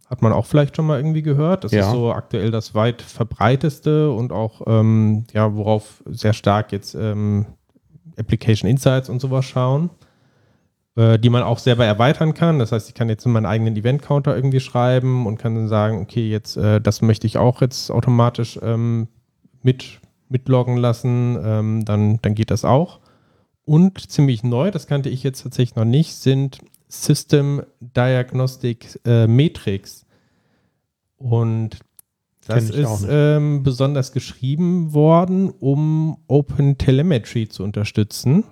hat 0.10 0.22
man 0.22 0.34
auch 0.34 0.46
vielleicht 0.46 0.76
schon 0.76 0.88
mal 0.88 0.98
irgendwie 0.98 1.22
gehört. 1.22 1.64
Das 1.64 1.72
ja. 1.72 1.82
ist 1.82 1.92
so 1.92 2.12
aktuell 2.12 2.52
das 2.52 2.74
weit 2.74 3.02
verbreiteste 3.02 4.12
und 4.12 4.32
auch, 4.32 4.62
ähm, 4.66 5.26
ja, 5.34 5.56
worauf 5.56 6.04
sehr 6.08 6.34
stark 6.34 6.72
jetzt 6.72 6.96
ähm, 6.96 7.46
Application 8.18 8.70
Insights 8.70 9.10
und 9.10 9.20
sowas 9.20 9.46
schauen. 9.46 9.92
Äh, 11.00 11.18
die 11.18 11.30
man 11.30 11.44
auch 11.44 11.60
selber 11.60 11.86
erweitern 11.86 12.34
kann. 12.34 12.60
Das 12.60 12.74
heißt, 12.74 12.90
ich 12.90 12.94
kann 12.94 13.08
jetzt 13.08 13.26
meinen 13.26 13.46
eigenen 13.46 13.78
Event-Counter 13.78 14.36
irgendwie 14.36 14.60
schreiben 14.60 15.28
und 15.28 15.38
kann 15.38 15.56
dann 15.56 15.70
sagen, 15.70 16.02
okay, 16.02 16.30
jetzt 16.30 16.58
äh, 16.58 16.82
das 16.82 17.02
möchte 17.02 17.26
ich 17.26 17.38
auch 17.38 17.62
jetzt 17.62 17.90
automatisch 17.90 18.60
ähm, 18.62 19.08
mit, 19.64 20.02
mitloggen 20.28 20.76
lassen, 20.76 21.38
ähm, 21.42 21.86
dann, 21.86 22.20
dann 22.22 22.36
geht 22.36 22.52
das 22.52 22.66
auch. 22.66 23.00
Und 23.64 24.12
ziemlich 24.12 24.44
neu, 24.44 24.72
das 24.72 24.88
kannte 24.88 25.08
ich 25.08 25.24
jetzt 25.24 25.44
tatsächlich 25.44 25.78
noch 25.78 25.86
nicht, 25.86 26.16
sind 26.16 26.58
System 26.90 27.64
Diagnostic 27.80 29.00
äh, 29.06 29.28
Metrics. 29.28 30.06
Und 31.18 31.80
das 32.48 32.70
ist 32.72 33.06
ähm, 33.08 33.62
besonders 33.62 34.12
geschrieben 34.12 34.94
worden, 34.94 35.52
um 35.60 36.18
Open 36.28 36.78
Telemetry 36.78 37.48
zu 37.48 37.64
unterstützen. 37.64 38.44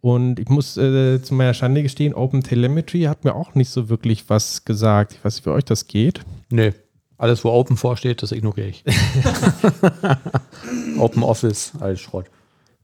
Und 0.00 0.38
ich 0.38 0.48
muss 0.48 0.76
äh, 0.76 1.20
zu 1.20 1.34
meiner 1.34 1.54
Schande 1.54 1.82
gestehen, 1.82 2.14
Open 2.14 2.42
Telemetry 2.42 3.02
hat 3.02 3.24
mir 3.24 3.34
auch 3.34 3.54
nicht 3.54 3.70
so 3.70 3.88
wirklich 3.88 4.28
was 4.28 4.64
gesagt. 4.64 5.14
Ich 5.14 5.24
weiß 5.24 5.36
nicht, 5.36 5.46
wie 5.46 5.50
euch 5.50 5.64
das 5.64 5.88
geht. 5.88 6.20
Nee, 6.50 6.72
alles, 7.16 7.44
wo 7.44 7.50
Open 7.50 7.76
vorsteht, 7.76 8.22
das 8.22 8.30
ignoriere 8.30 8.68
ich. 8.68 8.84
Open 10.98 11.22
Office, 11.22 11.72
alles 11.80 12.00
Schrott. 12.00 12.26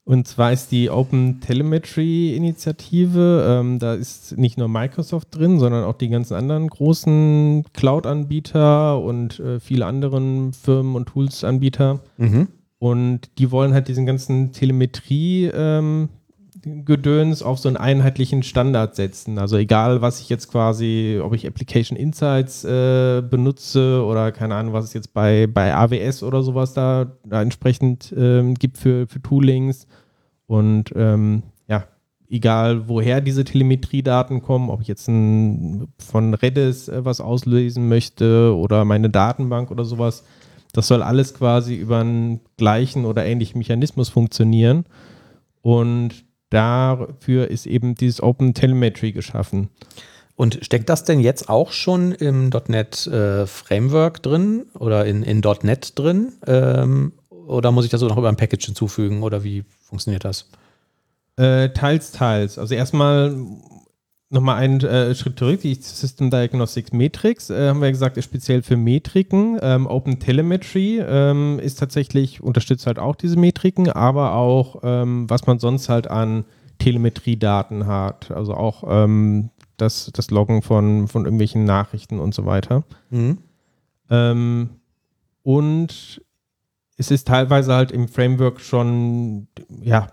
Und 0.05 0.27
zwar 0.27 0.53
ist 0.53 0.73
die 0.73 0.91
Open 0.91 1.41
Telemetry 1.41 2.35
Initiative, 2.35 3.47
ähm, 3.49 3.79
da 3.79 3.95
ist 3.95 4.37
nicht 4.39 4.59
nur 4.59 4.69
Microsoft 4.69 5.29
drin, 5.37 5.59
sondern 5.59 5.85
auch 5.85 5.97
die 5.97 6.09
ganzen 6.09 6.35
anderen 6.35 6.69
großen 6.69 7.65
Cloud-Anbieter 7.73 9.01
und 9.01 9.39
äh, 9.39 9.61
viele 9.61 9.87
anderen 9.87 10.53
Firmen 10.53 10.97
und 10.97 11.07
Tools-Anbieter. 11.07 12.01
Mhm. 12.17 12.49
Und 12.79 13.31
die 13.39 13.51
wollen 13.51 13.75
halt 13.75 13.89
diesen 13.89 14.07
ganzen 14.07 14.53
Telemetrie 14.53 15.51
ähm, 15.53 16.09
Gedöns 16.63 17.43
auf 17.43 17.59
so 17.59 17.69
einen 17.69 17.77
einheitlichen 17.77 18.43
Standard 18.43 18.95
setzen. 18.95 19.39
Also 19.39 19.57
egal, 19.57 20.03
was 20.03 20.21
ich 20.21 20.29
jetzt 20.29 20.51
quasi, 20.51 21.21
ob 21.23 21.35
ich 21.35 21.47
Application 21.47 21.97
Insights 21.97 22.65
äh, 22.65 23.23
benutze 23.23 24.05
oder 24.05 24.33
keine 24.33 24.55
Ahnung, 24.57 24.73
was 24.73 24.85
es 24.85 24.93
jetzt 24.93 25.15
bei, 25.15 25.47
bei 25.47 25.75
AWS 25.75 26.23
oder 26.23 26.43
sowas 26.43 26.75
da, 26.75 27.13
da 27.25 27.41
entsprechend 27.41 28.15
ähm, 28.17 28.55
gibt 28.55 28.79
für, 28.79 29.07
für 29.07 29.23
Toolings. 29.23 29.87
Und 30.47 30.93
ähm, 30.97 31.45
ja, 31.67 31.85
egal 32.29 32.89
woher 32.89 33.21
diese 33.21 33.45
Telemetriedaten 33.45 34.43
kommen, 34.43 34.69
ob 34.71 34.83
ich 34.83 34.89
jetzt 34.89 35.09
ein, 35.09 35.89
von 35.99 36.35
Redis 36.35 36.89
äh, 36.89 37.05
was 37.05 37.21
auslösen 37.21 37.89
möchte 37.89 38.55
oder 38.55 38.85
meine 38.85 39.11
Datenbank 39.11 39.71
oder 39.71 39.85
sowas, 39.85 40.25
das 40.73 40.87
soll 40.87 41.03
alles 41.03 41.35
quasi 41.35 41.75
über 41.75 42.01
einen 42.01 42.41
gleichen 42.57 43.05
oder 43.05 43.25
ähnlichen 43.25 43.59
Mechanismus 43.59 44.09
funktionieren. 44.09 44.85
Und 45.63 46.25
dafür 46.51 47.49
ist 47.49 47.67
eben 47.67 47.95
dieses 47.95 48.23
Open 48.23 48.55
Telemetry 48.55 49.13
geschaffen. 49.13 49.71
Und 50.37 50.59
steckt 50.63 50.89
das 50.89 51.05
denn 51.05 51.21
jetzt 51.21 51.49
auch 51.49 51.73
schon 51.73 52.13
im 52.13 52.51
.NET 52.69 53.07
äh, 53.07 53.47
Framework 53.47 54.23
drin 54.23 54.67
oder 54.79 55.05
in, 55.05 55.23
in 55.23 55.43
.NET 55.63 55.99
drin? 55.99 56.33
Ähm, 56.47 57.13
oder 57.29 57.73
muss 57.73 57.85
ich 57.85 57.91
das 57.91 58.01
so 58.01 58.09
noch 58.09 58.17
über 58.17 58.29
ein 58.29 58.37
Package 58.37 58.67
hinzufügen 58.67 59.23
oder 59.23 59.45
wie 59.45 59.65
funktioniert 59.81 60.25
das? 60.25 60.49
Äh, 61.37 61.71
teils, 61.71 62.13
teils. 62.13 62.59
Also 62.59 62.75
erstmal 62.75 63.37
nochmal 64.31 64.57
einen 64.57 64.81
äh, 64.81 65.15
Schritt 65.15 65.39
zurück. 65.39 65.61
Die 65.61 65.75
System 65.75 66.31
Diagnostics 66.31 66.93
Metrics 66.93 67.51
äh, 67.51 67.69
haben 67.69 67.83
wir 67.83 67.91
gesagt, 67.91 68.17
ist 68.17 68.25
speziell 68.25 68.63
für 68.63 68.77
Metriken. 68.77 69.59
Ähm, 69.61 69.87
Open 69.87 70.21
Telemetry 70.21 71.01
ähm, 71.05 71.59
ist 71.59 71.79
tatsächlich, 71.79 72.41
unterstützt 72.41 72.87
halt 72.87 72.99
auch 72.99 73.17
diese 73.17 73.39
Metriken, 73.39 73.91
aber 73.91 74.35
auch, 74.35 74.81
ähm, 74.83 75.29
was 75.29 75.47
man 75.47 75.59
sonst 75.59 75.89
halt 75.89 76.07
an 76.09 76.45
Telemetriedaten 76.79 77.87
hat. 77.87 78.31
Also 78.31 78.55
auch 78.55 78.85
ähm, 78.87 79.51
das, 79.77 80.11
das 80.15 80.31
Loggen 80.31 80.63
von, 80.63 81.09
von 81.09 81.25
irgendwelchen 81.25 81.65
Nachrichten 81.65 82.21
und 82.21 82.33
so 82.33 82.47
weiter. 82.47 82.85
Mhm. 83.11 83.39
Ähm, 84.11 84.71
und 85.43 86.23
es 86.97 87.11
ist 87.11 87.27
teilweise 87.27 87.75
halt 87.75 87.91
im 87.91 88.09
Framework 88.09 88.61
schon, 88.61 89.49
ja, 89.83 90.09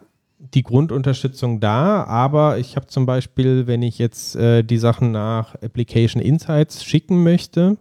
die 0.53 0.63
Grundunterstützung 0.63 1.59
da, 1.59 2.03
aber 2.03 2.57
ich 2.57 2.75
habe 2.75 2.87
zum 2.87 3.05
Beispiel, 3.05 3.67
wenn 3.67 3.81
ich 3.81 3.97
jetzt 3.97 4.35
äh, 4.35 4.63
die 4.63 4.77
Sachen 4.77 5.11
nach 5.11 5.55
Application 5.55 6.21
Insights 6.21 6.83
schicken 6.83 7.23
möchte, 7.23 7.77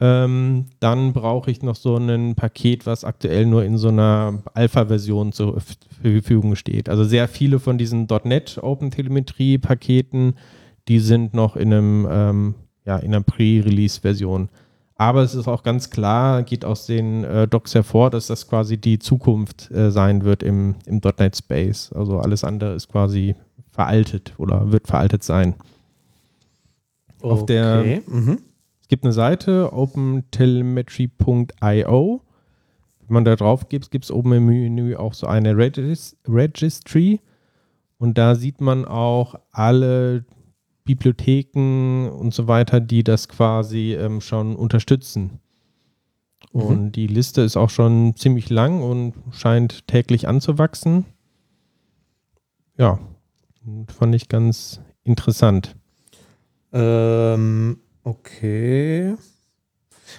ähm, 0.00 0.66
dann 0.80 1.12
brauche 1.12 1.50
ich 1.50 1.62
noch 1.62 1.76
so 1.76 1.96
ein 1.96 2.34
Paket, 2.34 2.86
was 2.86 3.04
aktuell 3.04 3.46
nur 3.46 3.64
in 3.64 3.78
so 3.78 3.88
einer 3.88 4.42
Alpha-Version 4.54 5.32
zur 5.32 5.60
Verfügung 5.60 6.56
steht. 6.56 6.88
Also 6.88 7.04
sehr 7.04 7.28
viele 7.28 7.60
von 7.60 7.78
diesen 7.78 8.08
.NET 8.24 8.58
Open 8.60 8.90
Telemetrie 8.90 9.58
Paketen, 9.58 10.34
die 10.88 10.98
sind 10.98 11.34
noch 11.34 11.56
in 11.56 11.72
einem 11.72 12.08
ähm, 12.10 12.54
ja, 12.84 12.96
in 12.96 13.14
einer 13.14 13.22
Pre-Release-Version. 13.22 14.48
Aber 15.02 15.22
es 15.22 15.34
ist 15.34 15.48
auch 15.48 15.64
ganz 15.64 15.90
klar, 15.90 16.44
geht 16.44 16.64
aus 16.64 16.86
den 16.86 17.24
äh, 17.24 17.48
Docs 17.48 17.74
hervor, 17.74 18.08
dass 18.08 18.28
das 18.28 18.46
quasi 18.46 18.78
die 18.78 19.00
Zukunft 19.00 19.68
äh, 19.72 19.90
sein 19.90 20.22
wird 20.22 20.44
im, 20.44 20.76
im 20.86 21.00
.NET 21.18 21.36
Space. 21.36 21.92
Also 21.92 22.20
alles 22.20 22.44
andere 22.44 22.74
ist 22.74 22.88
quasi 22.88 23.34
veraltet 23.72 24.34
oder 24.38 24.70
wird 24.70 24.86
veraltet 24.86 25.24
sein. 25.24 25.54
Okay. 27.20 27.32
Auf 27.32 27.46
der, 27.46 28.02
mhm. 28.06 28.38
es 28.80 28.86
gibt 28.86 29.02
eine 29.02 29.12
Seite, 29.12 29.72
opentelemetry.io. 29.72 32.20
Wenn 33.00 33.12
man 33.12 33.24
da 33.24 33.34
drauf 33.34 33.68
gibt, 33.68 33.90
gibt 33.90 34.04
es 34.04 34.12
oben 34.12 34.34
im 34.34 34.46
Menü 34.46 34.94
auch 34.94 35.14
so 35.14 35.26
eine 35.26 35.56
Regis 35.56 36.16
Registry. 36.28 37.18
Und 37.98 38.18
da 38.18 38.36
sieht 38.36 38.60
man 38.60 38.84
auch 38.84 39.34
alle 39.50 40.24
Bibliotheken 40.84 42.08
und 42.10 42.34
so 42.34 42.48
weiter, 42.48 42.80
die 42.80 43.04
das 43.04 43.28
quasi 43.28 43.94
ähm, 43.94 44.20
schon 44.20 44.56
unterstützen. 44.56 45.40
Mhm. 46.52 46.60
Und 46.60 46.92
die 46.92 47.06
Liste 47.06 47.42
ist 47.42 47.56
auch 47.56 47.70
schon 47.70 48.14
ziemlich 48.16 48.50
lang 48.50 48.82
und 48.82 49.14
scheint 49.32 49.86
täglich 49.86 50.28
anzuwachsen. 50.28 51.04
Ja, 52.76 52.98
fand 53.88 54.14
ich 54.14 54.28
ganz 54.28 54.80
interessant. 55.04 55.76
Ähm, 56.72 57.78
okay. 58.02 59.14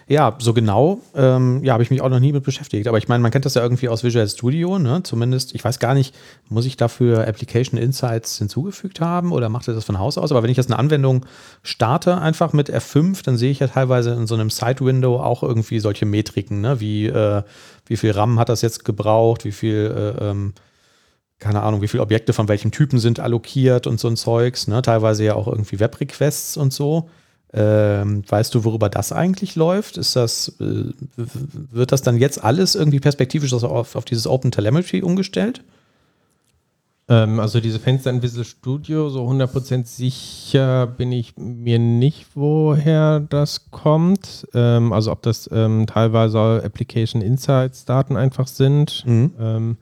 Ja, 0.07 0.35
so 0.39 0.53
genau, 0.53 1.01
ähm, 1.15 1.63
ja, 1.63 1.73
habe 1.73 1.83
ich 1.83 1.89
mich 1.89 2.01
auch 2.01 2.09
noch 2.09 2.19
nie 2.19 2.31
mit 2.31 2.43
beschäftigt. 2.43 2.87
Aber 2.87 2.97
ich 2.97 3.07
meine, 3.07 3.21
man 3.21 3.31
kennt 3.31 3.45
das 3.45 3.53
ja 3.53 3.61
irgendwie 3.61 3.89
aus 3.89 4.03
Visual 4.03 4.27
Studio, 4.27 4.79
ne? 4.79 5.01
Zumindest, 5.03 5.55
ich 5.55 5.63
weiß 5.63 5.79
gar 5.79 5.93
nicht, 5.93 6.15
muss 6.49 6.65
ich 6.65 6.77
dafür 6.77 7.27
Application 7.27 7.79
Insights 7.79 8.37
hinzugefügt 8.37 8.99
haben 8.99 9.31
oder 9.31 9.49
macht 9.49 9.67
er 9.67 9.73
das 9.73 9.85
von 9.85 9.99
Haus 9.99 10.17
aus? 10.17 10.31
Aber 10.31 10.43
wenn 10.43 10.49
ich 10.49 10.57
jetzt 10.57 10.69
eine 10.69 10.79
Anwendung 10.79 11.25
starte, 11.61 12.17
einfach 12.17 12.53
mit 12.53 12.69
F5, 12.73 13.23
dann 13.23 13.37
sehe 13.37 13.51
ich 13.51 13.59
ja 13.59 13.67
teilweise 13.67 14.11
in 14.11 14.27
so 14.27 14.35
einem 14.35 14.49
Side-Window 14.49 15.19
auch 15.19 15.43
irgendwie 15.43 15.79
solche 15.79 16.05
Metriken, 16.05 16.61
ne? 16.61 16.79
Wie, 16.79 17.07
äh, 17.07 17.43
wie 17.85 17.97
viel 17.97 18.11
RAM 18.11 18.39
hat 18.39 18.49
das 18.49 18.61
jetzt 18.61 18.85
gebraucht, 18.85 19.45
wie 19.45 19.51
viel, 19.51 20.15
äh, 20.19 20.29
ähm, 20.29 20.53
keine 21.39 21.61
Ahnung, 21.61 21.81
wie 21.81 21.87
viele 21.87 22.03
Objekte 22.03 22.33
von 22.33 22.47
welchem 22.47 22.71
Typen 22.71 22.99
sind 22.99 23.19
allokiert 23.19 23.87
und 23.87 23.99
so 23.99 24.07
ein 24.07 24.15
Zeugs, 24.15 24.67
ne? 24.67 24.81
Teilweise 24.81 25.23
ja 25.23 25.35
auch 25.35 25.47
irgendwie 25.47 25.79
Web-Requests 25.79 26.57
und 26.57 26.71
so. 26.71 27.09
Ähm, 27.55 28.23
weißt 28.27 28.55
du, 28.55 28.63
worüber 28.63 28.89
das 28.89 29.11
eigentlich 29.11 29.55
läuft? 29.55 29.97
Ist 29.97 30.15
das, 30.15 30.55
äh, 30.59 30.85
wird 31.15 31.91
das 31.91 32.01
dann 32.01 32.17
jetzt 32.17 32.43
alles 32.43 32.73
irgendwie 32.73 32.99
perspektivisch 32.99 33.53
auf, 33.53 33.95
auf 33.95 34.05
dieses 34.05 34.25
Open 34.25 34.51
Telemetry 34.51 35.03
umgestellt? 35.03 35.63
Ähm, 37.09 37.39
also 37.39 37.59
diese 37.59 37.79
Fenster 37.79 38.09
in 38.09 38.21
Visual 38.23 38.45
Studio, 38.45 39.09
so 39.09 39.27
100% 39.27 39.85
sicher 39.85 40.87
bin 40.87 41.11
ich 41.11 41.35
mir 41.37 41.77
nicht, 41.77 42.27
woher 42.33 43.19
das 43.19 43.69
kommt. 43.71 44.47
Ähm, 44.53 44.93
also 44.93 45.11
ob 45.11 45.21
das 45.21 45.49
ähm, 45.53 45.85
teilweise 45.85 46.63
Application 46.63 47.21
Insights 47.21 47.85
Daten 47.85 48.15
einfach 48.15 48.47
sind. 48.47 49.03
Mhm. 49.05 49.31
Ähm, 49.39 49.77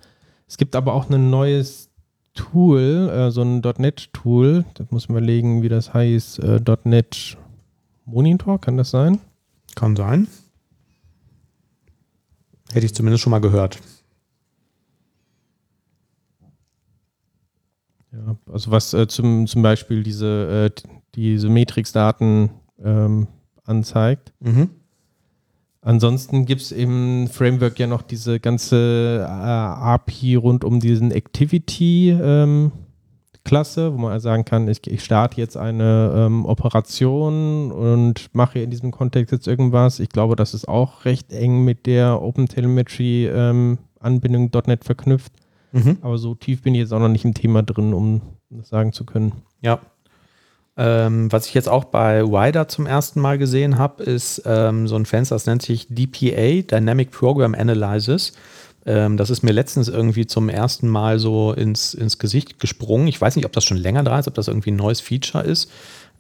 es 0.48 0.58
gibt 0.58 0.76
aber 0.76 0.94
auch 0.94 1.10
ein 1.10 1.30
neues 1.30 1.90
Tool, 2.34 3.10
äh, 3.10 3.32
so 3.32 3.42
ein 3.42 3.62
.NET-Tool, 3.62 4.66
das 4.74 4.90
muss 4.90 5.08
man 5.08 5.18
überlegen, 5.18 5.64
wie 5.64 5.70
das 5.70 5.94
heißt, 5.94 6.40
äh, 6.40 6.60
.NET 6.86 7.38
Monitor, 8.06 8.60
kann 8.60 8.78
das 8.78 8.92
sein? 8.92 9.20
Kann 9.76 9.96
sein. 9.96 10.28
Hätte 12.72 12.86
ich 12.86 12.96
zumindest 12.96 13.24
schon 13.24 13.32
mal 13.32 13.42
gehört. 13.42 13.80
Ja, 18.12 18.36
also 18.52 18.72
was 18.72 18.94
äh, 18.94 19.08
zum, 19.08 19.48
zum 19.48 19.62
Beispiel 19.62 20.04
diese, 20.04 20.72
äh, 20.76 20.82
diese 21.16 21.50
Matrix-Daten 21.50 22.50
ähm, 22.84 23.28
anzeigt. 23.64 24.34
Mhm. 24.40 24.70
Ansonsten 25.82 26.46
gibt 26.46 26.62
es 26.62 26.72
im 26.72 27.28
Framework 27.28 27.80
ja 27.80 27.88
noch 27.88 28.04
diese 28.04 28.40
ganze 28.40 29.26
äh, 29.28 29.32
API 29.32 30.36
rund 30.36 30.64
um 30.64 30.80
diesen 30.80 31.12
Activity 31.12 32.12
ähm, 32.12 32.72
Klasse, 33.44 33.94
wo 33.94 33.98
man 33.98 34.12
also 34.12 34.26
sagen 34.26 34.46
kann, 34.46 34.68
ich, 34.68 34.86
ich 34.86 35.04
starte 35.04 35.38
jetzt 35.38 35.58
eine 35.58 36.14
ähm, 36.16 36.46
Operation 36.46 37.72
und 37.72 38.30
mache 38.34 38.60
in 38.60 38.70
diesem 38.70 38.92
Kontext 38.92 39.32
jetzt 39.32 39.48
irgendwas. 39.48 40.00
Ich 40.00 40.10
glaube, 40.10 40.36
das 40.36 40.54
ist 40.54 40.68
auch 40.68 41.06
recht 41.06 41.34
eng 41.34 41.64
mit 41.64 41.86
der 41.88 42.22
OpenTelemetry 42.22 43.28
ähm, 43.28 43.80
Anbindung 44.00 44.52
.NET 44.68 44.84
verknüpft. 44.84 45.34
Mhm. 45.72 45.98
Aber 46.02 46.18
so 46.18 46.36
tief 46.36 46.62
bin 46.62 46.76
ich 46.76 46.82
jetzt 46.82 46.94
auch 46.94 47.00
noch 47.00 47.10
nicht 47.10 47.26
im 47.26 47.34
Thema 47.34 47.64
drin, 47.64 47.94
um 47.94 48.22
das 48.50 48.70
sagen 48.70 48.94
zu 48.94 49.06
können. 49.06 49.34
Ja. 49.62 49.80
Ähm, 50.78 51.32
was 51.32 51.48
ich 51.48 51.54
jetzt 51.54 51.68
auch 51.68 51.86
bei 51.86 52.24
Wider 52.24 52.68
zum 52.68 52.86
ersten 52.86 53.20
Mal 53.20 53.38
gesehen 53.38 53.78
habe, 53.78 54.04
ist 54.04 54.44
ähm, 54.46 54.88
so 54.88 54.96
ein 54.96 55.06
Fenster, 55.06 55.36
das 55.36 55.46
nennt 55.46 55.62
sich 55.62 55.88
DPA, 55.90 56.62
Dynamic 56.62 57.12
Program 57.12 57.54
Analysis. 57.54 58.34
Ähm, 58.86 59.18
das 59.18 59.30
ist 59.30 59.44
mir 59.44 59.52
letztens 59.52 59.88
irgendwie 59.88 60.26
zum 60.26 60.50
ersten 60.50 60.88
Mal 60.88 61.20
so 61.20 61.54
ins, 61.54 61.94
ins 61.94 62.18
Gesicht 62.18 62.60
gesprungen. 62.60 63.08
Ich 63.08 63.20
weiß 63.20 63.36
nicht, 63.36 63.46
ob 63.46 63.52
das 63.52 63.64
schon 63.64 63.78
länger 63.78 64.04
da 64.04 64.20
ist, 64.20 64.28
ob 64.28 64.34
das 64.34 64.48
irgendwie 64.48 64.72
ein 64.72 64.78
neues 64.78 65.02
Feature 65.02 65.44
ist. 65.44 65.70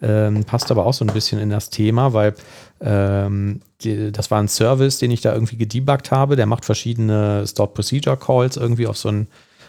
Ähm, 0.03 0.43
passt 0.45 0.71
aber 0.71 0.85
auch 0.85 0.93
so 0.93 1.05
ein 1.05 1.13
bisschen 1.13 1.39
in 1.39 1.51
das 1.51 1.69
Thema, 1.69 2.13
weil 2.13 2.33
ähm, 2.79 3.61
die, 3.83 4.11
das 4.11 4.31
war 4.31 4.39
ein 4.39 4.47
Service, 4.47 4.97
den 4.97 5.11
ich 5.11 5.21
da 5.21 5.33
irgendwie 5.33 5.57
gedebuggt 5.57 6.11
habe. 6.11 6.35
Der 6.35 6.47
macht 6.47 6.65
verschiedene 6.65 7.45
Stored 7.45 7.73
Procedure 7.73 8.17
Calls 8.17 8.57
irgendwie 8.57 8.87
auf 8.87 8.97
so 8.97 9.09
einen 9.09 9.27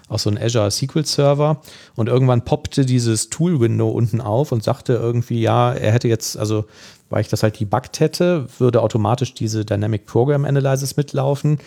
auf 0.09 0.21
so 0.21 0.29
einen 0.29 0.43
Azure 0.43 0.71
SQL 0.71 1.07
Server 1.07 1.63
und 1.97 2.09
irgendwann 2.09 2.45
poppte 2.45 2.85
dieses 2.85 3.31
Tool-Window 3.31 3.89
unten 3.89 4.21
auf 4.21 4.53
und 4.53 4.63
sagte 4.63 4.93
irgendwie, 4.93 5.41
ja, 5.41 5.73
er 5.73 5.93
hätte 5.93 6.09
jetzt, 6.09 6.37
also 6.37 6.67
weil 7.09 7.23
ich 7.23 7.29
das 7.29 7.43
halt 7.43 7.59
debuggt 7.59 8.01
hätte, 8.01 8.47
würde 8.59 8.83
automatisch 8.83 9.33
diese 9.33 9.65
Dynamic 9.65 10.05
Program 10.05 10.45
Analysis 10.45 10.97
mitlaufen 10.97 11.59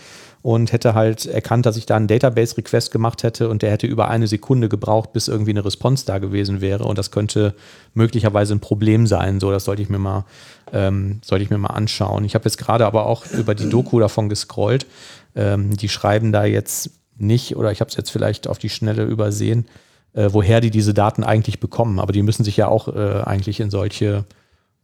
und 0.46 0.72
hätte 0.72 0.93
halt 0.93 1.26
erkannt, 1.26 1.66
dass 1.66 1.76
ich 1.76 1.88
da 1.88 1.96
einen 1.96 2.06
Database-Request 2.06 2.91
gemacht 2.91 3.24
hätte 3.24 3.50
und 3.50 3.64
der 3.64 3.72
hätte 3.72 3.88
über 3.88 4.10
eine 4.10 4.28
Sekunde 4.28 4.70
gebraucht, 4.70 5.12
bis 5.12 5.28
irgendwie 5.28 5.50
eine 5.50 5.66
Response 5.66 6.06
da 6.06 6.20
gewesen 6.20 6.62
wäre. 6.62 6.84
Und 6.84 7.00
das 7.00 7.10
könnte 7.10 7.56
möglicherweise 7.96 8.54
ein 8.54 8.60
Problem 8.60 9.08
sein. 9.08 9.39
So, 9.39 9.50
das 9.50 9.66
sollte 9.66 9.82
ich 9.82 9.89
mir 9.89 9.98
mal, 9.98 10.24
ähm, 10.72 11.20
sollte 11.26 11.43
ich 11.43 11.50
mir 11.50 11.58
mal 11.58 11.70
anschauen. 11.72 12.26
Ich 12.26 12.36
habe 12.36 12.46
jetzt 12.46 12.60
gerade 12.60 12.86
aber 12.86 13.08
auch 13.08 13.26
über 13.32 13.56
die 13.56 13.68
Doku 13.68 14.00
davon 14.00 14.30
gescrollt. 14.30 14.86
Ähm, 15.36 15.76
die 15.78 15.89
schreiben 15.89 16.32
da 16.32 16.46
jetzt 16.46 16.91
nicht, 17.18 17.56
oder 17.56 17.72
ich 17.72 17.80
habe 17.80 17.89
es 17.89 17.98
jetzt 17.98 18.12
vielleicht 18.12 18.48
auf 18.48 18.60
die 18.60 18.70
Schnelle 18.70 19.04
übersehen, 19.04 19.66
äh, 20.14 20.30
woher 20.32 20.62
die 20.62 20.70
diese 20.70 20.93
Daten 20.93 21.24
eigentlich 21.24 21.60
bekommen. 21.60 22.00
Aber 22.00 22.14
die 22.14 22.22
müssen 22.22 22.43
sich 22.43 22.56
ja 22.56 22.68
auch 22.68 22.88
äh, 22.88 23.24
eigentlich 23.24 23.60
in 23.62 23.72
solche, 23.72 24.26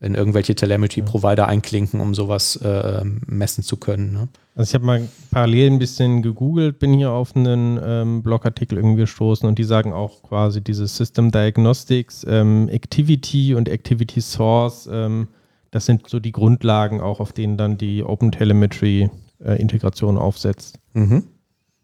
in 0.01 0.15
irgendwelche 0.15 0.55
Telemetry-Provider 0.55 1.47
einklinken, 1.47 1.99
um 1.99 2.15
sowas 2.15 2.55
äh, 2.57 3.03
messen 3.27 3.63
zu 3.63 3.77
können. 3.77 4.11
Ne? 4.11 4.29
Also 4.55 4.69
ich 4.69 4.73
habe 4.73 4.85
mal 4.85 5.07
parallel 5.29 5.71
ein 5.71 5.79
bisschen 5.79 6.23
gegoogelt, 6.23 6.79
bin 6.79 6.93
hier 6.93 7.11
auf 7.11 7.35
einen 7.35 7.79
ähm, 7.81 8.23
Blogartikel 8.23 8.79
irgendwie 8.79 9.01
gestoßen 9.01 9.47
und 9.47 9.59
die 9.59 9.63
sagen 9.63 9.93
auch 9.93 10.23
quasi 10.23 10.61
diese 10.61 10.87
System 10.87 11.31
Diagnostics, 11.31 12.25
ähm, 12.27 12.67
Activity 12.69 13.53
und 13.53 13.69
Activity 13.69 14.21
Source, 14.21 14.89
ähm, 14.91 15.27
das 15.69 15.85
sind 15.85 16.09
so 16.09 16.19
die 16.19 16.33
Grundlagen 16.33 16.99
auch, 16.99 17.19
auf 17.19 17.31
denen 17.31 17.57
dann 17.57 17.77
die 17.77 18.03
Open 18.03 18.31
Telemetry 18.31 19.09
äh, 19.39 19.61
Integration 19.61 20.17
aufsetzt. 20.17 20.79
Mhm. 20.93 21.23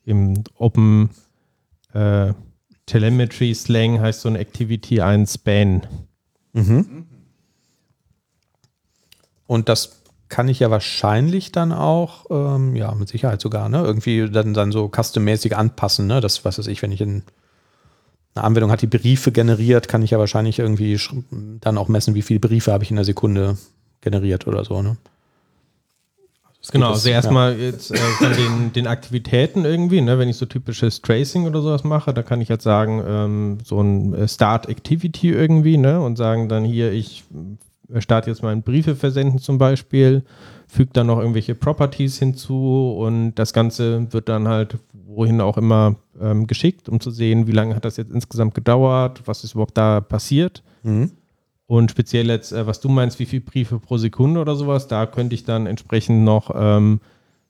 Im 0.06 0.44
Open 0.58 1.12
äh, 1.94 2.34
Telemetry 2.86 3.54
Slang 3.54 4.00
heißt 4.00 4.22
so 4.22 4.30
eine 4.30 4.40
Activity 4.40 5.02
ein 5.02 5.26
Span. 5.28 5.86
Mhm. 6.54 7.06
Und 9.48 9.70
das 9.70 10.02
kann 10.30 10.50
ich 10.50 10.60
ja 10.60 10.70
wahrscheinlich 10.70 11.52
dann 11.52 11.72
auch, 11.72 12.26
ähm, 12.30 12.76
ja, 12.76 12.94
mit 12.94 13.08
Sicherheit 13.08 13.42
sogar, 13.42 13.70
ne, 13.70 13.82
irgendwie 13.82 14.30
dann, 14.30 14.54
dann 14.54 14.72
so 14.72 14.90
custom-mäßig 14.90 15.56
anpassen, 15.56 16.06
ne? 16.08 16.22
Das, 16.22 16.44
was 16.44 16.60
weiß 16.60 16.68
ich, 16.68 16.82
wenn 16.82 16.92
ich 16.92 17.02
in 17.02 17.24
eine 18.36 18.44
Anwendung 18.44 18.72
hat, 18.72 18.82
die 18.82 18.88
Briefe 18.88 19.32
generiert, 19.32 19.88
kann 19.88 20.04
ich 20.04 20.12
ja 20.12 20.20
wahrscheinlich 20.20 20.60
irgendwie 20.60 21.00
dann 21.62 21.78
auch 21.78 21.88
messen, 21.88 22.14
wie 22.14 22.22
viele 22.22 22.40
Briefe 22.40 22.72
habe 22.72 22.84
ich 22.84 22.92
in 22.92 22.98
der 22.98 23.06
Sekunde 23.06 23.58
generiert 24.02 24.48
oder 24.48 24.64
so, 24.66 24.82
ne? 24.82 24.98
Genau, 26.72 26.90
also 26.90 27.08
erstmal 27.08 27.58
ja. 27.58 27.66
jetzt 27.66 27.92
äh, 27.92 27.98
von 27.98 28.34
den, 28.34 28.74
den 28.74 28.88
Aktivitäten 28.88 29.64
irgendwie, 29.64 30.02
ne, 30.02 30.20
wenn 30.20 30.28
ich 30.28 30.36
so 30.36 30.46
typisches 30.46 31.02
Tracing 31.02 31.46
oder 31.46 31.62
sowas 31.62 31.86
mache, 31.86 32.14
da 32.14 32.24
kann 32.24 32.42
ich 32.42 32.50
jetzt 32.50 32.64
sagen, 32.64 33.02
ähm, 33.08 33.58
so 33.64 33.80
ein 33.80 34.14
äh, 34.14 34.28
Start 34.28 34.68
Activity 34.68 35.30
irgendwie, 35.30 35.78
ne, 35.78 36.02
und 36.02 36.18
sagen 36.18 36.50
dann 36.50 36.66
hier, 36.66 36.92
ich 36.92 37.24
starte 38.00 38.30
jetzt 38.30 38.44
mal 38.44 38.52
ein 38.52 38.64
Briefe 38.64 38.96
versenden 38.96 39.40
zum 39.40 39.58
Beispiel, 39.58 40.24
füge 40.68 40.92
dann 40.94 41.08
noch 41.08 41.20
irgendwelche 41.20 41.56
Properties 41.56 42.20
hinzu 42.20 42.96
und 42.98 43.36
das 43.36 43.54
Ganze 43.54 44.12
wird 44.12 44.30
dann 44.30 44.48
halt 44.48 44.78
wohin 45.06 45.42
auch 45.42 45.58
immer 45.58 45.96
ähm, 46.22 46.48
geschickt, 46.48 46.90
um 46.90 47.00
zu 47.00 47.12
sehen, 47.12 47.48
wie 47.48 47.52
lange 47.54 47.76
hat 47.76 47.86
das 47.86 47.98
jetzt 47.98 48.12
insgesamt 48.12 48.54
gedauert, 48.54 49.22
was 49.26 49.44
ist 49.44 49.54
überhaupt 49.54 49.78
da 49.78 50.02
passiert. 50.02 50.64
Mhm. 50.84 51.12
Und 51.66 51.92
speziell 51.92 52.28
jetzt, 52.28 52.52
äh, 52.52 52.66
was 52.66 52.80
du 52.80 52.90
meinst, 52.90 53.20
wie 53.20 53.26
viele 53.26 53.42
Briefe 53.42 53.80
pro 53.80 53.98
Sekunde 53.98 54.40
oder 54.40 54.56
sowas, 54.56 54.88
da 54.88 55.06
könnte 55.06 55.36
ich 55.36 55.44
dann 55.44 55.66
entsprechend 55.66 56.24
noch 56.24 56.52
ähm, 56.56 57.02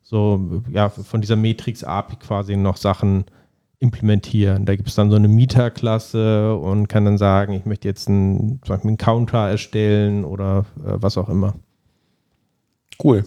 so, 0.01 0.63
ja, 0.71 0.89
von 0.89 1.21
dieser 1.21 1.35
Matrix-API 1.35 2.15
quasi 2.15 2.55
noch 2.55 2.77
Sachen 2.77 3.25
implementieren. 3.79 4.65
Da 4.65 4.75
gibt 4.75 4.89
es 4.89 4.95
dann 4.95 5.09
so 5.09 5.15
eine 5.15 5.27
Mieterklasse 5.27 6.55
und 6.55 6.87
kann 6.87 7.05
dann 7.05 7.17
sagen, 7.17 7.53
ich 7.53 7.65
möchte 7.65 7.87
jetzt 7.87 8.07
einen, 8.07 8.61
zum 8.63 8.69
Beispiel 8.75 8.89
einen 8.89 8.97
Counter 8.97 9.47
erstellen 9.49 10.25
oder 10.25 10.65
äh, 10.83 10.93
was 10.95 11.17
auch 11.17 11.29
immer. 11.29 11.55
Cool. 13.01 13.23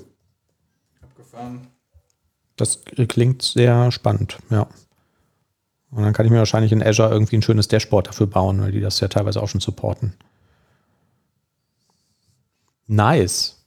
Abgefahren. 1.00 1.68
Das 2.56 2.82
klingt 2.84 3.42
sehr 3.42 3.92
spannend, 3.92 4.38
ja. 4.50 4.66
Und 5.92 6.02
dann 6.02 6.12
kann 6.12 6.26
ich 6.26 6.32
mir 6.32 6.38
wahrscheinlich 6.38 6.72
in 6.72 6.82
Azure 6.82 7.10
irgendwie 7.10 7.36
ein 7.36 7.42
schönes 7.42 7.68
Dashboard 7.68 8.08
dafür 8.08 8.26
bauen, 8.26 8.60
weil 8.60 8.72
die 8.72 8.80
das 8.80 9.00
ja 9.00 9.08
teilweise 9.08 9.42
auch 9.42 9.48
schon 9.48 9.60
supporten. 9.60 10.14
Nice. 12.86 13.64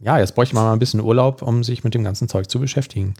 Ja, 0.00 0.18
jetzt 0.18 0.34
bräuchte 0.34 0.54
man 0.54 0.64
mal 0.64 0.72
ein 0.74 0.78
bisschen 0.78 1.00
Urlaub, 1.00 1.42
um 1.42 1.64
sich 1.64 1.84
mit 1.84 1.94
dem 1.94 2.04
ganzen 2.04 2.28
Zeug 2.28 2.50
zu 2.50 2.60
beschäftigen. 2.60 3.14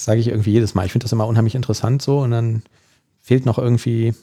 Das 0.00 0.06
sage 0.06 0.20
ich 0.20 0.28
irgendwie 0.28 0.52
jedes 0.52 0.74
Mal. 0.74 0.86
Ich 0.86 0.92
finde 0.92 1.04
das 1.04 1.12
immer 1.12 1.26
unheimlich 1.26 1.54
interessant 1.54 2.00
so 2.00 2.20
und 2.20 2.30
dann 2.30 2.62
fehlt 3.20 3.44
noch 3.44 3.58
irgendwie, 3.58 4.14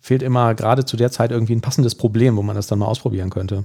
fehlt 0.00 0.24
immer 0.24 0.56
gerade 0.56 0.84
zu 0.84 0.96
der 0.96 1.12
Zeit 1.12 1.30
irgendwie 1.30 1.52
ein 1.52 1.60
passendes 1.60 1.94
Problem, 1.94 2.36
wo 2.36 2.42
man 2.42 2.56
das 2.56 2.66
dann 2.66 2.80
mal 2.80 2.86
ausprobieren 2.86 3.30
könnte. 3.30 3.64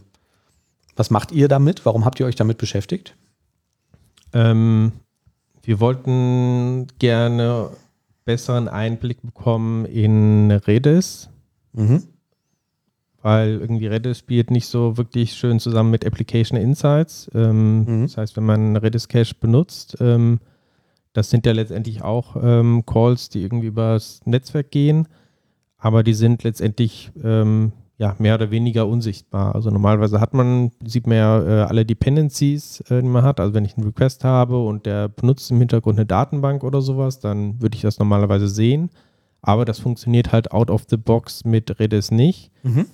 Was 0.95 1.09
macht 1.09 1.31
ihr 1.31 1.47
damit? 1.47 1.87
Warum 1.87 2.05
habt 2.05 2.19
ihr 2.19 2.27
euch 2.27 2.35
damit 2.35 2.59
beschäftigt? 2.59 3.15
Ähm, 4.31 4.91
wir 5.63 5.79
wollten 5.79 6.85
gerne 6.99 7.71
besseren 8.25 8.67
Einblick 8.67 9.23
bekommen 9.23 9.85
in 9.85 10.51
Redis. 10.51 11.29
Mhm 11.73 12.03
weil 13.23 13.57
irgendwie 13.59 13.87
Redis 13.87 14.19
spielt 14.19 14.51
nicht 14.51 14.67
so 14.67 14.97
wirklich 14.97 15.33
schön 15.33 15.59
zusammen 15.59 15.89
mit 15.89 16.05
Application 16.05 16.59
Insights. 16.59 17.27
Ähm, 17.33 17.79
mhm. 17.79 18.01
Das 18.03 18.17
heißt, 18.17 18.37
wenn 18.37 18.43
man 18.43 18.75
Redis 18.75 19.07
Cache 19.07 19.33
benutzt, 19.39 19.97
ähm, 19.99 20.39
das 21.15 21.29
sind 21.29 21.45
ja 21.45 21.53
letztendlich 21.53 22.03
auch 22.03 22.35
ähm, 22.41 22.83
Calls, 22.85 23.29
die 23.29 23.41
irgendwie 23.41 23.67
übers 23.67 24.19
Netzwerk 24.25 24.69
gehen, 24.69 25.07
aber 25.77 26.03
die 26.03 26.13
sind 26.13 26.43
letztendlich 26.43 27.11
ähm, 27.23 27.71
ja, 27.97 28.15
mehr 28.19 28.35
oder 28.35 28.51
weniger 28.51 28.85
unsichtbar. 28.85 29.55
Also 29.55 29.69
normalerweise 29.69 30.19
hat 30.19 30.33
man, 30.33 30.71
sieht 30.83 31.07
man 31.07 31.17
ja 31.17 31.41
äh, 31.41 31.61
alle 31.63 31.85
Dependencies, 31.85 32.81
äh, 32.89 33.01
die 33.01 33.07
man 33.07 33.23
hat. 33.23 33.39
Also 33.39 33.53
wenn 33.53 33.63
ich 33.63 33.77
einen 33.77 33.85
Request 33.87 34.25
habe 34.25 34.61
und 34.61 34.85
der 34.85 35.07
benutzt 35.07 35.49
im 35.51 35.59
Hintergrund 35.59 35.97
eine 35.97 36.05
Datenbank 36.05 36.65
oder 36.65 36.81
sowas, 36.81 37.21
dann 37.21 37.61
würde 37.61 37.77
ich 37.77 37.81
das 37.81 37.97
normalerweise 37.97 38.49
sehen. 38.49 38.89
Aber 39.41 39.63
das 39.63 39.79
funktioniert 39.79 40.33
halt 40.33 40.51
out 40.51 40.69
of 40.69 40.83
the 40.89 40.97
box 40.97 41.45
mit 41.45 41.79
Redis 41.79 42.11
nicht. 42.11 42.51
Mhm 42.63 42.87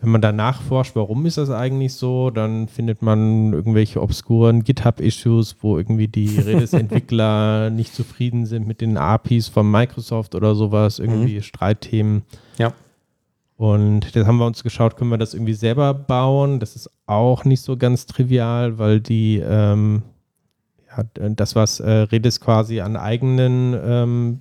wenn 0.00 0.10
man 0.10 0.20
da 0.20 0.30
nachforscht, 0.30 0.94
warum 0.94 1.26
ist 1.26 1.38
das 1.38 1.50
eigentlich 1.50 1.94
so, 1.94 2.30
dann 2.30 2.68
findet 2.68 3.02
man 3.02 3.52
irgendwelche 3.52 4.00
obskuren 4.00 4.62
GitHub-Issues, 4.62 5.56
wo 5.60 5.76
irgendwie 5.76 6.06
die 6.06 6.38
Redis-Entwickler 6.38 7.70
nicht 7.70 7.94
zufrieden 7.94 8.46
sind 8.46 8.66
mit 8.66 8.80
den 8.80 8.96
APIs 8.96 9.48
von 9.48 9.68
Microsoft 9.68 10.36
oder 10.36 10.54
sowas, 10.54 11.00
irgendwie 11.00 11.36
mhm. 11.36 11.42
Streitthemen. 11.42 12.22
Ja. 12.58 12.72
Und 13.56 14.14
das 14.14 14.24
haben 14.24 14.38
wir 14.38 14.46
uns 14.46 14.62
geschaut, 14.62 14.96
können 14.96 15.10
wir 15.10 15.18
das 15.18 15.34
irgendwie 15.34 15.54
selber 15.54 15.92
bauen? 15.92 16.60
Das 16.60 16.76
ist 16.76 16.90
auch 17.06 17.44
nicht 17.44 17.62
so 17.62 17.76
ganz 17.76 18.06
trivial, 18.06 18.78
weil 18.78 19.00
die, 19.00 19.42
ähm, 19.44 20.02
ja, 20.96 21.02
das, 21.30 21.56
was 21.56 21.80
äh, 21.80 21.90
Redis 21.90 22.40
quasi 22.40 22.80
an 22.80 22.96
eigenen, 22.96 23.76
ähm, 23.82 24.40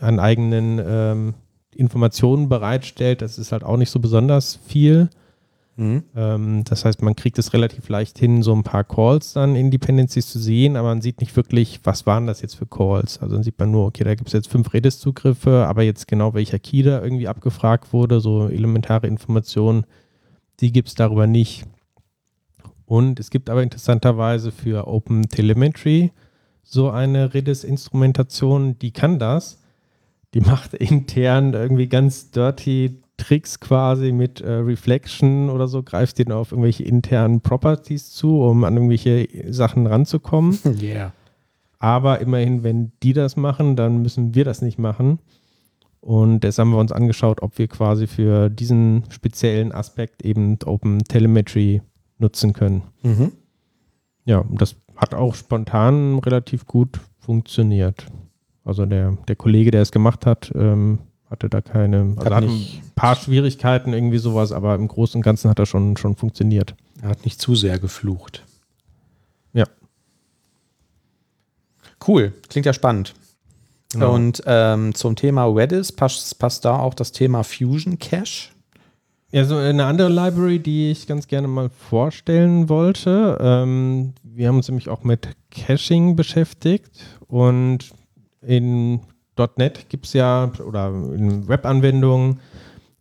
an 0.00 0.18
eigenen 0.18 0.80
ähm, 0.84 1.34
Informationen 1.78 2.48
bereitstellt, 2.48 3.22
das 3.22 3.38
ist 3.38 3.52
halt 3.52 3.64
auch 3.64 3.76
nicht 3.76 3.90
so 3.90 4.00
besonders 4.00 4.58
viel. 4.66 5.08
Mhm. 5.76 6.04
Ähm, 6.16 6.64
das 6.64 6.84
heißt, 6.84 7.02
man 7.02 7.16
kriegt 7.16 7.38
es 7.38 7.52
relativ 7.52 7.88
leicht 7.88 8.18
hin, 8.18 8.42
so 8.42 8.54
ein 8.54 8.62
paar 8.62 8.84
Calls 8.84 9.34
dann 9.34 9.56
in 9.56 9.70
Dependencies 9.70 10.28
zu 10.28 10.38
sehen, 10.38 10.76
aber 10.76 10.88
man 10.88 11.02
sieht 11.02 11.20
nicht 11.20 11.36
wirklich, 11.36 11.80
was 11.84 12.06
waren 12.06 12.26
das 12.26 12.40
jetzt 12.40 12.54
für 12.54 12.66
Calls. 12.66 13.18
Also 13.18 13.34
dann 13.34 13.42
sieht 13.42 13.58
man 13.58 13.70
nur, 13.70 13.86
okay, 13.86 14.04
da 14.04 14.14
gibt 14.14 14.28
es 14.28 14.32
jetzt 14.32 14.48
fünf 14.48 14.72
Redis-Zugriffe, 14.72 15.66
aber 15.66 15.82
jetzt 15.82 16.08
genau 16.08 16.32
welcher 16.32 16.58
Key 16.58 16.82
da 16.82 17.02
irgendwie 17.02 17.28
abgefragt 17.28 17.92
wurde, 17.92 18.20
so 18.20 18.48
elementare 18.48 19.06
Informationen, 19.06 19.84
die 20.60 20.72
gibt 20.72 20.88
es 20.88 20.94
darüber 20.94 21.26
nicht. 21.26 21.66
Und 22.86 23.20
es 23.20 23.30
gibt 23.30 23.50
aber 23.50 23.62
interessanterweise 23.62 24.52
für 24.52 24.86
Open 24.86 25.28
Telemetry 25.28 26.12
so 26.62 26.90
eine 26.90 27.34
Redis-Instrumentation, 27.34 28.78
die 28.78 28.92
kann 28.92 29.18
das 29.18 29.60
die 30.36 30.42
macht 30.42 30.74
intern 30.74 31.54
irgendwie 31.54 31.88
ganz 31.88 32.30
dirty 32.30 33.00
Tricks 33.16 33.58
quasi 33.58 34.12
mit 34.12 34.42
äh, 34.42 34.52
Reflection 34.52 35.48
oder 35.48 35.66
so, 35.66 35.82
greift 35.82 36.18
den 36.18 36.30
auf 36.30 36.52
irgendwelche 36.52 36.84
internen 36.84 37.40
Properties 37.40 38.10
zu, 38.10 38.42
um 38.42 38.62
an 38.64 38.74
irgendwelche 38.74 39.26
Sachen 39.50 39.86
ranzukommen. 39.86 40.58
Yeah. 40.82 41.14
Aber 41.78 42.20
immerhin, 42.20 42.62
wenn 42.62 42.92
die 43.02 43.14
das 43.14 43.36
machen, 43.36 43.76
dann 43.76 44.02
müssen 44.02 44.34
wir 44.34 44.44
das 44.44 44.60
nicht 44.60 44.78
machen. 44.78 45.20
Und 46.00 46.40
deshalb 46.40 46.66
haben 46.66 46.74
wir 46.74 46.80
uns 46.80 46.92
angeschaut, 46.92 47.40
ob 47.40 47.56
wir 47.56 47.68
quasi 47.68 48.06
für 48.06 48.50
diesen 48.50 49.04
speziellen 49.08 49.72
Aspekt 49.72 50.22
eben 50.22 50.58
Open 50.66 50.98
Telemetry 50.98 51.80
nutzen 52.18 52.52
können. 52.52 52.82
Mhm. 53.02 53.32
Ja, 54.26 54.44
das 54.50 54.76
hat 54.96 55.14
auch 55.14 55.34
spontan 55.34 56.18
relativ 56.18 56.66
gut 56.66 57.00
funktioniert. 57.20 58.06
Also 58.66 58.84
der, 58.84 59.16
der 59.28 59.36
Kollege, 59.36 59.70
der 59.70 59.82
es 59.82 59.92
gemacht 59.92 60.26
hat, 60.26 60.52
ähm, 60.54 60.98
hatte 61.30 61.48
da 61.48 61.60
keine, 61.60 62.14
also 62.16 62.34
hat, 62.34 62.44
ein 62.44 62.82
paar 62.96 63.14
Schwierigkeiten, 63.14 63.92
irgendwie 63.92 64.18
sowas, 64.18 64.50
aber 64.50 64.74
im 64.74 64.88
Großen 64.88 65.18
und 65.18 65.22
Ganzen 65.22 65.48
hat 65.48 65.60
er 65.60 65.66
schon, 65.66 65.96
schon 65.96 66.16
funktioniert. 66.16 66.74
Er 67.00 67.10
hat 67.10 67.24
nicht 67.24 67.40
zu 67.40 67.54
sehr 67.54 67.78
geflucht. 67.78 68.44
Ja. 69.52 69.66
Cool, 72.06 72.32
klingt 72.48 72.66
ja 72.66 72.72
spannend. 72.72 73.14
Genau. 73.92 74.14
Und 74.14 74.42
ähm, 74.46 74.94
zum 74.94 75.14
Thema 75.14 75.44
Redis 75.46 75.92
passt, 75.92 76.36
passt 76.40 76.64
da 76.64 76.76
auch 76.80 76.94
das 76.94 77.12
Thema 77.12 77.44
Fusion 77.44 78.00
Cache? 78.00 78.50
Ja, 79.30 79.44
so 79.44 79.56
eine 79.56 79.84
andere 79.84 80.08
Library, 80.08 80.58
die 80.58 80.90
ich 80.90 81.06
ganz 81.06 81.28
gerne 81.28 81.46
mal 81.46 81.68
vorstellen 81.68 82.68
wollte. 82.68 83.38
Ähm, 83.40 84.14
wir 84.24 84.48
haben 84.48 84.56
uns 84.56 84.68
nämlich 84.68 84.88
auch 84.88 85.04
mit 85.04 85.28
Caching 85.50 86.16
beschäftigt 86.16 86.90
und 87.28 87.92
in 88.42 89.00
.NET 89.56 89.88
gibt 89.88 90.06
es 90.06 90.12
ja, 90.12 90.50
oder 90.66 90.88
in 90.88 91.46
Web-Anwendungen, 91.46 92.40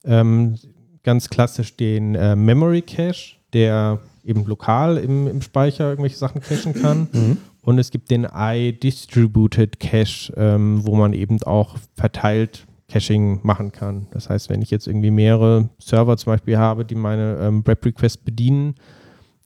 ähm, 0.03 0.55
ganz 1.03 1.29
klassisch 1.29 1.75
den 1.77 2.15
äh, 2.15 2.35
Memory 2.35 2.81
Cache, 2.81 3.37
der 3.53 3.99
eben 4.23 4.45
lokal 4.45 4.97
im, 4.97 5.27
im 5.27 5.41
Speicher 5.41 5.89
irgendwelche 5.89 6.17
Sachen 6.17 6.41
cachen 6.41 6.73
kann. 6.73 7.07
Mhm. 7.11 7.37
Und 7.61 7.79
es 7.79 7.89
gibt 7.89 8.11
den 8.11 8.27
iDistributed 8.31 9.79
Cache, 9.79 10.33
ähm, 10.35 10.85
wo 10.85 10.95
man 10.95 11.13
eben 11.13 11.41
auch 11.43 11.77
verteilt 11.95 12.65
Caching 12.87 13.39
machen 13.43 13.71
kann. 13.71 14.07
Das 14.11 14.29
heißt, 14.29 14.49
wenn 14.49 14.61
ich 14.61 14.69
jetzt 14.69 14.87
irgendwie 14.87 15.09
mehrere 15.09 15.69
Server 15.79 16.15
zum 16.17 16.33
Beispiel 16.33 16.57
habe, 16.57 16.85
die 16.85 16.95
meine 16.95 17.37
ähm, 17.41 17.65
Web-Requests 17.65 18.17
bedienen, 18.17 18.75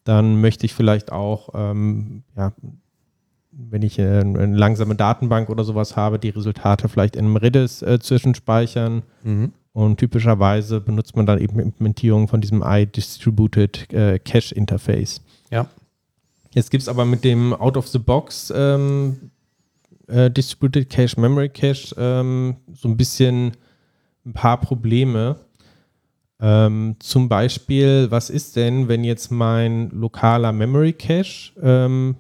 dann 0.03 0.41
möchte 0.41 0.65
ich 0.65 0.73
vielleicht 0.73 1.11
auch 1.11 1.49
ähm, 1.53 2.23
ja, 2.35 2.51
wenn 3.69 3.81
ich 3.81 3.99
äh, 3.99 4.19
eine 4.19 4.55
langsame 4.55 4.95
Datenbank 4.95 5.49
oder 5.49 5.63
sowas 5.63 5.95
habe, 5.95 6.19
die 6.19 6.29
Resultate 6.29 6.87
vielleicht 6.89 7.15
in 7.15 7.25
einem 7.25 7.35
Redis 7.35 7.81
äh, 7.81 7.99
zwischenspeichern. 7.99 9.03
Mhm. 9.23 9.53
Und 9.73 9.97
typischerweise 9.97 10.81
benutzt 10.81 11.15
man 11.15 11.25
dann 11.25 11.39
eben 11.39 11.59
Implementierung 11.59 12.27
von 12.27 12.41
diesem 12.41 12.63
iDistributed 12.65 13.93
äh, 13.93 14.19
Cache 14.19 14.53
Interface. 14.55 15.21
Ja. 15.51 15.67
Jetzt 16.53 16.71
gibt 16.71 16.81
es 16.81 16.89
aber 16.89 17.05
mit 17.05 17.23
dem 17.23 17.53
Out-of-the-Box 17.53 18.51
ähm, 18.55 19.31
äh, 20.07 20.31
Distributed 20.31 20.89
Cache, 20.89 21.19
Memory 21.19 21.49
Cache 21.49 21.95
ähm, 21.97 22.55
so 22.73 22.89
ein 22.89 22.97
bisschen 22.97 23.51
ein 24.25 24.33
paar 24.33 24.59
Probleme. 24.59 25.37
Ähm, 26.41 26.95
zum 26.99 27.29
Beispiel, 27.29 28.07
was 28.09 28.29
ist 28.29 28.55
denn, 28.55 28.87
wenn 28.87 29.03
jetzt 29.03 29.31
mein 29.31 29.89
lokaler 29.91 30.51
Memory 30.51 30.93
Cache, 30.93 31.51
ähm, 31.61 32.15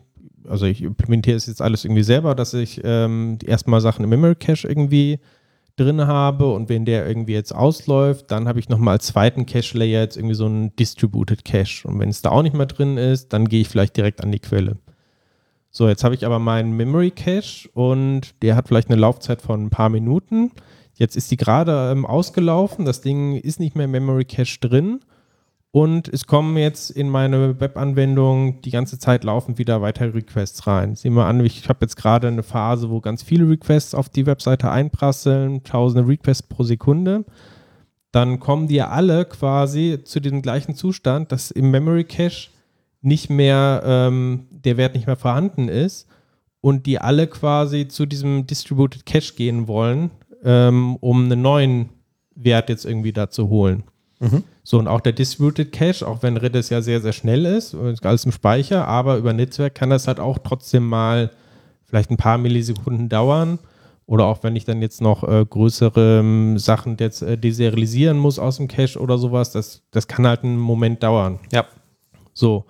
also 0.47 0.65
ich 0.65 0.81
implementiere 0.81 1.37
es 1.37 1.45
jetzt 1.45 1.61
alles 1.61 1.85
irgendwie 1.85 2.03
selber, 2.03 2.35
dass 2.35 2.53
ich 2.53 2.81
ähm, 2.83 3.37
erstmal 3.45 3.81
Sachen 3.81 4.03
im 4.03 4.09
Memory 4.09 4.35
Cache 4.35 4.67
irgendwie 4.67 5.19
drin 5.75 6.05
habe 6.05 6.51
und 6.51 6.69
wenn 6.69 6.85
der 6.85 7.07
irgendwie 7.07 7.33
jetzt 7.33 7.53
ausläuft, 7.53 8.31
dann 8.31 8.47
habe 8.47 8.59
ich 8.59 8.69
nochmal 8.69 8.93
als 8.93 9.07
zweiten 9.07 9.45
Cache-Layer 9.45 10.01
jetzt 10.01 10.17
irgendwie 10.17 10.35
so 10.35 10.45
einen 10.45 10.75
Distributed 10.75 11.45
Cache. 11.45 11.87
Und 11.87 11.99
wenn 11.99 12.09
es 12.09 12.21
da 12.21 12.31
auch 12.31 12.43
nicht 12.43 12.55
mehr 12.55 12.65
drin 12.65 12.97
ist, 12.97 13.31
dann 13.33 13.47
gehe 13.47 13.61
ich 13.61 13.69
vielleicht 13.69 13.95
direkt 13.95 14.21
an 14.21 14.31
die 14.31 14.39
Quelle. 14.39 14.77
So, 15.71 15.87
jetzt 15.87 16.03
habe 16.03 16.15
ich 16.15 16.25
aber 16.25 16.39
meinen 16.39 16.75
Memory 16.75 17.11
Cache 17.11 17.69
und 17.73 18.33
der 18.41 18.55
hat 18.55 18.67
vielleicht 18.67 18.89
eine 18.89 18.99
Laufzeit 18.99 19.41
von 19.41 19.65
ein 19.65 19.69
paar 19.69 19.89
Minuten. 19.89 20.51
Jetzt 20.95 21.15
ist 21.15 21.31
die 21.31 21.37
gerade 21.37 21.91
ähm, 21.91 22.05
ausgelaufen, 22.05 22.85
das 22.85 23.01
Ding 23.01 23.35
ist 23.35 23.59
nicht 23.59 23.75
mehr 23.75 23.85
im 23.85 23.91
Memory 23.91 24.25
Cache 24.25 24.59
drin 24.59 24.99
und 25.71 26.07
es 26.07 26.25
kommen 26.25 26.57
jetzt 26.57 26.89
in 26.89 27.09
meine 27.09 27.59
Webanwendung 27.59 28.61
die 28.61 28.71
ganze 28.71 28.97
Zeit 28.97 29.23
laufend 29.23 29.59
wieder 29.59 29.81
weitere 29.81 30.09
Requests 30.09 30.65
rein. 30.65 30.95
Sehen 30.95 31.13
wir 31.13 31.25
an, 31.25 31.45
ich 31.45 31.69
habe 31.69 31.79
jetzt 31.81 31.95
gerade 31.95 32.27
eine 32.27 32.41
Phase, 32.41 32.89
wo 32.89 33.01
ganz 33.01 33.21
viele 33.21 33.47
Requests 33.47 33.93
auf 33.93 34.09
die 34.09 34.25
Webseite 34.25 34.71
einprasseln, 34.71 35.63
tausende 35.63 36.07
Requests 36.07 36.47
pro 36.47 36.63
Sekunde. 36.63 37.23
Dann 38.11 38.39
kommen 38.39 38.67
die 38.67 38.81
alle 38.81 39.25
quasi 39.25 39.99
zu 40.03 40.19
dem 40.19 40.41
gleichen 40.41 40.73
Zustand, 40.73 41.31
dass 41.31 41.51
im 41.51 41.69
Memory 41.69 42.05
Cache 42.05 42.49
nicht 43.01 43.29
mehr 43.29 43.83
ähm, 43.85 44.47
der 44.49 44.77
Wert 44.77 44.95
nicht 44.95 45.05
mehr 45.05 45.15
vorhanden 45.15 45.69
ist 45.69 46.07
und 46.61 46.87
die 46.87 46.99
alle 46.99 47.27
quasi 47.27 47.87
zu 47.87 48.07
diesem 48.07 48.47
Distributed 48.47 49.05
Cache 49.05 49.35
gehen 49.35 49.67
wollen, 49.67 50.09
ähm, 50.43 50.95
um 50.95 51.25
einen 51.25 51.43
neuen 51.43 51.89
Wert 52.33 52.69
jetzt 52.69 52.85
irgendwie 52.85 53.13
da 53.13 53.29
zu 53.29 53.49
holen. 53.49 53.83
Mhm. 54.19 54.43
So, 54.63 54.77
und 54.79 54.87
auch 54.87 55.01
der 55.01 55.13
Distributed 55.13 55.71
Cache, 55.71 56.05
auch 56.05 56.21
wenn 56.21 56.37
Redis 56.37 56.69
ja 56.69 56.81
sehr, 56.81 57.01
sehr 57.01 57.13
schnell 57.13 57.45
ist, 57.45 57.75
alles 57.75 58.25
im 58.25 58.31
Speicher, 58.31 58.87
aber 58.87 59.17
über 59.17 59.33
Netzwerk 59.33 59.75
kann 59.75 59.89
das 59.89 60.07
halt 60.07 60.19
auch 60.19 60.37
trotzdem 60.39 60.87
mal 60.87 61.31
vielleicht 61.85 62.11
ein 62.11 62.17
paar 62.17 62.37
Millisekunden 62.37 63.09
dauern. 63.09 63.59
Oder 64.05 64.25
auch 64.25 64.41
wenn 64.41 64.55
ich 64.55 64.65
dann 64.65 64.81
jetzt 64.81 65.01
noch 65.01 65.23
äh, 65.23 65.45
größere 65.47 66.21
ähm, 66.21 66.57
Sachen 66.57 66.97
jetzt, 66.99 67.21
äh, 67.21 67.37
deserialisieren 67.37 68.17
muss 68.17 68.39
aus 68.39 68.57
dem 68.57 68.67
Cache 68.67 68.99
oder 68.99 69.19
sowas, 69.19 69.51
das, 69.51 69.83
das 69.91 70.07
kann 70.07 70.25
halt 70.25 70.43
einen 70.43 70.57
Moment 70.57 71.03
dauern. 71.03 71.39
Ja. 71.51 71.65
So. 72.33 72.65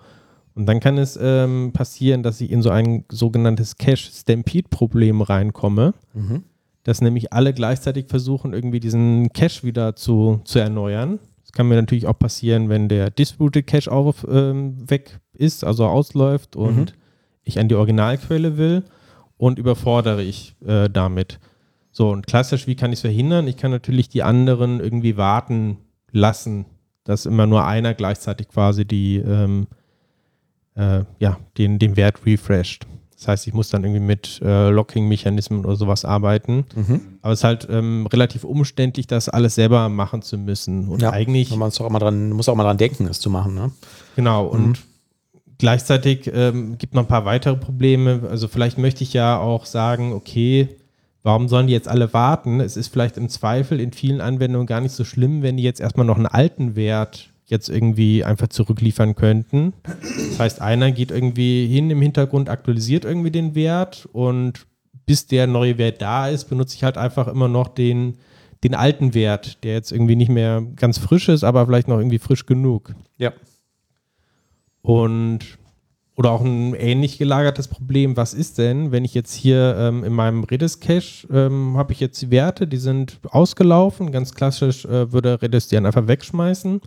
Und 0.54 0.66
dann 0.66 0.80
kann 0.80 0.98
es 0.98 1.18
ähm, 1.20 1.70
passieren, 1.72 2.22
dass 2.22 2.42
ich 2.42 2.50
in 2.50 2.60
so 2.60 2.68
ein 2.68 3.06
sogenanntes 3.10 3.78
Cache-Stampede-Problem 3.78 5.22
reinkomme. 5.22 5.94
Mhm. 6.12 6.44
Dass 6.82 7.00
nämlich 7.00 7.32
alle 7.32 7.54
gleichzeitig 7.54 8.08
versuchen, 8.08 8.52
irgendwie 8.52 8.80
diesen 8.80 9.32
Cache 9.32 9.62
wieder 9.62 9.96
zu, 9.96 10.42
zu 10.44 10.58
erneuern. 10.58 11.20
Das 11.50 11.56
kann 11.56 11.66
mir 11.66 11.74
natürlich 11.74 12.06
auch 12.06 12.16
passieren, 12.16 12.68
wenn 12.68 12.88
der 12.88 13.10
Distributed 13.10 13.66
Cache 13.66 13.90
auch 13.90 14.14
ähm, 14.30 14.88
weg 14.88 15.18
ist, 15.32 15.64
also 15.64 15.84
ausläuft 15.84 16.54
und 16.54 16.76
mhm. 16.76 16.86
ich 17.42 17.58
an 17.58 17.66
die 17.66 17.74
Originalquelle 17.74 18.56
will 18.56 18.84
und 19.36 19.58
überfordere 19.58 20.22
ich 20.22 20.54
äh, 20.64 20.88
damit. 20.88 21.40
So, 21.90 22.10
und 22.10 22.28
klassisch, 22.28 22.68
wie 22.68 22.76
kann 22.76 22.92
ich 22.92 22.98
es 22.98 23.00
verhindern? 23.00 23.48
Ich 23.48 23.56
kann 23.56 23.72
natürlich 23.72 24.08
die 24.08 24.22
anderen 24.22 24.78
irgendwie 24.78 25.16
warten 25.16 25.78
lassen, 26.12 26.66
dass 27.02 27.26
immer 27.26 27.48
nur 27.48 27.66
einer 27.66 27.94
gleichzeitig 27.94 28.46
quasi 28.46 28.84
die, 28.84 29.16
ähm, 29.16 29.66
äh, 30.76 31.02
ja, 31.18 31.40
den, 31.58 31.80
den 31.80 31.96
Wert 31.96 32.24
refresht. 32.26 32.86
Das 33.20 33.28
heißt, 33.28 33.46
ich 33.48 33.52
muss 33.52 33.68
dann 33.68 33.84
irgendwie 33.84 34.00
mit 34.00 34.40
äh, 34.42 34.70
Locking-Mechanismen 34.70 35.66
oder 35.66 35.76
sowas 35.76 36.06
arbeiten. 36.06 36.64
Mhm. 36.74 37.00
Aber 37.20 37.34
es 37.34 37.40
ist 37.40 37.44
halt 37.44 37.68
ähm, 37.70 38.06
relativ 38.06 38.44
umständlich, 38.44 39.06
das 39.06 39.28
alles 39.28 39.56
selber 39.56 39.90
machen 39.90 40.22
zu 40.22 40.38
müssen. 40.38 40.88
Und 40.88 41.02
ja, 41.02 41.10
eigentlich. 41.10 41.54
Man 41.54 41.70
auch 41.70 41.90
mal 41.90 41.98
dran, 41.98 42.30
muss 42.30 42.48
auch 42.48 42.54
mal 42.54 42.64
dran 42.64 42.78
denken, 42.78 43.06
es 43.06 43.20
zu 43.20 43.28
machen. 43.28 43.54
Ne? 43.54 43.72
Genau. 44.16 44.46
Und 44.46 44.68
mhm. 44.68 44.74
gleichzeitig 45.58 46.30
ähm, 46.32 46.78
gibt 46.78 46.94
noch 46.94 47.02
ein 47.02 47.08
paar 47.08 47.26
weitere 47.26 47.56
Probleme. 47.56 48.22
Also 48.30 48.48
vielleicht 48.48 48.78
möchte 48.78 49.04
ich 49.04 49.12
ja 49.12 49.38
auch 49.38 49.66
sagen, 49.66 50.14
okay, 50.14 50.68
warum 51.22 51.46
sollen 51.48 51.66
die 51.66 51.74
jetzt 51.74 51.88
alle 51.88 52.14
warten? 52.14 52.60
Es 52.60 52.78
ist 52.78 52.88
vielleicht 52.88 53.18
im 53.18 53.28
Zweifel 53.28 53.80
in 53.80 53.92
vielen 53.92 54.22
Anwendungen 54.22 54.66
gar 54.66 54.80
nicht 54.80 54.94
so 54.94 55.04
schlimm, 55.04 55.42
wenn 55.42 55.58
die 55.58 55.62
jetzt 55.62 55.80
erstmal 55.80 56.06
noch 56.06 56.16
einen 56.16 56.24
alten 56.24 56.74
Wert 56.74 57.29
jetzt 57.50 57.68
irgendwie 57.68 58.24
einfach 58.24 58.48
zurückliefern 58.48 59.16
könnten. 59.16 59.72
Das 60.30 60.38
heißt, 60.38 60.60
einer 60.60 60.92
geht 60.92 61.10
irgendwie 61.10 61.66
hin 61.66 61.90
im 61.90 62.00
Hintergrund, 62.00 62.48
aktualisiert 62.48 63.04
irgendwie 63.04 63.30
den 63.30 63.54
Wert 63.54 64.08
und 64.12 64.66
bis 65.04 65.26
der 65.26 65.46
neue 65.46 65.76
Wert 65.76 66.00
da 66.00 66.28
ist, 66.28 66.44
benutze 66.44 66.76
ich 66.76 66.84
halt 66.84 66.96
einfach 66.96 67.26
immer 67.26 67.48
noch 67.48 67.68
den, 67.68 68.18
den 68.62 68.74
alten 68.74 69.12
Wert, 69.14 69.64
der 69.64 69.74
jetzt 69.74 69.90
irgendwie 69.90 70.16
nicht 70.16 70.30
mehr 70.30 70.62
ganz 70.76 70.98
frisch 70.98 71.28
ist, 71.28 71.42
aber 71.42 71.66
vielleicht 71.66 71.88
noch 71.88 71.98
irgendwie 71.98 72.20
frisch 72.20 72.46
genug. 72.46 72.94
Ja. 73.18 73.32
Und 74.82 75.58
oder 76.16 76.32
auch 76.32 76.42
ein 76.42 76.74
ähnlich 76.74 77.16
gelagertes 77.16 77.66
Problem, 77.66 78.14
was 78.16 78.34
ist 78.34 78.58
denn, 78.58 78.92
wenn 78.92 79.06
ich 79.06 79.14
jetzt 79.14 79.32
hier 79.32 79.74
ähm, 79.78 80.04
in 80.04 80.12
meinem 80.12 80.44
Redis-Cache 80.44 81.26
ähm, 81.32 81.78
habe 81.78 81.94
ich 81.94 82.00
jetzt 82.00 82.20
die 82.20 82.30
Werte, 82.30 82.66
die 82.66 82.76
sind 82.76 83.18
ausgelaufen, 83.30 84.12
ganz 84.12 84.34
klassisch 84.34 84.84
äh, 84.84 85.10
würde 85.12 85.40
Redis 85.40 85.68
die 85.68 85.76
dann 85.76 85.86
einfach 85.86 86.06
wegschmeißen 86.06 86.82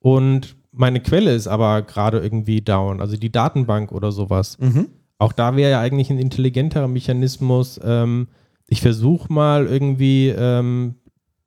und 0.00 0.56
meine 0.72 1.00
Quelle 1.00 1.34
ist 1.34 1.46
aber 1.46 1.82
gerade 1.82 2.18
irgendwie 2.18 2.60
down, 2.60 3.00
also 3.00 3.16
die 3.16 3.30
Datenbank 3.30 3.92
oder 3.92 4.12
sowas. 4.12 4.58
Mhm. 4.58 4.88
Auch 5.18 5.32
da 5.32 5.56
wäre 5.56 5.72
ja 5.72 5.80
eigentlich 5.80 6.10
ein 6.10 6.18
intelligenterer 6.18 6.88
Mechanismus. 6.88 7.78
Ähm, 7.84 8.28
ich 8.68 8.80
versuche 8.80 9.32
mal 9.32 9.66
irgendwie 9.66 10.28
ähm, 10.28 10.94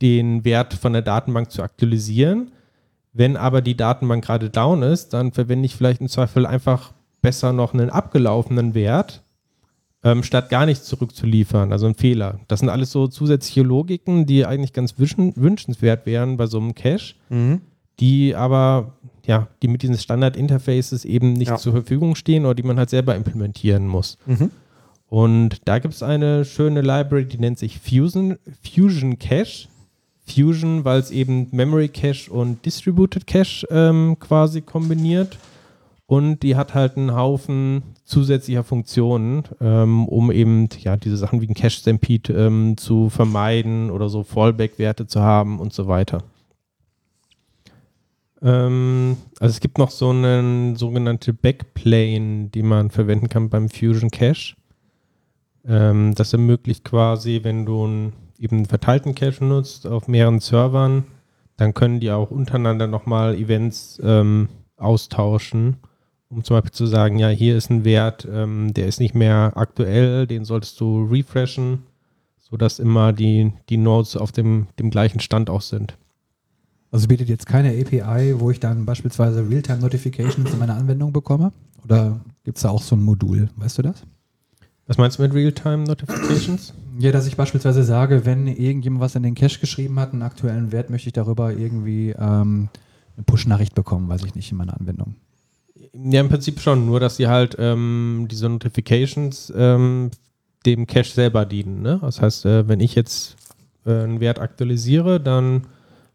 den 0.01 0.45
Wert 0.45 0.74
von 0.74 0.93
der 0.93 1.01
Datenbank 1.01 1.51
zu 1.51 1.64
aktualisieren. 1.64 2.51
Wenn 3.14 3.38
aber 3.38 3.62
die 3.62 3.78
Datenbank 3.78 4.26
gerade 4.26 4.49
down 4.49 4.84
ist, 4.84 5.14
dann 5.14 5.32
verwende 5.32 5.66
ich 5.66 5.76
vielleicht 5.76 6.01
im 6.01 6.10
Zweifel 6.10 6.45
einfach 6.45 6.93
besser 7.22 7.54
noch 7.54 7.74
einen 7.74 7.89
abgelaufenen 7.89 8.74
Wert, 8.74 9.24
ähm, 10.04 10.24
statt 10.24 10.49
gar 10.49 10.66
nichts 10.66 10.86
zurückzuliefern. 10.86 11.72
Also 11.72 11.88
ein 11.88 11.95
Fehler. 11.95 12.39
Das 12.47 12.60
sind 12.60 12.70
alles 12.70 12.91
so 12.91 13.08
zusätzliche 13.08 13.62
Logiken, 13.62 14.26
die 14.26 14.45
eigentlich 14.45 14.74
ganz 14.74 14.95
wünschenswert 14.97 16.06
wären 16.06 16.38
bei 16.38 16.47
so 16.47 16.60
einem 16.60 16.76
Cache. 16.76 17.16
Mhm 17.30 17.62
die 18.00 18.36
aber, 18.36 18.94
ja, 19.26 19.48
die 19.62 19.68
mit 19.68 19.82
diesen 19.82 19.98
Standard-Interfaces 19.98 21.06
eben 21.06 21.34
nicht 21.34 21.50
ja. 21.50 21.58
zur 21.58 21.74
Verfügung 21.74 22.16
stehen 22.16 22.46
oder 22.46 22.56
die 22.56 22.64
man 22.64 22.78
halt 22.78 22.89
selber 22.89 23.16
implementieren 23.16 23.88
muss. 23.88 24.18
Mhm. 24.26 24.52
Und 25.08 25.62
da 25.66 25.80
gibt 25.80 25.94
es 25.94 26.02
eine 26.02 26.44
schöne 26.44 26.82
Library, 26.82 27.26
die 27.26 27.38
nennt 27.38 27.60
sich 27.60 27.80
Fusion, 27.80 28.38
Fusion 28.64 29.20
Cache. 29.20 29.68
Fusion, 30.26 30.86
weil 30.86 31.00
es 31.00 31.12
eben 31.12 31.50
Memory 31.52 31.89
Cache 31.89 32.32
und 32.32 32.66
Distributed 32.66 33.28
Cache 33.28 33.68
ähm, 33.70 34.16
quasi 34.20 34.62
kombiniert. 34.62 35.38
Und 36.06 36.44
die 36.44 36.56
hat 36.56 36.74
halt 36.74 36.98
einen 36.98 37.16
Haufen 37.16 37.84
zusätzlicher 38.06 38.64
Funktionen, 38.64 39.44
ähm, 39.62 40.08
um 40.08 40.32
eben 40.32 40.70
ja, 40.80 40.98
diese 40.98 41.18
Sachen 41.18 41.41
wie 41.41 41.48
ein 41.48 41.54
Cache 41.54 41.72
Stampede 41.72 42.34
ähm, 42.34 42.78
zu 42.78 43.10
vermeiden 43.10 43.89
oder 43.89 44.10
so 44.10 44.24
Fallback-Werte 44.24 45.08
zu 45.08 45.22
haben 45.22 45.60
und 45.60 45.74
so 45.74 45.88
weiter. 45.88 46.24
Ähm, 48.44 49.18
also 49.39 49.54
es 49.54 49.60
gibt 49.62 49.78
noch 49.78 49.89
so 49.89 50.10
eine 50.10 50.76
sogenannte 50.76 51.34
Backplane, 51.34 52.50
die 52.54 52.64
man 52.64 52.89
verwenden 52.91 53.30
kann 53.30 53.50
beim 53.50 53.70
Fusion 53.70 54.12
Cache. 54.12 54.56
Ähm, 55.66 56.14
das 56.16 56.34
ermöglicht 56.34 56.84
quasi, 56.84 57.39
wenn 57.44 57.66
du 57.66 57.86
einen 57.86 58.14
eben 58.38 58.66
verteilten 58.66 59.16
Cache 59.16 59.44
nutzt 59.44 59.88
auf 59.88 60.10
mehreren 60.10 60.41
Servern, 60.41 61.06
dann 61.56 61.74
können 61.74 62.02
die 62.02 62.12
auch 62.12 62.32
untereinander 62.32 62.88
nochmal 62.88 63.36
Events 63.36 64.02
ähm, 64.04 64.50
austauschen, 64.76 65.78
um 66.30 66.44
zum 66.44 66.58
Beispiel 66.58 66.72
zu 66.72 66.86
sagen, 66.86 67.20
ja, 67.20 67.30
hier 67.30 67.56
ist 67.56 67.70
ein 67.70 67.86
Wert, 67.86 68.28
ähm, 68.30 68.74
der 68.74 68.88
ist 68.88 69.00
nicht 69.00 69.16
mehr 69.16 69.54
aktuell, 69.56 70.28
den 70.28 70.44
solltest 70.44 70.82
du 70.82 71.06
refreshen, 71.06 71.84
sodass 72.39 72.80
immer 72.80 73.14
die, 73.14 73.54
die 73.70 73.78
Nodes 73.78 74.18
auf 74.18 74.34
dem, 74.34 74.68
dem 74.80 74.89
gleichen 74.89 75.22
Stand 75.22 75.50
auch 75.50 75.62
sind. 75.62 75.98
Also 76.94 77.08
bietet 77.08 77.28
jetzt 77.28 77.48
keine 77.48 77.70
API, 77.70 78.39
wo 78.39 78.52
ich 78.52 78.60
dann 78.60 78.86
beispielsweise 78.86 79.50
Realtime-Notifications 79.50 80.54
in 80.54 80.60
meiner 80.60 80.76
Anwendung 80.76 81.12
bekomme? 81.12 81.52
Oder 81.84 82.22
gibt 82.44 82.58
es 82.58 82.62
da 82.62 82.70
auch 82.70 82.84
so 82.84 82.96
ein 82.96 83.02
Modul? 83.02 83.50
Weißt 83.56 83.80
du 83.80 83.82
das? 83.82 84.04
Was 84.86 85.00
meinst 85.00 85.18
du 85.18 85.24
mit 85.24 85.34
Realtime-Notifications? 85.34 86.76
Ja, 87.00 87.12
dass 87.12 87.26
ich 87.26 87.36
beispielsweise 87.36 87.84
sage, 87.84 88.28
wenn 88.28 88.46
irgendjemand 88.46 89.02
was 89.02 89.16
in 89.16 89.24
den 89.24 89.34
Cache 89.34 89.60
geschrieben 89.60 90.00
hat, 90.00 90.14
einen 90.14 90.22
aktuellen 90.22 90.72
Wert, 90.72 90.91
möchte 90.91 91.10
ich 91.10 91.14
darüber 91.14 91.52
irgendwie 91.52 92.12
ähm, 92.12 92.70
eine 93.18 93.24
Push-Nachricht 93.26 93.74
bekommen, 93.74 94.08
weiß 94.08 94.24
ich 94.26 94.36
nicht, 94.36 94.52
in 94.52 94.58
meiner 94.60 94.80
Anwendung. 94.80 95.16
Ja, 95.94 96.22
im 96.22 96.30
Prinzip 96.30 96.60
schon, 96.60 96.86
nur 96.86 97.00
dass 97.00 97.16
sie 97.16 97.28
halt 97.28 97.56
ähm, 97.58 98.28
diese 98.30 98.48
Notifications 98.50 99.52
ähm, 99.56 100.12
dem 100.68 100.86
Cache 100.86 101.12
selber 101.12 101.48
dienen. 101.48 101.82
Ne? 101.82 101.98
Das 102.04 102.22
heißt, 102.22 102.46
äh, 102.46 102.68
wenn 102.68 102.82
ich 102.82 102.94
jetzt 102.94 103.36
äh, 103.84 104.04
einen 104.04 104.20
Wert 104.20 104.38
aktualisiere, 104.38 105.20
dann 105.20 105.64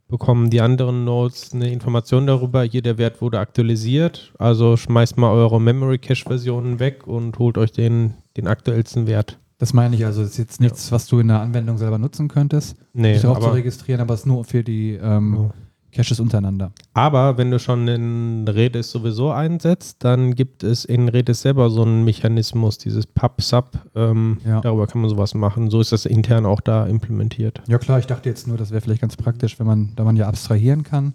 bekommen 0.09 0.51
die 0.51 0.61
anderen 0.61 1.05
Nodes 1.05 1.53
eine 1.53 1.71
Information 1.71 2.27
darüber, 2.27 2.63
hier 2.63 2.83
der 2.83 2.99
Wert 2.99 3.21
wurde 3.21 3.39
aktualisiert. 3.39 4.33
Also 4.39 4.77
schmeißt 4.77 5.19
mal 5.19 5.31
eure 5.31 5.61
Memory 5.61 5.99
Cache 5.99 6.25
Versionen 6.25 6.81
weg 6.81 7.07
und 7.07 7.39
holt 7.39 7.59
euch 7.59 7.73
den, 7.73 8.15
den 8.37 8.49
aktuellsten 8.49 9.07
Wert. 9.07 9.39
Das 9.59 9.75
meine 9.75 9.97
ich 9.97 10.05
also, 10.05 10.23
das 10.23 10.31
ist 10.33 10.39
jetzt 10.39 10.61
nichts, 10.61 10.91
ja. 10.91 10.95
was 10.95 11.07
du 11.07 11.19
in 11.19 11.29
der 11.29 11.41
Anwendung 11.41 11.79
selber 11.79 11.99
nutzen 11.99 12.29
könntest, 12.29 12.77
nee, 12.93 13.15
dich 13.15 13.23
darauf 13.23 13.41
zu 13.41 13.51
registrieren, 13.51 14.01
aber 14.01 14.15
es 14.15 14.21
ist 14.21 14.27
nur 14.27 14.45
für 14.45 14.63
die 14.63 14.93
ähm, 14.93 15.37
oh. 15.37 15.51
Caches 15.99 16.20
untereinander. 16.20 16.70
Aber 16.94 17.38
wenn 17.38 17.51
du 17.51 17.59
schon 17.59 17.88
in 17.88 18.46
Redis 18.46 18.92
sowieso 18.92 19.32
einsetzt, 19.32 19.96
dann 20.05 20.36
gibt 20.36 20.62
es 20.62 20.84
in 20.84 21.09
Redis 21.09 21.42
selber 21.42 21.70
so 21.70 21.82
einen 21.82 22.05
Mechanismus, 22.05 22.78
dieses 22.78 23.05
PubSub. 23.05 23.72
Ähm, 23.96 24.38
Ja. 24.46 24.61
Darüber 24.61 24.86
kann 24.86 25.01
man 25.01 25.11
sowas 25.11 25.34
machen. 25.34 25.70
So 25.70 25.80
ist 25.80 25.90
das 25.90 26.07
intern 26.07 26.46
auch 26.46 26.61
da 26.61 26.86
implementiert. 26.86 27.61
Ja 27.66 27.78
klar, 27.78 27.99
ich 27.99 28.07
dachte 28.07 28.28
jetzt 28.28 28.46
nur, 28.46 28.57
das 28.57 28.70
wäre 28.70 28.80
vielleicht 28.80 29.01
ganz 29.01 29.16
praktisch, 29.16 29.59
wenn 29.59 29.66
man, 29.66 29.92
da 29.96 30.05
man 30.05 30.14
ja 30.14 30.28
abstrahieren 30.28 30.84
kann 30.84 31.14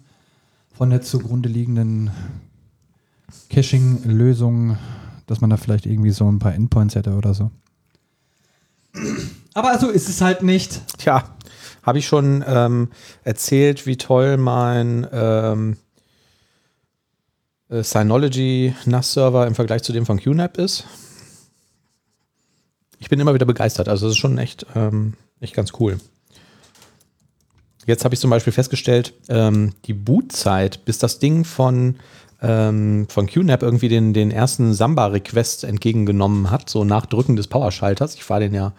von 0.74 0.90
der 0.90 1.00
zugrunde 1.00 1.48
liegenden 1.48 2.10
Caching-Lösung, 3.48 4.76
dass 5.26 5.40
man 5.40 5.48
da 5.48 5.56
vielleicht 5.56 5.86
irgendwie 5.86 6.10
so 6.10 6.30
ein 6.30 6.38
paar 6.40 6.54
Endpoints 6.54 6.94
hätte 6.94 7.14
oder 7.14 7.32
so. 7.32 7.50
Aber 9.54 9.78
so 9.78 9.88
ist 9.88 10.10
es 10.10 10.20
halt 10.20 10.42
nicht. 10.42 10.80
Tja, 10.98 11.24
habe 11.84 11.98
ich 11.98 12.06
schon 12.06 12.44
ähm, 12.46 12.88
erzählt, 13.22 13.86
wie 13.86 13.96
toll 13.96 14.36
mein 14.36 15.06
ähm, 15.12 15.76
äh, 17.68 17.82
Synology 17.82 18.74
NAS-Server 18.86 19.46
im 19.46 19.54
Vergleich 19.54 19.82
zu 19.82 19.92
dem 19.92 20.06
von 20.06 20.18
QNAP 20.18 20.58
ist. 20.58 20.84
Ich 22.98 23.08
bin 23.08 23.20
immer 23.20 23.34
wieder 23.34 23.46
begeistert. 23.46 23.88
Also, 23.88 24.06
das 24.06 24.14
ist 24.14 24.18
schon 24.18 24.38
echt, 24.38 24.66
ähm, 24.74 25.14
echt 25.40 25.54
ganz 25.54 25.72
cool. 25.78 25.98
Jetzt 27.86 28.04
habe 28.04 28.14
ich 28.14 28.20
zum 28.20 28.30
Beispiel 28.30 28.52
festgestellt, 28.52 29.12
ähm, 29.28 29.74
die 29.84 29.92
Bootzeit, 29.92 30.86
bis 30.86 30.98
das 30.98 31.18
Ding 31.18 31.44
von, 31.44 31.96
ähm, 32.40 33.06
von 33.10 33.26
QNAP 33.26 33.62
irgendwie 33.62 33.90
den, 33.90 34.14
den 34.14 34.30
ersten 34.30 34.72
Samba-Request 34.72 35.64
entgegengenommen 35.64 36.50
hat, 36.50 36.70
so 36.70 36.84
nach 36.84 37.04
Drücken 37.04 37.36
des 37.36 37.48
Powerschalters. 37.48 38.14
Ich 38.14 38.24
fahre 38.24 38.40
den 38.40 38.54
ja 38.54 38.72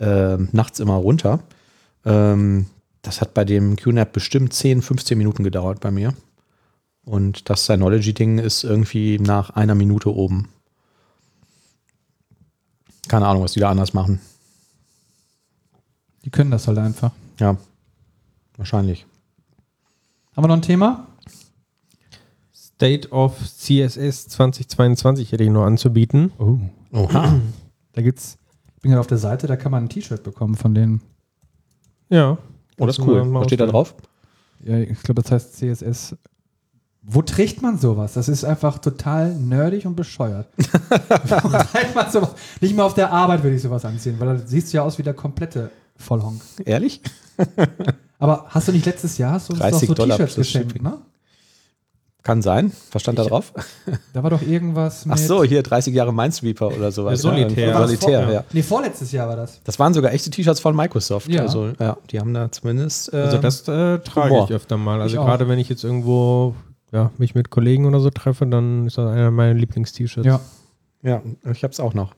ähm, 0.00 0.48
nachts 0.50 0.80
immer 0.80 0.94
runter. 0.94 1.40
Ähm, 2.04 2.66
das 3.02 3.20
hat 3.20 3.34
bei 3.34 3.44
dem 3.44 3.76
QNAP 3.76 4.12
bestimmt 4.12 4.52
10, 4.52 4.82
15 4.82 5.16
Minuten 5.16 5.44
gedauert 5.44 5.80
bei 5.80 5.90
mir. 5.90 6.14
Und 7.04 7.48
das 7.48 7.66
Synology-Ding 7.66 8.38
ist 8.38 8.62
irgendwie 8.62 9.18
nach 9.18 9.50
einer 9.50 9.74
Minute 9.74 10.14
oben. 10.14 10.48
Keine 13.08 13.26
Ahnung, 13.26 13.42
was 13.42 13.52
die 13.52 13.60
da 13.60 13.70
anders 13.70 13.94
machen. 13.94 14.20
Die 16.24 16.30
können 16.30 16.50
das 16.50 16.68
halt 16.68 16.78
einfach. 16.78 17.12
Ja, 17.38 17.56
wahrscheinlich. 18.56 19.06
Haben 20.36 20.44
wir 20.44 20.48
noch 20.48 20.56
ein 20.56 20.62
Thema? 20.62 21.08
State 22.54 23.10
of 23.10 23.36
CSS 23.38 24.28
2022 24.28 25.32
hätte 25.32 25.44
ich 25.44 25.50
nur 25.50 25.66
anzubieten. 25.66 26.32
Oh. 26.38 26.58
Oha. 26.92 27.40
Da 27.92 28.02
gibt's, 28.02 28.38
ich 28.76 28.82
bin 28.82 28.90
gerade 28.90 29.00
auf 29.00 29.06
der 29.06 29.18
Seite, 29.18 29.46
da 29.46 29.56
kann 29.56 29.72
man 29.72 29.84
ein 29.84 29.88
T-Shirt 29.88 30.22
bekommen 30.22 30.54
von 30.54 30.74
denen. 30.74 31.02
Ja. 32.10 32.38
Oh, 32.78 32.86
das 32.86 32.98
ist 32.98 33.06
cool. 33.06 33.22
Was 33.32 33.46
steht 33.46 33.60
da 33.60 33.66
drauf? 33.66 33.94
Ja, 34.64 34.78
ich 34.78 35.02
glaube, 35.02 35.22
das 35.22 35.32
heißt 35.32 35.56
CSS. 35.56 36.16
Wo 37.02 37.22
trägt 37.22 37.62
man 37.62 37.78
sowas? 37.78 38.12
Das 38.12 38.28
ist 38.28 38.44
einfach 38.44 38.78
total 38.78 39.34
nerdig 39.34 39.86
und 39.86 39.96
bescheuert. 39.96 40.48
Wo 40.58 41.48
trägt 41.48 41.94
man 41.94 42.10
sowas? 42.10 42.34
Nicht 42.60 42.76
mal 42.76 42.82
auf 42.82 42.92
der 42.92 43.10
Arbeit 43.10 43.42
würde 43.42 43.56
ich 43.56 43.62
sowas 43.62 43.86
anziehen, 43.86 44.16
weil 44.18 44.36
da 44.36 44.46
siehst 44.46 44.72
du 44.72 44.76
ja 44.76 44.82
aus 44.82 44.98
wie 44.98 45.02
der 45.02 45.14
komplette 45.14 45.70
Vollhonk. 45.96 46.42
Ehrlich? 46.66 47.00
Aber 48.18 48.44
hast 48.48 48.68
du 48.68 48.72
nicht 48.72 48.84
letztes 48.84 49.16
Jahr 49.16 49.32
hast 49.32 49.48
du 49.48 49.54
uns 49.54 49.62
doch 49.62 49.70
30 49.70 49.88
so 49.88 49.94
T-Shirts 49.94 50.34
geschenkt, 50.34 50.82
ne? 50.82 50.98
Kann 52.22 52.42
sein. 52.42 52.70
Was 52.92 53.00
stand 53.00 53.18
da 53.18 53.24
drauf? 53.24 53.52
Da 54.12 54.22
war 54.22 54.28
doch 54.30 54.42
irgendwas 54.42 55.06
mit. 55.06 55.14
Ach 55.14 55.18
so, 55.18 55.42
hier 55.42 55.62
30 55.62 55.94
Jahre 55.94 56.12
Minesweeper 56.12 56.68
oder 56.68 56.92
sowas. 56.92 57.12
Ja, 57.22 57.30
Solitär. 57.30 57.68
Ja, 57.68 57.86
Solitär, 57.86 58.24
vor- 58.24 58.32
ja. 58.32 58.44
Nee, 58.52 58.62
vorletztes 58.62 59.10
Jahr 59.12 59.26
war 59.28 59.36
das. 59.36 59.60
Das 59.64 59.78
waren 59.78 59.94
sogar 59.94 60.12
echte 60.12 60.28
T-Shirts 60.28 60.60
von 60.60 60.76
Microsoft. 60.76 61.28
Ja. 61.28 61.42
Also, 61.42 61.72
ja, 61.78 61.96
die 62.10 62.20
haben 62.20 62.34
da 62.34 62.52
zumindest. 62.52 63.12
Äh, 63.14 63.16
Also 63.16 63.38
das 63.38 63.62
äh, 63.68 63.98
trage 64.00 64.30
Humor. 64.30 64.44
ich 64.50 64.54
öfter 64.54 64.76
mal. 64.76 65.00
Also 65.00 65.16
gerade 65.16 65.48
wenn 65.48 65.58
ich 65.58 65.70
jetzt 65.70 65.82
irgendwo 65.82 66.54
ja, 66.92 67.10
mich 67.16 67.34
mit 67.34 67.48
Kollegen 67.50 67.86
oder 67.86 68.00
so 68.00 68.10
treffe, 68.10 68.46
dann 68.46 68.86
ist 68.86 68.98
das 68.98 69.06
einer 69.10 69.30
meiner 69.30 69.54
Lieblings-T-Shirts. 69.54 70.26
Ja. 70.26 70.40
ja, 71.02 71.22
ich 71.50 71.62
habe 71.62 71.72
es 71.72 71.80
auch 71.80 71.94
noch. 71.94 72.12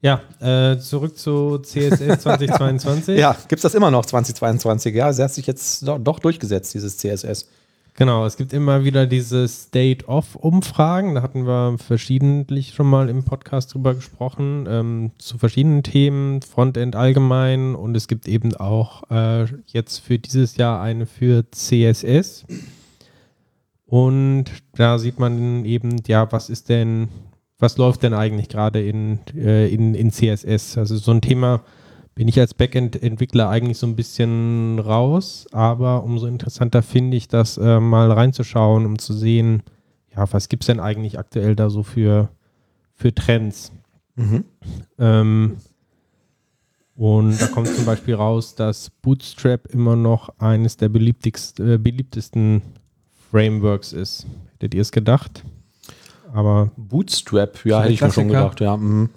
Ja, 0.00 0.20
äh, 0.40 0.78
zurück 0.78 1.16
zu 1.16 1.58
CSS 1.58 2.20
2022. 2.22 3.18
Ja, 3.18 3.32
gibt 3.48 3.58
es 3.58 3.62
das 3.62 3.74
immer 3.74 3.90
noch 3.90 4.04
2022? 4.04 4.94
Ja, 4.94 5.08
es 5.10 5.18
hat 5.20 5.32
sich 5.32 5.46
jetzt 5.46 5.86
doch, 5.86 5.98
doch 5.98 6.18
durchgesetzt, 6.18 6.74
dieses 6.74 6.98
CSS. 6.98 7.46
Genau, 7.94 8.24
es 8.24 8.38
gibt 8.38 8.54
immer 8.54 8.84
wieder 8.84 9.06
diese 9.06 9.46
State-of-Umfragen. 9.46 11.14
Da 11.14 11.22
hatten 11.22 11.46
wir 11.46 11.76
verschiedentlich 11.76 12.72
schon 12.72 12.86
mal 12.86 13.10
im 13.10 13.22
Podcast 13.24 13.74
drüber 13.74 13.94
gesprochen, 13.94 14.66
ähm, 14.66 15.10
zu 15.18 15.36
verschiedenen 15.36 15.82
Themen, 15.82 16.40
Frontend 16.40 16.96
allgemein 16.96 17.74
und 17.74 17.94
es 17.94 18.08
gibt 18.08 18.28
eben 18.28 18.56
auch 18.56 19.10
äh, 19.10 19.44
jetzt 19.66 19.98
für 19.98 20.18
dieses 20.18 20.56
Jahr 20.56 20.80
eine 20.80 21.04
für 21.04 21.44
CSS. 21.50 22.46
Und 23.84 24.46
da 24.74 24.98
sieht 24.98 25.18
man 25.18 25.66
eben, 25.66 25.96
ja, 26.06 26.32
was 26.32 26.48
ist 26.48 26.70
denn, 26.70 27.08
was 27.58 27.76
läuft 27.76 28.02
denn 28.04 28.14
eigentlich 28.14 28.48
gerade 28.48 28.80
in, 28.82 29.18
äh, 29.36 29.68
in, 29.68 29.94
in 29.94 30.10
CSS? 30.10 30.78
Also 30.78 30.96
so 30.96 31.10
ein 31.10 31.20
Thema, 31.20 31.60
bin 32.14 32.28
ich 32.28 32.38
als 32.38 32.54
Backend-Entwickler 32.54 33.48
eigentlich 33.48 33.78
so 33.78 33.86
ein 33.86 33.96
bisschen 33.96 34.78
raus, 34.78 35.46
aber 35.52 36.04
umso 36.04 36.26
interessanter 36.26 36.82
finde 36.82 37.16
ich 37.16 37.28
das 37.28 37.56
äh, 37.56 37.80
mal 37.80 38.10
reinzuschauen, 38.10 38.84
um 38.84 38.98
zu 38.98 39.14
sehen, 39.14 39.62
ja, 40.14 40.30
was 40.32 40.48
gibt 40.48 40.64
es 40.64 40.66
denn 40.66 40.80
eigentlich 40.80 41.18
aktuell 41.18 41.56
da 41.56 41.70
so 41.70 41.82
für, 41.82 42.28
für 42.94 43.14
Trends? 43.14 43.72
Mhm. 44.16 44.44
Ähm, 44.98 45.56
und 46.94 47.40
da 47.40 47.46
kommt 47.46 47.68
zum 47.68 47.86
Beispiel 47.86 48.14
raus, 48.14 48.54
dass 48.54 48.90
Bootstrap 48.90 49.66
immer 49.68 49.96
noch 49.96 50.38
eines 50.38 50.76
der 50.76 50.90
beliebtigst, 50.90 51.58
äh, 51.60 51.78
beliebtesten 51.78 52.62
Frameworks 53.30 53.94
ist. 53.94 54.26
Hättet 54.52 54.74
ihr 54.74 54.82
es 54.82 54.92
gedacht? 54.92 55.42
Aber, 56.34 56.70
Bootstrap, 56.76 57.64
ja, 57.64 57.82
hätte 57.82 57.94
ich 57.94 58.02
mir 58.02 58.12
schon 58.12 58.28
gedacht. 58.28 58.60
Ja, 58.60 58.76
mhm. 58.76 59.08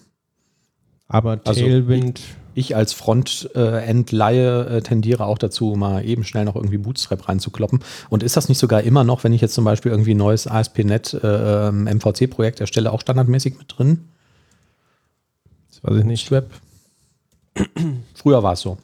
aber 1.07 1.41
Also, 1.43 1.61
Tailwind, 1.61 2.21
Ich 2.55 2.75
als 2.75 2.93
Frontend-Laie 2.93 4.65
äh, 4.65 4.81
tendiere 4.81 5.25
auch 5.25 5.37
dazu, 5.37 5.75
mal 5.75 6.05
eben 6.05 6.23
schnell 6.23 6.45
noch 6.45 6.55
irgendwie 6.55 6.77
Bootstrap 6.77 7.27
reinzukloppen. 7.27 7.79
Und 8.09 8.23
ist 8.23 8.37
das 8.37 8.49
nicht 8.49 8.57
sogar 8.57 8.81
immer 8.81 9.03
noch, 9.03 9.23
wenn 9.23 9.33
ich 9.33 9.41
jetzt 9.41 9.53
zum 9.53 9.65
Beispiel 9.65 9.91
irgendwie 9.91 10.15
ein 10.15 10.17
neues 10.17 10.47
ASP.NET 10.47 11.13
äh, 11.13 11.67
ähm, 11.67 11.83
MVC-Projekt 11.83 12.61
erstelle, 12.61 12.91
auch 12.91 13.01
standardmäßig 13.01 13.57
mit 13.57 13.77
drin? 13.77 14.05
das 15.69 15.83
weiß 15.83 15.99
ich 15.99 16.05
nicht. 16.05 16.31
Bootstrap? 16.31 16.49
Früher 18.15 18.41
war 18.41 18.53
es 18.53 18.61
so. 18.61 18.77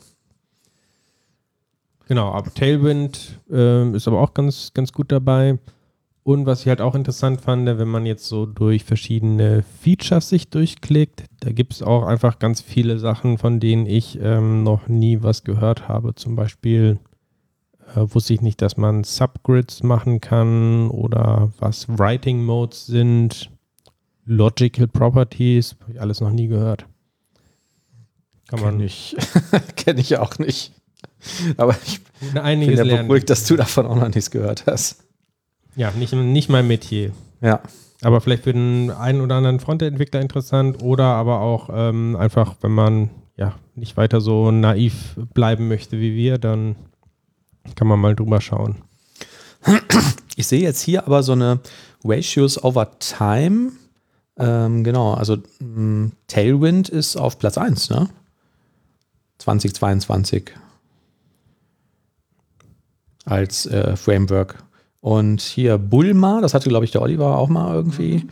Genau, 2.08 2.32
aber 2.34 2.54
Tailwind 2.54 3.40
ähm, 3.50 3.96
ist 3.96 4.08
aber 4.08 4.20
auch 4.20 4.34
ganz, 4.34 4.72
ganz 4.74 4.92
gut 4.92 5.12
dabei. 5.14 5.58
Und 6.24 6.46
was 6.46 6.62
ich 6.62 6.68
halt 6.68 6.82
auch 6.82 6.94
interessant 6.94 7.42
fand, 7.42 7.66
wenn 7.66 7.88
man 7.88 8.06
jetzt 8.06 8.28
so 8.28 8.46
durch 8.46 8.84
verschiedene 8.84 9.64
Features 9.82 10.30
sich 10.30 10.50
durchklickt, 10.50 11.24
da 11.40 11.52
gibt 11.52 11.74
es 11.74 11.82
auch 11.82 12.04
einfach 12.04 12.38
ganz 12.38 12.62
viele 12.62 13.00
Sachen, 13.00 13.40
von 13.40 13.60
denen 13.60 13.88
ich 13.88 14.20
ähm, 14.22 14.64
noch 14.64 14.88
nie 14.88 15.24
was 15.24 15.44
gehört 15.44 15.88
habe. 15.88 16.14
Zum 16.14 16.36
Beispiel 16.36 17.00
äh, 17.96 18.02
wusste 18.06 18.36
ich 18.36 18.42
nicht, 18.42 18.62
dass 18.62 18.78
man 18.78 19.04
Subgrids 19.04 19.82
machen 19.82 20.22
kann 20.22 20.90
oder 20.92 21.52
was 21.60 21.88
Writing 21.90 22.44
Modes 22.44 22.86
sind, 22.86 23.50
Logical 24.26 24.88
Properties, 24.88 25.76
habe 25.82 25.94
ich 25.94 26.02
alles 26.02 26.22
noch 26.22 26.32
nie 26.32 26.48
gehört. 26.48 26.86
Kann 28.48 28.62
man 28.62 28.74
Kenne 28.74 28.86
ich. 28.86 29.16
Kenn 29.76 29.98
ich 29.98 30.18
auch 30.18 30.38
nicht. 30.38 30.74
Aber 31.58 31.76
ich 31.86 32.02
bin 32.20 32.62
ja 32.72 32.84
beruhigt, 32.84 33.30
dass 33.30 33.46
du 33.48 33.56
davon 33.56 33.88
auch 33.88 33.96
noch 33.96 34.08
nichts 34.10 34.30
gehört 34.30 34.66
hast. 34.68 35.04
Ja, 35.76 35.92
nicht, 35.92 36.14
nicht 36.14 36.50
mein 36.50 36.68
Metier. 36.68 37.12
Ja. 37.42 37.62
Aber 38.02 38.20
vielleicht 38.20 38.44
für 38.44 38.54
den 38.54 38.90
einen 38.90 39.22
oder 39.22 39.36
anderen 39.36 39.60
Frontend-Entwickler 39.60 40.22
interessant 40.22 40.82
oder 40.82 41.06
aber 41.06 41.40
auch 41.40 41.70
ähm, 41.72 42.16
einfach, 42.16 42.56
wenn 42.62 42.72
man 42.72 43.10
ja 43.38 43.56
nicht 43.76 43.96
weiter 43.96 44.22
so 44.22 44.52
naiv 44.52 45.16
bleiben 45.34 45.68
möchte 45.68 46.00
wie 46.00 46.16
wir, 46.16 46.38
dann 46.38 46.76
kann 47.76 47.88
man 47.88 48.00
mal 48.00 48.16
drüber 48.16 48.42
schauen. 48.42 48.78
Ich 50.36 50.48
sehe 50.48 50.62
jetzt 50.62 50.82
hier 50.82 51.06
aber 51.06 51.22
so 51.22 51.34
eine 51.34 51.60
Ratios 52.04 52.64
over 52.64 52.98
Time. 53.00 53.74
Ähm, 54.38 54.84
genau, 54.84 55.14
also 55.14 55.38
mh, 55.60 56.12
Tailwind 56.28 56.90
ist 56.90 57.18
auf 57.18 57.38
Platz 57.38 57.58
1, 57.58 57.92
ne? 57.92 58.10
2022 59.38 60.52
als 63.26 63.66
äh, 63.66 63.96
Framework. 63.96 64.64
Und 65.02 65.42
hier 65.42 65.78
Bulma, 65.80 66.42
das 66.42 66.54
hatte, 66.54 66.70
glaube 66.70 66.86
ich, 66.86 66.92
der 66.92 67.02
Oliver 67.02 67.38
auch 67.38 67.50
mal 67.50 67.74
irgendwie 67.76 68.28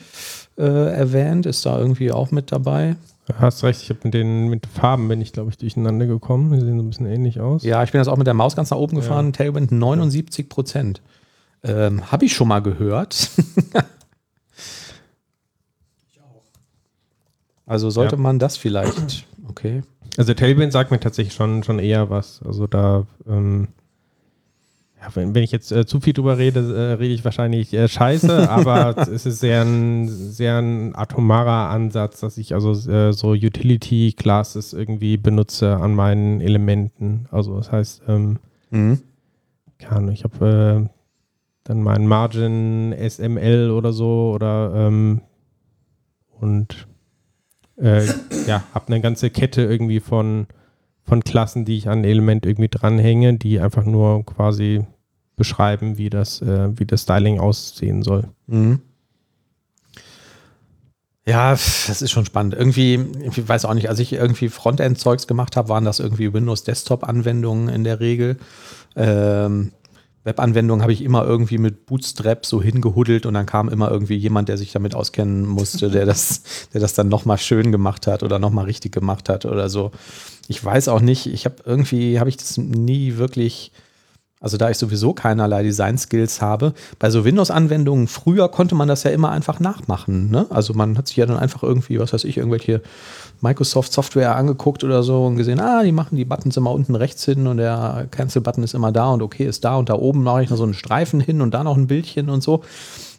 äh, 0.57 0.61
erwähnt, 0.93 1.45
ist 1.47 1.65
da 1.65 1.77
irgendwie 1.79 2.11
auch 2.11 2.29
mit 2.31 2.51
dabei. 2.51 2.95
Hast 3.37 3.63
recht, 3.63 3.81
ich 3.83 3.89
habe 3.89 3.99
mit 4.03 4.13
den 4.13 4.47
mit 4.49 4.65
Farben 4.67 5.07
bin 5.07 5.21
ich, 5.21 5.33
glaube 5.33 5.49
ich, 5.51 5.57
durcheinander 5.57 6.05
gekommen. 6.07 6.51
Die 6.51 6.59
sehen 6.59 6.77
so 6.77 6.83
ein 6.83 6.89
bisschen 6.89 7.05
ähnlich 7.05 7.39
aus. 7.39 7.63
Ja, 7.63 7.83
ich 7.83 7.91
bin 7.91 7.99
jetzt 7.99 8.07
auch 8.07 8.17
mit 8.17 8.25
der 8.27 8.33
Maus 8.33 8.55
ganz 8.55 8.69
nach 8.71 8.77
oben 8.77 8.95
gefahren. 8.95 9.33
Tailwind 9.33 9.71
79 9.71 10.49
Prozent. 10.49 11.01
Ähm, 11.63 12.11
Habe 12.11 12.25
ich 12.25 12.33
schon 12.33 12.47
mal 12.47 12.61
gehört. 12.61 13.29
also 17.65 17.89
sollte 17.89 18.15
Ja. 18.15 18.21
man 18.21 18.39
das 18.39 18.57
vielleicht. 18.57 19.27
Okay. 19.47 19.81
Also 20.17 20.33
Tailwind 20.33 20.73
sagt 20.73 20.91
mir 20.91 20.99
tatsächlich 20.99 21.33
schon, 21.35 21.63
schon 21.63 21.79
eher 21.79 22.09
was. 22.09 22.41
Also 22.43 22.67
da, 22.67 23.05
ähm, 23.27 23.67
Ja, 25.01 25.07
wenn, 25.15 25.33
wenn 25.33 25.43
ich 25.43 25.51
jetzt 25.51 25.71
äh, 25.71 25.85
zu 25.85 26.01
viel 26.01 26.13
drüber 26.13 26.37
rede, 26.37 26.59
äh, 26.59 26.93
rede 26.93 27.13
ich 27.13 27.23
wahrscheinlich 27.23 27.73
äh, 27.73 27.87
scheiße, 27.87 28.49
aber 28.49 28.97
es 28.97 29.25
ist 29.25 29.39
sehr 29.39 29.61
ein, 29.61 30.07
sehr 30.09 30.57
ein 30.57 30.93
atomarer 30.95 31.69
Ansatz, 31.69 32.19
dass 32.19 32.37
ich 32.37 32.53
also 32.53 32.71
äh, 32.91 33.13
so 33.13 33.31
Utility 33.31 34.13
Classes 34.17 34.73
irgendwie 34.73 35.15
benutze 35.17 35.77
an 35.77 35.95
meinen 35.95 36.41
Elementen. 36.41 37.27
Also 37.31 37.55
das 37.55 37.71
heißt, 37.71 38.01
ähm, 38.07 38.39
Mhm. 38.71 39.01
Ahnung, 39.89 40.11
ich 40.11 40.23
habe 40.23 40.85
äh, 40.85 40.89
dann 41.63 41.81
meinen 41.81 42.07
Margin 42.07 42.93
SML 42.93 43.71
oder 43.71 43.93
so 43.93 44.31
oder 44.35 44.73
ähm, 44.75 45.21
und 46.39 46.87
äh, 47.77 48.05
ja, 48.45 48.63
habe 48.73 48.87
eine 48.87 49.01
ganze 49.01 49.29
Kette 49.29 49.63
irgendwie 49.63 49.99
von, 49.99 50.47
von 51.09 51.23
Klassen, 51.23 51.65
die 51.65 51.75
ich 51.75 51.89
an 51.89 52.05
Element 52.05 52.45
irgendwie 52.45 52.69
dranhänge, 52.69 53.33
die 53.33 53.59
einfach 53.59 53.83
nur 53.83 54.25
quasi 54.25 54.85
beschreiben, 55.35 55.97
wie 55.97 56.09
das, 56.09 56.41
äh, 56.41 56.69
wie 56.77 56.85
das 56.85 57.01
Styling 57.01 57.39
aussehen 57.39 58.03
soll. 58.03 58.25
Mhm. 58.47 58.79
Ja, 61.25 61.51
das 61.51 62.01
ist 62.01 62.11
schon 62.11 62.25
spannend. 62.25 62.55
Irgendwie, 62.55 62.99
ich 63.23 63.47
weiß 63.47 63.65
auch 63.65 63.73
nicht, 63.73 63.89
als 63.89 63.99
ich 63.99 64.13
irgendwie 64.13 64.49
Frontend-Zeugs 64.49 65.27
gemacht 65.27 65.57
habe, 65.57 65.69
waren 65.69 65.85
das 65.85 65.99
irgendwie 65.99 66.33
Windows-Desktop-Anwendungen 66.33 67.69
in 67.69 67.83
der 67.83 67.99
Regel. 67.99 68.37
Ähm, 68.95 69.71
Web-Anwendungen 70.23 70.81
habe 70.81 70.91
ich 70.91 71.01
immer 71.01 71.23
irgendwie 71.25 71.57
mit 71.57 71.85
Bootstrap 71.85 72.45
so 72.45 72.61
hingehuddelt 72.61 73.25
und 73.25 73.33
dann 73.33 73.45
kam 73.45 73.69
immer 73.69 73.89
irgendwie 73.89 74.15
jemand, 74.15 74.49
der 74.49 74.57
sich 74.57 74.71
damit 74.71 74.93
auskennen 74.93 75.47
musste, 75.47 75.89
der 75.89 76.05
das, 76.05 76.43
der 76.73 76.81
das 76.81 76.93
dann 76.93 77.07
nochmal 77.07 77.37
schön 77.37 77.71
gemacht 77.71 78.05
hat 78.05 78.21
oder 78.23 78.37
nochmal 78.37 78.65
richtig 78.65 78.91
gemacht 78.91 79.29
hat 79.29 79.45
oder 79.45 79.69
so. 79.69 79.91
Ich 80.47 80.63
weiß 80.63 80.89
auch 80.89 80.99
nicht, 80.99 81.27
ich 81.27 81.45
habe 81.45 81.55
irgendwie, 81.65 82.19
habe 82.19 82.29
ich 82.29 82.37
das 82.37 82.57
nie 82.57 83.17
wirklich, 83.17 83.71
also 84.41 84.55
da 84.57 84.69
ich 84.69 84.77
sowieso 84.77 85.13
keinerlei 85.13 85.63
Design-Skills 85.63 86.41
habe, 86.41 86.73
bei 86.97 87.09
so 87.09 87.25
Windows-Anwendungen 87.25 88.07
früher 88.07 88.47
konnte 88.49 88.73
man 88.73 88.87
das 88.87 89.03
ja 89.03 89.11
immer 89.11 89.31
einfach 89.31 89.59
nachmachen. 89.59 90.31
Ne? 90.31 90.45
Also 90.49 90.73
man 90.73 90.97
hat 90.97 91.07
sich 91.07 91.17
ja 91.17 91.25
dann 91.25 91.37
einfach 91.37 91.61
irgendwie, 91.61 91.99
was 91.99 92.13
weiß 92.13 92.23
ich, 92.23 92.37
irgendwelche 92.37 92.81
Microsoft-Software 93.41 94.35
angeguckt 94.35 94.83
oder 94.83 95.03
so 95.03 95.25
und 95.25 95.35
gesehen, 95.35 95.59
ah, 95.59 95.83
die 95.83 95.91
machen 95.91 96.15
die 96.15 96.25
Buttons 96.25 96.55
immer 96.55 96.71
unten 96.71 96.95
rechts 96.95 97.25
hin 97.25 97.47
und 97.47 97.57
der 97.57 98.07
Cancel-Button 98.11 98.63
ist 98.63 98.73
immer 98.73 98.93
da 98.93 99.09
und 99.09 99.21
okay 99.21 99.45
ist 99.45 99.65
da 99.65 99.75
und 99.75 99.89
da 99.89 99.95
oben 99.95 100.23
mache 100.23 100.43
ich 100.43 100.49
noch 100.49 100.57
so 100.57 100.63
einen 100.63 100.73
Streifen 100.73 101.19
hin 101.19 101.41
und 101.41 101.53
da 101.53 101.63
noch 101.63 101.75
ein 101.75 101.87
Bildchen 101.87 102.29
und 102.29 102.41
so. 102.41 102.63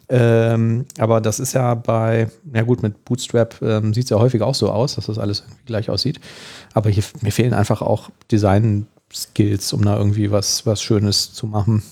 Ähm, 0.09 0.85
aber 0.97 1.21
das 1.21 1.39
ist 1.39 1.53
ja 1.53 1.73
bei, 1.75 2.29
ja 2.53 2.63
gut, 2.63 2.83
mit 2.83 3.05
Bootstrap 3.05 3.61
ähm, 3.61 3.93
sieht 3.93 4.05
es 4.05 4.09
ja 4.09 4.19
häufig 4.19 4.41
auch 4.41 4.55
so 4.55 4.69
aus, 4.69 4.95
dass 4.95 5.05
das 5.05 5.17
alles 5.17 5.43
gleich 5.65 5.89
aussieht. 5.89 6.19
Aber 6.73 6.89
hier, 6.89 7.03
mir 7.21 7.31
fehlen 7.31 7.53
einfach 7.53 7.81
auch 7.81 8.09
Design-Skills, 9.11 9.73
um 9.73 9.83
da 9.85 9.97
irgendwie 9.97 10.31
was, 10.31 10.65
was 10.65 10.81
Schönes 10.81 11.33
zu 11.33 11.47
machen. 11.47 11.83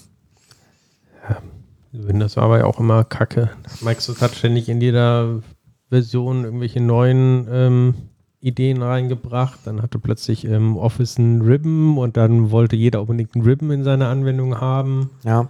Windows 1.91 2.37
war 2.37 2.43
aber 2.43 2.59
ja 2.59 2.65
auch 2.65 2.79
immer 2.79 3.03
kacke. 3.03 3.49
Microsoft 3.81 4.21
hat 4.21 4.35
ständig 4.35 4.69
in 4.69 4.79
jeder 4.79 5.41
Version 5.89 6.43
irgendwelche 6.43 6.81
neuen 6.81 7.47
ähm, 7.51 7.93
Ideen 8.41 8.81
reingebracht. 8.83 9.59
Dann 9.65 9.81
hatte 9.81 9.97
plötzlich 9.97 10.45
ähm, 10.45 10.77
Office 10.77 11.17
einen 11.17 11.41
Ribbon 11.41 11.97
und 11.97 12.15
dann 12.15 12.51
wollte 12.51 12.75
jeder 12.75 13.01
unbedingt 13.01 13.33
einen 13.35 13.43
Ribbon 13.43 13.71
in 13.71 13.83
seiner 13.83 14.07
Anwendung 14.09 14.61
haben. 14.61 15.09
Ja. 15.23 15.47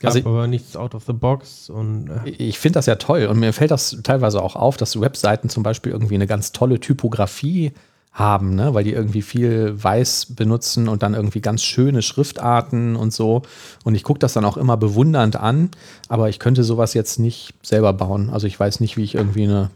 Gab 0.00 0.14
Also- 0.14 0.26
aber 0.26 0.46
nichts 0.46 0.76
out 0.76 0.94
of 0.94 1.04
the 1.04 1.12
box 1.12 1.68
und 1.68 2.08
äh, 2.08 2.30
Ich 2.30 2.58
finde 2.58 2.78
das 2.78 2.86
ja 2.86 2.94
toll 2.94 3.26
und 3.26 3.38
mir 3.38 3.52
fällt 3.52 3.70
das 3.70 3.98
teilweise 4.02 4.42
auch 4.42 4.56
auf, 4.56 4.78
dass 4.78 4.98
Webseiten 4.98 5.50
zum 5.50 5.62
Beispiel 5.62 5.92
irgendwie 5.92 6.14
eine 6.14 6.26
ganz 6.26 6.52
tolle 6.52 6.80
Typografie 6.80 7.68
haben, 7.68 7.80
ne? 8.18 8.74
weil 8.74 8.84
die 8.84 8.92
irgendwie 8.92 9.22
viel 9.22 9.82
Weiß 9.82 10.26
benutzen 10.30 10.88
und 10.88 11.02
dann 11.02 11.14
irgendwie 11.14 11.40
ganz 11.40 11.62
schöne 11.62 12.02
Schriftarten 12.02 12.96
und 12.96 13.12
so. 13.12 13.42
Und 13.84 13.94
ich 13.94 14.02
gucke 14.02 14.18
das 14.18 14.32
dann 14.32 14.44
auch 14.44 14.56
immer 14.56 14.76
bewundernd 14.76 15.36
an, 15.36 15.70
aber 16.08 16.28
ich 16.28 16.38
könnte 16.38 16.64
sowas 16.64 16.94
jetzt 16.94 17.18
nicht 17.18 17.54
selber 17.62 17.92
bauen. 17.92 18.30
Also 18.30 18.46
ich 18.46 18.58
weiß 18.58 18.80
nicht, 18.80 18.96
wie 18.96 19.04
ich 19.04 19.14
irgendwie 19.14 19.44
eine, 19.44 19.70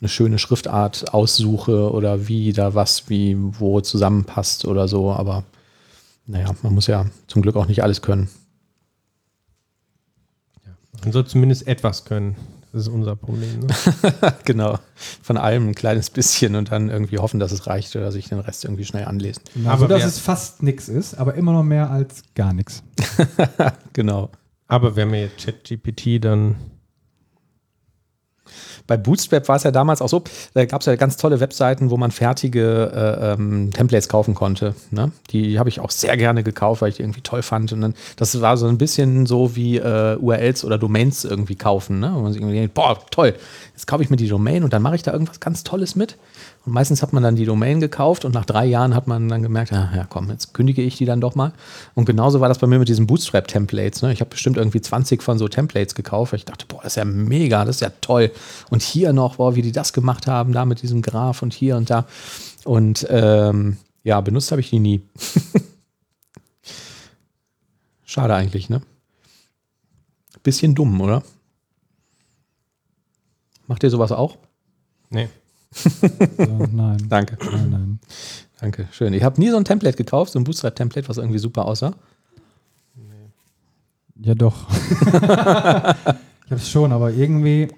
eine 0.00 0.08
schöne 0.08 0.38
Schriftart 0.38 1.14
aussuche 1.14 1.92
oder 1.92 2.28
wie 2.28 2.52
da 2.52 2.74
was 2.74 3.08
wie 3.08 3.36
wo 3.38 3.80
zusammenpasst 3.80 4.64
oder 4.66 4.88
so. 4.88 5.12
Aber 5.12 5.44
naja, 6.26 6.54
man 6.62 6.74
muss 6.74 6.88
ja 6.88 7.06
zum 7.28 7.42
Glück 7.42 7.56
auch 7.56 7.68
nicht 7.68 7.82
alles 7.82 8.02
können. 8.02 8.28
man 11.02 11.12
soll 11.12 11.26
zumindest 11.26 11.66
etwas 11.68 12.04
können. 12.04 12.36
Das 12.76 12.88
ist 12.88 12.92
unser 12.92 13.16
Problem. 13.16 13.60
Ne? 13.60 13.68
Genau. 14.44 14.78
Von 15.22 15.38
allem 15.38 15.68
ein 15.68 15.74
kleines 15.74 16.10
bisschen 16.10 16.56
und 16.56 16.72
dann 16.72 16.90
irgendwie 16.90 17.16
hoffen, 17.16 17.40
dass 17.40 17.50
es 17.50 17.66
reicht 17.66 17.96
oder 17.96 18.12
sich 18.12 18.28
den 18.28 18.38
Rest 18.38 18.66
irgendwie 18.66 18.84
schnell 18.84 19.06
anlesen. 19.06 19.40
Genau, 19.54 19.70
Aber 19.70 19.78
so, 19.78 19.86
dass 19.86 20.04
es 20.04 20.18
fast 20.18 20.62
nichts 20.62 20.90
ist, 20.90 21.14
aber 21.14 21.36
immer 21.36 21.54
noch 21.54 21.62
mehr 21.62 21.90
als 21.90 22.22
gar 22.34 22.52
nichts. 22.52 22.82
Genau. 23.94 24.28
Aber 24.68 24.94
wenn 24.94 25.10
wir 25.10 25.22
jetzt 25.22 25.46
ChatGPT 25.46 26.22
dann 26.22 26.56
Bei 28.86 28.96
Bootstrap 28.96 29.48
war 29.48 29.56
es 29.56 29.62
ja 29.64 29.70
damals 29.70 30.00
auch 30.00 30.08
so, 30.08 30.22
da 30.54 30.64
gab 30.64 30.80
es 30.80 30.86
ja 30.86 30.96
ganz 30.96 31.16
tolle 31.16 31.40
Webseiten, 31.40 31.90
wo 31.90 31.96
man 31.96 32.10
fertige 32.10 32.92
äh, 32.94 33.32
ähm, 33.32 33.70
Templates 33.72 34.08
kaufen 34.08 34.34
konnte. 34.34 34.74
Ne? 34.90 35.12
Die 35.30 35.58
habe 35.58 35.68
ich 35.68 35.80
auch 35.80 35.90
sehr 35.90 36.16
gerne 36.16 36.42
gekauft, 36.42 36.82
weil 36.82 36.90
ich 36.90 36.96
die 36.96 37.02
irgendwie 37.02 37.22
toll 37.22 37.42
fand. 37.42 37.72
Und 37.72 37.80
dann, 37.80 37.94
das 38.16 38.40
war 38.40 38.56
so 38.56 38.66
ein 38.66 38.78
bisschen 38.78 39.26
so 39.26 39.56
wie 39.56 39.78
äh, 39.78 40.16
URLs 40.16 40.64
oder 40.64 40.78
Domains 40.78 41.24
irgendwie 41.24 41.56
kaufen. 41.56 42.00
Ne? 42.00 42.12
Wo 42.14 42.20
man 42.20 42.32
sich 42.32 42.40
irgendwie 42.40 42.58
denkt, 42.58 42.74
boah, 42.74 42.98
toll, 43.10 43.34
jetzt 43.72 43.86
kaufe 43.86 44.02
ich 44.02 44.10
mir 44.10 44.16
die 44.16 44.28
Domain 44.28 44.64
und 44.64 44.72
dann 44.72 44.82
mache 44.82 44.94
ich 44.96 45.02
da 45.02 45.12
irgendwas 45.12 45.40
ganz 45.40 45.64
Tolles 45.64 45.96
mit. 45.96 46.16
Und 46.66 46.72
meistens 46.72 47.00
hat 47.00 47.12
man 47.12 47.22
dann 47.22 47.36
die 47.36 47.44
Domain 47.44 47.78
gekauft 47.78 48.24
und 48.24 48.34
nach 48.34 48.44
drei 48.44 48.66
Jahren 48.66 48.96
hat 48.96 49.06
man 49.06 49.28
dann 49.28 49.40
gemerkt, 49.40 49.72
ah, 49.72 49.88
ja 49.94 50.04
komm, 50.08 50.28
jetzt 50.30 50.52
kündige 50.52 50.82
ich 50.82 50.96
die 50.96 51.04
dann 51.04 51.20
doch 51.20 51.36
mal. 51.36 51.52
Und 51.94 52.06
genauso 52.06 52.40
war 52.40 52.48
das 52.48 52.58
bei 52.58 52.66
mir 52.66 52.80
mit 52.80 52.88
diesen 52.88 53.06
Bootstrap-Templates. 53.06 54.02
Ne? 54.02 54.12
Ich 54.12 54.20
habe 54.20 54.30
bestimmt 54.30 54.56
irgendwie 54.56 54.80
20 54.80 55.22
von 55.22 55.38
so 55.38 55.46
Templates 55.46 55.94
gekauft, 55.94 56.32
ich 56.32 56.44
dachte, 56.44 56.66
boah, 56.66 56.80
das 56.82 56.94
ist 56.94 56.96
ja 56.96 57.04
mega, 57.04 57.64
das 57.64 57.76
ist 57.76 57.82
ja 57.82 57.92
toll. 58.00 58.32
Und 58.68 58.82
hier 58.82 59.12
noch, 59.12 59.36
boah, 59.36 59.54
wie 59.54 59.62
die 59.62 59.70
das 59.70 59.92
gemacht 59.92 60.26
haben, 60.26 60.52
da 60.52 60.64
mit 60.64 60.82
diesem 60.82 61.02
Graph 61.02 61.40
und 61.40 61.54
hier 61.54 61.76
und 61.76 61.88
da. 61.88 62.06
Und 62.64 63.06
ähm, 63.10 63.76
ja, 64.02 64.20
benutzt 64.20 64.50
habe 64.50 64.60
ich 64.60 64.70
die 64.70 64.80
nie. 64.80 65.02
Schade 68.04 68.34
eigentlich, 68.34 68.68
ne? 68.68 68.82
Bisschen 70.42 70.74
dumm, 70.74 71.00
oder? 71.00 71.22
Macht 73.68 73.84
ihr 73.84 73.90
sowas 73.90 74.10
auch? 74.10 74.36
Nee. 75.10 75.28
So, 75.76 76.68
nein. 76.72 76.98
Danke. 77.08 77.36
Nein, 77.44 77.70
nein. 77.70 78.00
Danke, 78.60 78.88
schön. 78.90 79.12
Ich 79.12 79.22
habe 79.22 79.40
nie 79.40 79.50
so 79.50 79.56
ein 79.56 79.64
Template 79.64 79.96
gekauft, 79.96 80.32
so 80.32 80.38
ein 80.38 80.44
Bootstrap-Template, 80.44 81.08
was 81.08 81.18
irgendwie 81.18 81.38
super 81.38 81.66
aussah. 81.66 81.94
Ja, 84.18 84.34
doch. 84.34 84.66
ich 84.70 85.16
habe 85.20 85.94
es 86.50 86.70
schon, 86.70 86.92
aber 86.92 87.12
irgendwie. 87.12 87.68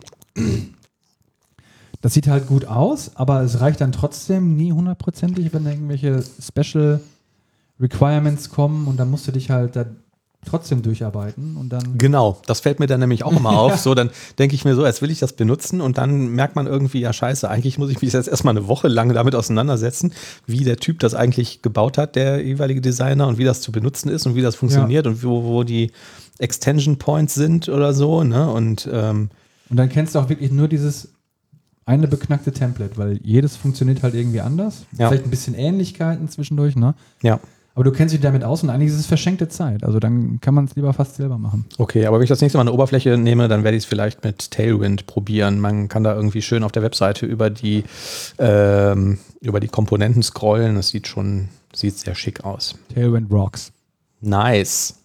Das 2.00 2.14
sieht 2.14 2.28
halt 2.28 2.46
gut 2.46 2.64
aus, 2.64 3.16
aber 3.16 3.42
es 3.42 3.60
reicht 3.60 3.80
dann 3.80 3.90
trotzdem 3.90 4.56
nie 4.56 4.72
hundertprozentig, 4.72 5.52
wenn 5.52 5.66
irgendwelche 5.66 6.22
Special 6.40 7.00
Requirements 7.80 8.50
kommen 8.50 8.86
und 8.86 8.98
dann 8.98 9.10
musst 9.10 9.26
du 9.26 9.32
dich 9.32 9.50
halt 9.50 9.74
da 9.74 9.86
trotzdem 10.44 10.82
durcharbeiten 10.82 11.56
und 11.56 11.70
dann. 11.70 11.98
Genau, 11.98 12.40
das 12.46 12.60
fällt 12.60 12.80
mir 12.80 12.86
dann 12.86 13.00
nämlich 13.00 13.24
auch 13.24 13.36
immer 13.36 13.50
auf. 13.58 13.76
So, 13.78 13.94
dann 13.94 14.10
denke 14.38 14.54
ich 14.54 14.64
mir 14.64 14.74
so, 14.74 14.86
jetzt 14.86 15.02
will 15.02 15.10
ich 15.10 15.18
das 15.18 15.32
benutzen 15.32 15.80
und 15.80 15.98
dann 15.98 16.28
merkt 16.28 16.56
man 16.56 16.66
irgendwie, 16.66 17.00
ja 17.00 17.12
scheiße, 17.12 17.48
eigentlich 17.48 17.78
muss 17.78 17.90
ich 17.90 18.00
mich 18.00 18.12
jetzt 18.12 18.28
erstmal 18.28 18.56
eine 18.56 18.68
Woche 18.68 18.88
lang 18.88 19.12
damit 19.12 19.34
auseinandersetzen, 19.34 20.12
wie 20.46 20.64
der 20.64 20.76
Typ 20.76 21.00
das 21.00 21.14
eigentlich 21.14 21.62
gebaut 21.62 21.98
hat, 21.98 22.16
der 22.16 22.44
jeweilige 22.44 22.80
Designer 22.80 23.26
und 23.26 23.38
wie 23.38 23.44
das 23.44 23.60
zu 23.60 23.72
benutzen 23.72 24.08
ist 24.08 24.26
und 24.26 24.34
wie 24.34 24.42
das 24.42 24.56
funktioniert 24.56 25.06
und 25.06 25.22
wo, 25.22 25.44
wo 25.44 25.64
die 25.64 25.90
Extension 26.38 26.98
Points 26.98 27.34
sind 27.34 27.68
oder 27.68 27.92
so. 27.92 28.22
Ne? 28.22 28.50
Und 28.50 28.88
ähm, 28.90 29.30
Und 29.68 29.76
dann 29.76 29.88
kennst 29.88 30.14
du 30.14 30.20
auch 30.20 30.28
wirklich 30.28 30.50
nur 30.52 30.68
dieses 30.68 31.08
eine 31.84 32.06
beknackte 32.06 32.52
Template, 32.52 32.96
weil 32.98 33.18
jedes 33.22 33.56
funktioniert 33.56 34.02
halt 34.02 34.14
irgendwie 34.14 34.40
anders. 34.40 34.84
Ja. 34.98 35.08
Vielleicht 35.08 35.24
ein 35.24 35.30
bisschen 35.30 35.54
Ähnlichkeiten 35.54 36.28
zwischendurch, 36.28 36.76
ne? 36.76 36.94
ja, 37.22 37.40
Aber 37.78 37.84
du 37.84 37.92
kennst 37.92 38.12
dich 38.12 38.20
damit 38.20 38.42
aus 38.42 38.64
und 38.64 38.70
eigentlich 38.70 38.90
ist 38.90 38.98
es 38.98 39.06
verschenkte 39.06 39.46
Zeit. 39.46 39.84
Also 39.84 40.00
dann 40.00 40.40
kann 40.40 40.52
man 40.52 40.64
es 40.64 40.74
lieber 40.74 40.92
fast 40.92 41.14
selber 41.14 41.38
machen. 41.38 41.64
okay, 41.78 42.06
aber 42.06 42.16
wenn 42.16 42.24
ich 42.24 42.28
das 42.28 42.40
nächste 42.40 42.58
Mal 42.58 42.62
eine 42.62 42.72
Oberfläche 42.72 43.16
nehme, 43.16 43.46
dann 43.46 43.62
werde 43.62 43.76
ich 43.76 43.84
es 43.84 43.88
vielleicht 43.88 44.24
mit 44.24 44.50
Tailwind 44.50 45.06
probieren. 45.06 45.60
Man 45.60 45.86
kann 45.86 46.02
da 46.02 46.12
irgendwie 46.12 46.42
schön 46.42 46.64
auf 46.64 46.72
der 46.72 46.82
Webseite 46.82 47.24
über 47.24 47.50
die, 47.50 47.84
ähm, 48.40 49.20
über 49.40 49.60
die 49.60 49.68
Komponenten 49.68 50.24
scrollen. 50.24 50.74
Das 50.74 50.88
sieht 50.88 51.06
schon, 51.06 51.50
sieht 51.72 51.96
sehr 51.96 52.16
schick 52.16 52.44
aus. 52.44 52.74
Tailwind 52.92 53.30
Rocks. 53.30 53.70
Nice. 54.22 54.96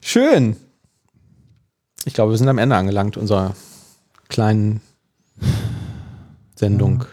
Schön. 0.00 0.56
Ich 2.06 2.14
glaube, 2.14 2.32
wir 2.32 2.38
sind 2.38 2.48
am 2.48 2.58
Ende 2.58 2.74
angelangt 2.74 3.16
unserer 3.16 3.54
kleinen 4.28 4.80
Sendung. 6.56 7.04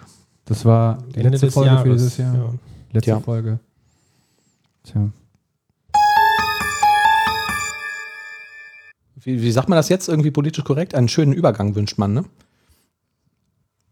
Das 0.45 0.65
war 0.65 1.03
die 1.15 1.21
letzte 1.21 1.51
Folge 1.51 1.69
für 1.69 1.75
Jahres, 1.75 2.01
dieses 2.01 2.17
Jahr. 2.17 2.33
ja. 2.33 2.49
Letzte 2.95 3.11
Ja. 3.11 3.19
Folge. 3.19 3.59
Tja. 4.83 5.09
Wie, 9.15 9.41
wie 9.41 9.51
sagt 9.51 9.69
man 9.69 9.75
das 9.77 9.89
jetzt 9.89 10.07
irgendwie 10.07 10.31
politisch 10.31 10.63
korrekt? 10.63 10.95
Einen 10.95 11.09
schönen 11.09 11.33
Übergang 11.33 11.75
wünscht 11.75 11.97
man, 11.97 12.13
ne? 12.13 12.25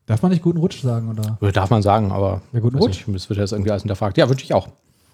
Darf 0.06 0.22
man 0.22 0.32
nicht 0.32 0.43
guten 0.43 0.60
Rutsch 0.60 0.82
sagen, 0.82 1.10
oder? 1.10 1.38
Darf 1.51 1.70
man 1.70 1.82
sagen, 1.82 2.12
aber 2.12 2.41
Ja, 2.54 2.60
guten 2.60 2.78
Rutsch. 2.78 3.06
nicht, 3.08 3.16
das 3.16 3.30
wird 3.30 3.39
jetzt 3.39 3.51
irgendwie 3.51 3.72
alles 3.72 3.84
hinterfragt. 3.84 4.18
Ja, 4.18 4.30
wünsche 4.30 4.43
ich 4.45 4.54
auch. 4.54 4.70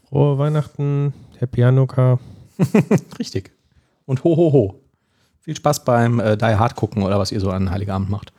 Frohe 0.10 0.38
Weihnachten, 0.38 1.14
Happy 1.38 1.62
Hanukkah. 1.62 2.20
Richtig. 3.20 3.52
Und 4.06 4.24
ho, 4.24 4.36
ho, 4.36 4.52
ho. 4.52 4.80
Viel 5.40 5.56
Spaß 5.56 5.84
beim 5.86 6.20
äh, 6.20 6.36
Die 6.38 6.46
Hard 6.46 6.76
gucken 6.76 7.04
oder 7.04 7.18
was 7.20 7.32
ihr 7.32 7.40
so 7.40 7.50
an 7.52 7.70
Heiligabend 7.72 8.10
macht. 8.10 8.34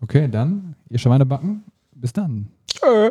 Okay, 0.00 0.28
dann, 0.28 0.74
ihr 0.88 0.98
Schweine 0.98 1.24
backen. 1.26 1.64
Bis 1.92 2.12
dann. 2.12 2.48
Tschö. 2.66 3.10